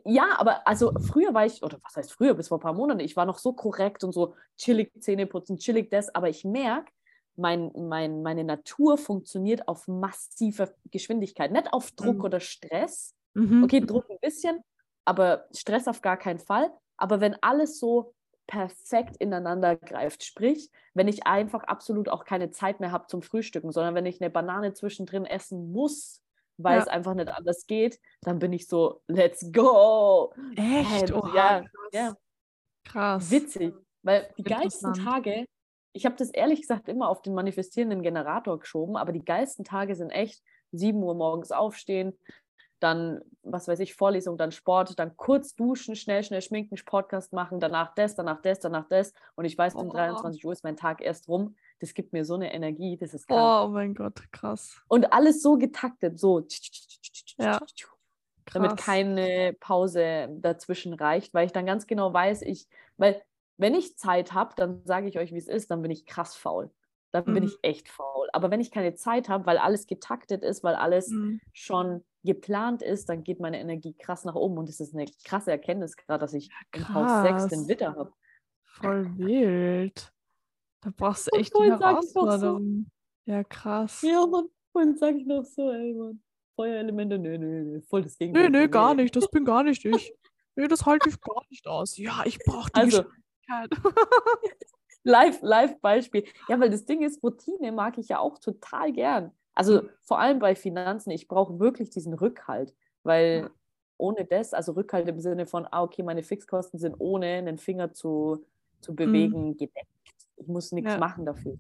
[0.05, 2.99] Ja, aber also früher war ich, oder was heißt früher, bis vor ein paar Monaten,
[2.99, 6.91] ich war noch so korrekt und so chillig Zähne putzen, chillig das, aber ich merke,
[7.37, 12.25] mein, mein, meine Natur funktioniert auf massiver Geschwindigkeit, nicht auf Druck Mhm.
[12.25, 13.15] oder Stress.
[13.37, 13.65] Mhm.
[13.65, 14.63] Okay, Druck ein bisschen,
[15.05, 16.71] aber Stress auf gar keinen Fall.
[16.97, 18.15] Aber wenn alles so
[18.47, 23.73] perfekt ineinander greift, sprich, wenn ich einfach absolut auch keine Zeit mehr habe zum Frühstücken,
[23.73, 26.23] sondern wenn ich eine Banane zwischendrin essen muss,
[26.57, 26.83] weil Ja.
[26.83, 30.33] es einfach nicht anders geht, dann bin ich so, let's go.
[30.57, 31.13] Echt?
[31.13, 31.91] Oha, ja, krass.
[31.93, 32.17] ja.
[32.85, 33.31] Krass.
[33.31, 34.95] Witzig, weil die geilsten.
[34.95, 35.45] Tage,
[35.93, 39.95] ich habe das ehrlich gesagt immer auf den manifestierenden Generator geschoben, aber die geilsten Tage
[39.97, 40.41] sind echt
[40.71, 42.17] 7 Uhr morgens aufstehen,
[42.81, 47.59] dann, was weiß ich, Vorlesung, dann Sport, dann kurz duschen, schnell, schnell schminken, Podcast machen,
[47.59, 49.13] danach das, danach das, danach das.
[49.35, 49.93] Und ich weiß, um Oh.
[49.93, 51.57] 23 Uhr ist mein Tag erst rum.
[51.79, 53.69] Das gibt mir so eine Energie, das ist krank.
[53.69, 54.81] Oh mein Gott, krass.
[54.89, 56.47] Und alles so getaktet, so.
[57.39, 57.61] Ja.
[58.53, 58.85] damit Krass.
[58.85, 63.23] keine Pause dazwischen reicht, weil ich dann ganz genau weiß, ich, weil
[63.59, 66.37] wenn ich Zeit habe, dann sage ich euch, wie es ist, dann bin ich krass
[66.37, 66.71] faul.
[67.25, 67.49] Dann bin Mhm.
[67.49, 68.29] ich echt faul.
[68.33, 71.41] Aber wenn ich keine Zeit habe, weil alles getaktet ist, weil alles Mhm.
[71.53, 74.59] schon geplant ist, dann geht meine Energie krass nach oben.
[74.59, 77.69] Und es ist eine krasse Erkenntnis gerade, dass ich im Haus 6 den.
[77.69, 78.13] Witter habe.
[78.65, 80.13] Voll wild.
[80.83, 81.87] Da brauchst du Und echt sag ich doch so.
[81.87, 82.87] Herausforderung.
[83.25, 84.03] Ja, krass.
[84.03, 86.23] Ja, Mann, vorhin sage ich noch so, ey, Mann.
[86.55, 88.51] Feuerelemente, nö, nö, nö, voll das Nö, Gegenteil.
[88.51, 89.15] nö, von gar nicht.
[89.17, 90.13] Das bin gar nicht ich.
[90.55, 91.97] Nö, das halte ich gar nicht aus.
[91.97, 93.71] Ja, ich brauche die Also, Geschwindigkeit.
[95.07, 96.25] Live, Live-Beispiel.
[96.49, 99.33] Ja, weil das Ding ist, Routine mag ich ja auch total gern.
[99.55, 99.91] Also Mhm.
[100.03, 102.75] vor allem bei Finanzen, ich brauche wirklich diesen Rückhalt,
[103.05, 103.51] weil
[103.99, 107.93] ohne das, also Rückhalt im Sinne von, ah, okay, meine Fixkosten sind ohne einen Finger
[107.93, 108.45] zu,
[108.81, 108.97] zu Mhm.
[108.97, 109.89] bewegen gedeckt.
[110.37, 110.99] Ich muss nichts Ja.
[110.99, 111.57] machen dafür.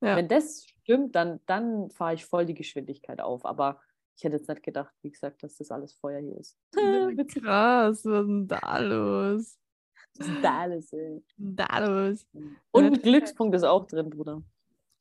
[0.00, 0.16] Ja.
[0.16, 3.44] Wenn das stimmt, dann, dann fahre ich voll die Geschwindigkeit auf.
[3.44, 3.80] Aber
[4.16, 6.56] ich hätte jetzt nicht gedacht, wie gesagt, dass das alles Feuer hier ist.
[6.72, 7.42] Witzig.
[7.42, 9.58] Krass, was ist denn da los?
[10.42, 11.24] Da alles, ey?
[11.36, 12.26] Da los?
[12.70, 14.42] Und ein Glückspunkt ist auch drin, Bruder.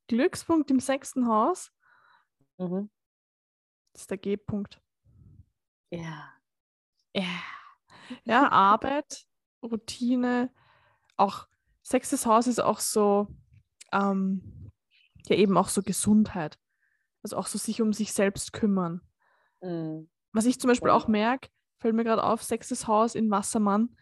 [0.07, 1.71] Glückspunkt im sechsten Haus
[2.59, 2.89] Mhm.
[3.93, 4.81] das ist der G-Punkt.
[5.91, 6.31] Ja.
[7.15, 7.23] Ja.
[8.23, 9.25] Ja, Arbeit,
[9.63, 10.51] Routine,
[11.17, 11.47] auch
[11.81, 13.27] sechstes Haus ist auch so,
[13.91, 14.71] ähm,
[15.27, 16.59] ja eben auch so Gesundheit.
[17.23, 19.01] Also auch so sich um sich selbst kümmern.
[19.61, 20.09] Mhm.
[20.31, 21.49] Was ich zum Beispiel auch merke,
[21.79, 23.95] fällt mir gerade auf, sechstes Haus in Wassermann.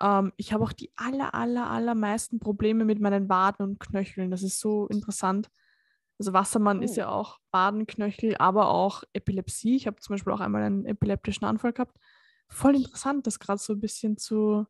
[0.00, 4.30] Ähm, ich habe auch die aller, aller, allermeisten Probleme mit meinen Waden und Knöcheln.
[4.30, 5.50] Das ist so interessant.
[6.18, 7.00] Also Wassermann ist Oh.
[7.00, 9.76] ja auch Wadenknöchel, aber auch Epilepsie.
[9.76, 11.96] Ich habe zum Beispiel auch einmal einen epileptischen Anfall gehabt.
[12.48, 14.66] Voll interessant, das gerade so ein bisschen zu,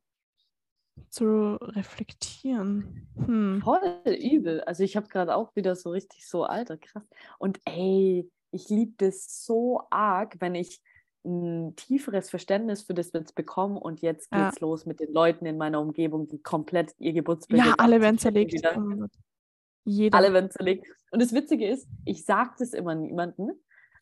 [1.10, 3.08] zu reflektieren.
[3.16, 3.60] Hm.
[3.62, 4.62] Voll übel.
[4.62, 7.06] Also ich habe gerade auch wieder so richtig so, alter, krass.
[7.38, 10.80] Und ey, ich liebe das so arg, wenn ich
[11.24, 14.48] ein tieferes Verständnis für das jetzt bekomme und jetzt Ja.
[14.48, 18.18] geht's los mit den Leuten in meiner Umgebung, die komplett ihr Geburtsbild Ja, alle werden
[18.18, 18.54] zerlegt.
[18.76, 19.06] Oh.
[19.84, 20.16] Jeder.
[20.18, 20.86] Alle werden zerlegt.
[21.10, 23.52] Und das Witzige ist, ich sage das immer niemandem,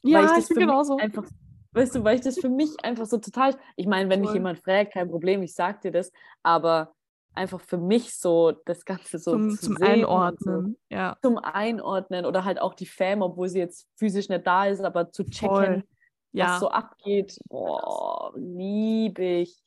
[0.02, 0.96] ja, weil ich ich, das für mich genauso.
[0.96, 1.24] einfach,
[1.72, 4.36] weißt du, weil ich das für mich einfach so total, ich meine, wenn mich Voll.
[4.38, 6.12] jemand fragt, kein Problem, ich sag dir das,
[6.42, 6.94] aber
[7.34, 10.76] einfach für mich so das Ganze so zum zu zum und so Einordnen.
[10.90, 14.80] Ja, zum Einordnen oder halt auch die Fam, obwohl sie jetzt physisch nicht da ist,
[14.82, 15.84] aber zu checken, voll.
[16.32, 16.58] Was Ja.
[16.58, 17.38] so abgeht.
[17.48, 19.62] Boah, liebe ich.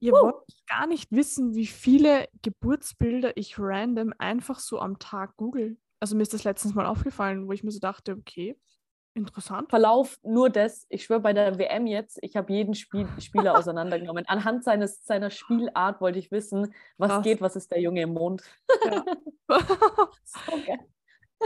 [0.00, 0.36] Ihr wollt
[0.68, 5.76] gar nicht wissen, wie viele Geburtsbilder ich random einfach so am Tag google.
[6.00, 8.56] Also mir ist das letztens mal aufgefallen, wo ich mir so dachte, okay,
[9.14, 9.70] interessant.
[9.70, 14.24] Verlauf nur das, ich schwöre bei der WM jetzt, ich habe jeden Spiel, Spieler auseinandergenommen.
[14.28, 17.24] Anhand seines, seiner Spielart wollte ich wissen, was Krass.
[17.24, 18.42] geht, was ist der Junge im Mond.
[18.84, 19.04] Ja.
[20.24, 20.78] So geil.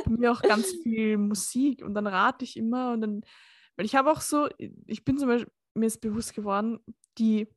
[0.08, 3.20] Mir auch ganz viel Musik und dann rate ich immer und dann,
[3.82, 6.78] weil ich habe auch so, ich bin zum Beispiel, mir ist bewusst geworden,
[7.18, 7.48] die,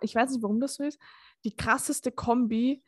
[0.00, 0.98] ich weiß nicht, warum das so ist,
[1.44, 2.82] die krasseste Kombi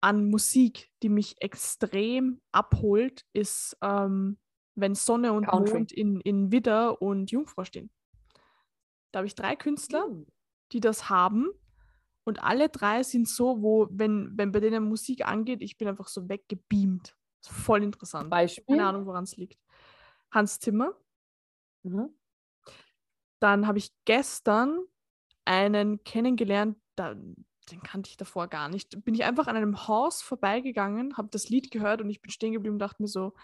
[0.00, 4.38] an Musik, die mich extrem abholt, ist, ähm,
[4.76, 5.74] wenn Sonne und Country.
[5.74, 7.90] Mond in, in Widder und Jungfrau stehen.
[9.10, 10.08] Da habe ich drei Künstler,
[10.70, 11.48] die das haben.
[12.22, 16.06] Und alle drei sind so, wo, wenn, wenn bei denen Musik angeht, ich bin einfach
[16.06, 17.16] so weggebeamt.
[17.42, 18.30] Voll interessant.
[18.30, 18.76] Beispiel.
[18.76, 19.60] Keine Ahnung, woran es liegt.
[20.30, 20.94] Hans Zimmer.
[21.88, 22.14] Mhm.
[23.40, 24.80] Dann habe ich gestern
[25.44, 29.04] einen kennengelernt, da, den kannte ich davor gar nicht.
[29.04, 32.52] Bin ich einfach an einem Haus vorbeigegangen, habe das Lied gehört und ich bin stehen
[32.52, 33.34] geblieben und dachte mir so,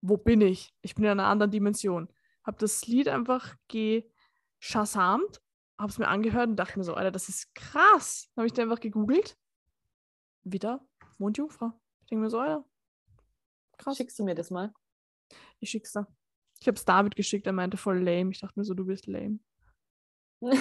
[0.00, 0.74] wo bin ich?
[0.82, 2.08] Ich bin in einer anderen Dimension.
[2.44, 5.40] Habe das Lied einfach geschasamt,
[5.78, 8.30] habe es mir angehört und dachte mir so, Alter, das ist krass.
[8.36, 9.36] Habe ich dann einfach gegoogelt.
[10.42, 10.84] Wieder
[11.18, 11.72] Mondjungfrau.
[12.00, 12.64] Ich denke mir so, Alter,
[13.78, 13.96] krass.
[13.96, 14.72] Schickst du mir das mal?
[15.60, 16.08] Ich schick's da.
[16.62, 18.30] Ich habe es David geschickt, er meinte voll lame.
[18.30, 19.40] Ich dachte mir so, du bist lame.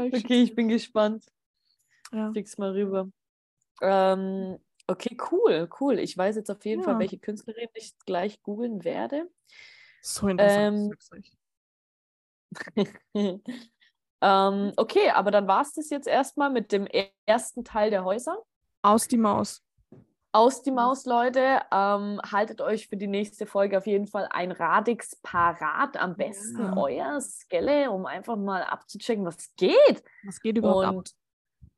[0.00, 1.26] Ich okay, ich bin gespannt.
[2.12, 2.32] Ja.
[2.32, 3.10] Schick's mal rüber.
[3.82, 5.98] Ähm, okay, cool, cool.
[5.98, 7.00] Ich weiß jetzt auf jeden Fall, Ja.
[7.00, 9.28] welche Künstlerin ich gleich googeln werde.
[10.00, 10.94] So interessant.
[13.14, 13.42] Ähm,
[14.22, 16.86] ähm, okay, aber dann war es das jetzt erstmal mit dem
[17.26, 18.40] ersten Teil der Häuser.
[18.82, 19.64] Aus die Maus.
[20.38, 21.62] Aus die Maus, Leute.
[21.72, 25.96] Ähm, haltet euch für die nächste Folge auf jeden Fall ein Radix parat.
[25.96, 26.76] Am besten Ja.
[26.76, 30.04] euer Skelle, um einfach mal abzuchecken, was geht.
[30.24, 30.94] Was geht überhaupt ab?
[30.94, 31.14] Und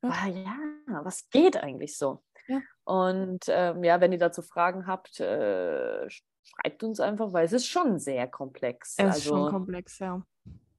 [0.02, 0.10] Ja.
[0.10, 2.22] ah, ja, was geht eigentlich so?
[2.48, 2.60] Ja.
[2.84, 7.54] Und ähm, ja, wenn ihr dazu Fragen habt, äh, sch- schreibt uns einfach, weil es
[7.54, 8.90] ist schon sehr komplex.
[8.90, 10.20] Ist also schon komplex, ja.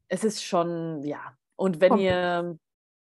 [0.07, 1.35] es ist schon, ja.
[1.55, 2.11] Und wenn Komplex.
[2.13, 2.59] ihr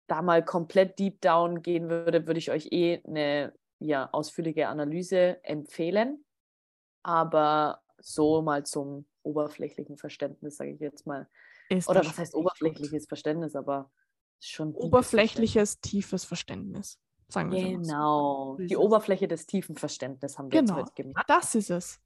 [0.08, 5.44] da mal komplett deep down gehen würdet, würde ich euch eh eine ja, ausführliche Analyse
[5.44, 6.24] empfehlen.
[7.04, 11.28] Aber so mal zum oberflächlichen Verständnis, sage ich jetzt mal.
[11.70, 13.92] Ist Oder was heißt oberflächliches Verständnis, aber
[14.40, 17.00] schon Oberflächliches, tiefes Verständnis.
[17.28, 17.88] Sagen wir Verständnis.
[17.90, 18.58] Genau.
[18.58, 18.78] So Die.
[18.78, 20.78] Oberfläche des tiefen Verständnisses haben wir Genau.
[20.78, 21.26] jetzt heute gemacht.
[21.28, 22.00] Das ist es.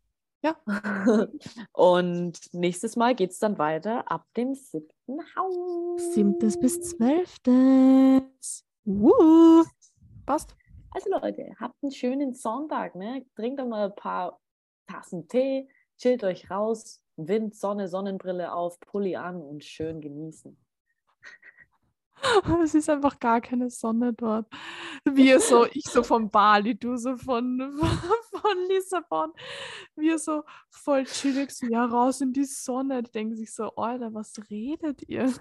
[1.71, 6.13] Und nächstes Mal geht es dann weiter ab dem siebten Haus.
[6.13, 8.65] Siebtes bis zwölftes.
[8.85, 9.63] Uh.
[10.25, 10.55] Passt.
[10.93, 13.25] Also Leute, habt einen schönen Sonntag, ne?
[13.35, 14.39] Trinkt doch mal ein paar
[14.87, 15.67] Tassen Tee,
[15.97, 20.55] chillt euch raus, Wind, Sonne, Sonnenbrille auf, Pulli an und schön genießen.
[22.63, 24.47] Es ist einfach gar keine Sonne dort.
[25.03, 27.59] Wir so, ich so von Bali, du so von,
[28.31, 29.33] von Lissabon.
[29.95, 33.03] Wir so voll chillig, so ja, raus in die Sonne.
[33.03, 35.33] Die denken sich so, Alter, was redet ihr?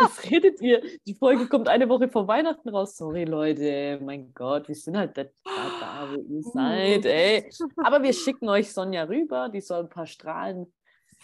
[0.00, 0.82] Was redet ihr?
[1.06, 2.96] Die Folge kommt eine Woche vor Weihnachten raus.
[2.96, 3.98] Sorry, Leute.
[4.02, 7.50] Mein Gott, wir sind halt da, da wo ihr seid, ey.
[7.78, 9.48] Aber wir schicken euch Sonja rüber.
[9.48, 10.72] Die soll ein paar Strahlen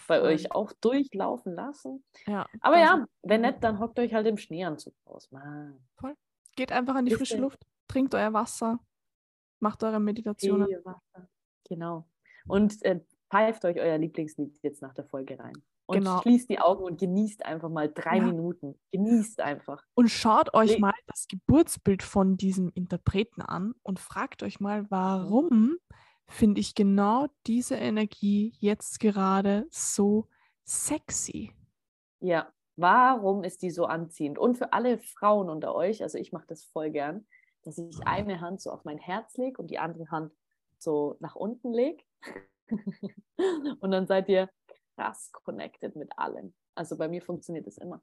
[0.06, 0.28] bei Voll.
[0.28, 2.04] euch auch durchlaufen lassen.
[2.26, 5.30] Ja, Aber ja, wenn nicht, dann hockt euch halt im Schneeanzug aus.
[5.30, 5.78] Mann.
[6.56, 7.58] Geht einfach an die Ist frische Luft,
[7.88, 8.78] trinkt euer Wasser,
[9.60, 10.68] macht eure Meditationen.
[11.64, 12.06] Genau.
[12.46, 13.00] Und äh,
[13.30, 15.54] pfeift euch euer Lieblingslied jetzt nach der Folge rein.
[15.86, 16.20] Und Genau.
[16.22, 18.24] schließt die Augen und genießt einfach mal drei Ja.
[18.24, 18.78] Minuten.
[18.92, 19.82] Genießt einfach.
[19.94, 24.90] Und schaut euch Le- mal das Geburtsbild von diesem Interpreten an und fragt euch mal,
[24.90, 25.76] warum
[26.26, 30.28] finde ich genau diese Energie jetzt gerade so
[30.64, 31.52] sexy?
[32.20, 32.50] Ja.
[32.76, 34.36] Warum ist die so anziehend?
[34.36, 37.24] Und für alle Frauen unter euch, also ich mache das voll gern,
[37.62, 40.32] dass ich eine Hand so auf mein Herz lege und die andere Hand
[40.78, 42.02] so nach unten lege.
[43.80, 44.48] und dann seid ihr
[44.96, 46.54] krass connected mit allem.
[46.74, 48.02] Also bei mir funktioniert das immer.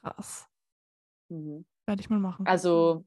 [0.00, 0.48] Krass.
[1.28, 1.64] Mhm.
[1.86, 2.46] Werde ich mal machen.
[2.46, 3.04] Also,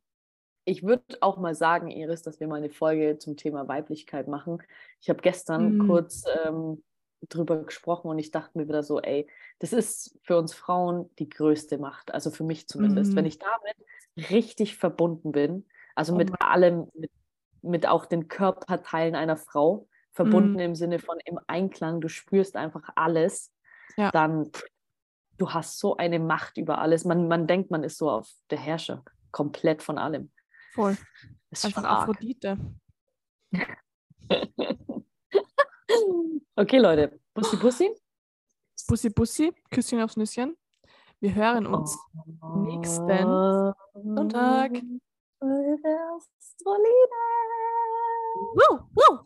[0.66, 4.62] ich würde auch mal sagen, Iris, dass wir mal eine Folge zum Thema Weiblichkeit machen.
[5.00, 5.88] Ich habe gestern Mm.
[5.88, 6.84] kurz ähm,
[7.30, 9.28] drüber gesprochen und ich dachte mir wieder so, ey,
[9.60, 12.14] das ist für uns Frauen die größte Macht.
[12.14, 13.12] Also für mich zumindest.
[13.12, 13.16] Mhm.
[13.18, 15.66] Wenn ich damit richtig verbunden bin,
[15.96, 17.12] also Oh mit allem, mit,
[17.62, 20.60] mit auch den Körperteilen einer Frau, verbunden Mhm.
[20.60, 23.52] im Sinne von im Einklang, du spürst einfach alles,
[23.98, 24.12] Ja.
[24.12, 24.64] dann pff,
[25.38, 27.06] du hast so eine Macht über alles.
[27.06, 30.32] Man, man denkt, man ist so auf der Herrscher, komplett von allem.
[30.74, 30.98] Voll.
[31.50, 32.02] Das ist Einfach stark.
[32.10, 32.58] Aphrodite.
[36.56, 37.20] okay, Leute.
[37.34, 37.96] Bussi, Bussi.
[38.88, 40.56] Bussi, Bussi, Küsschen aufs Nüsschen.
[41.20, 41.98] Wir hören uns.
[42.56, 43.28] nächsten
[43.94, 44.72] Sonntag.
[45.40, 47.24] Astrolina.
[48.56, 49.20] Woo, woo.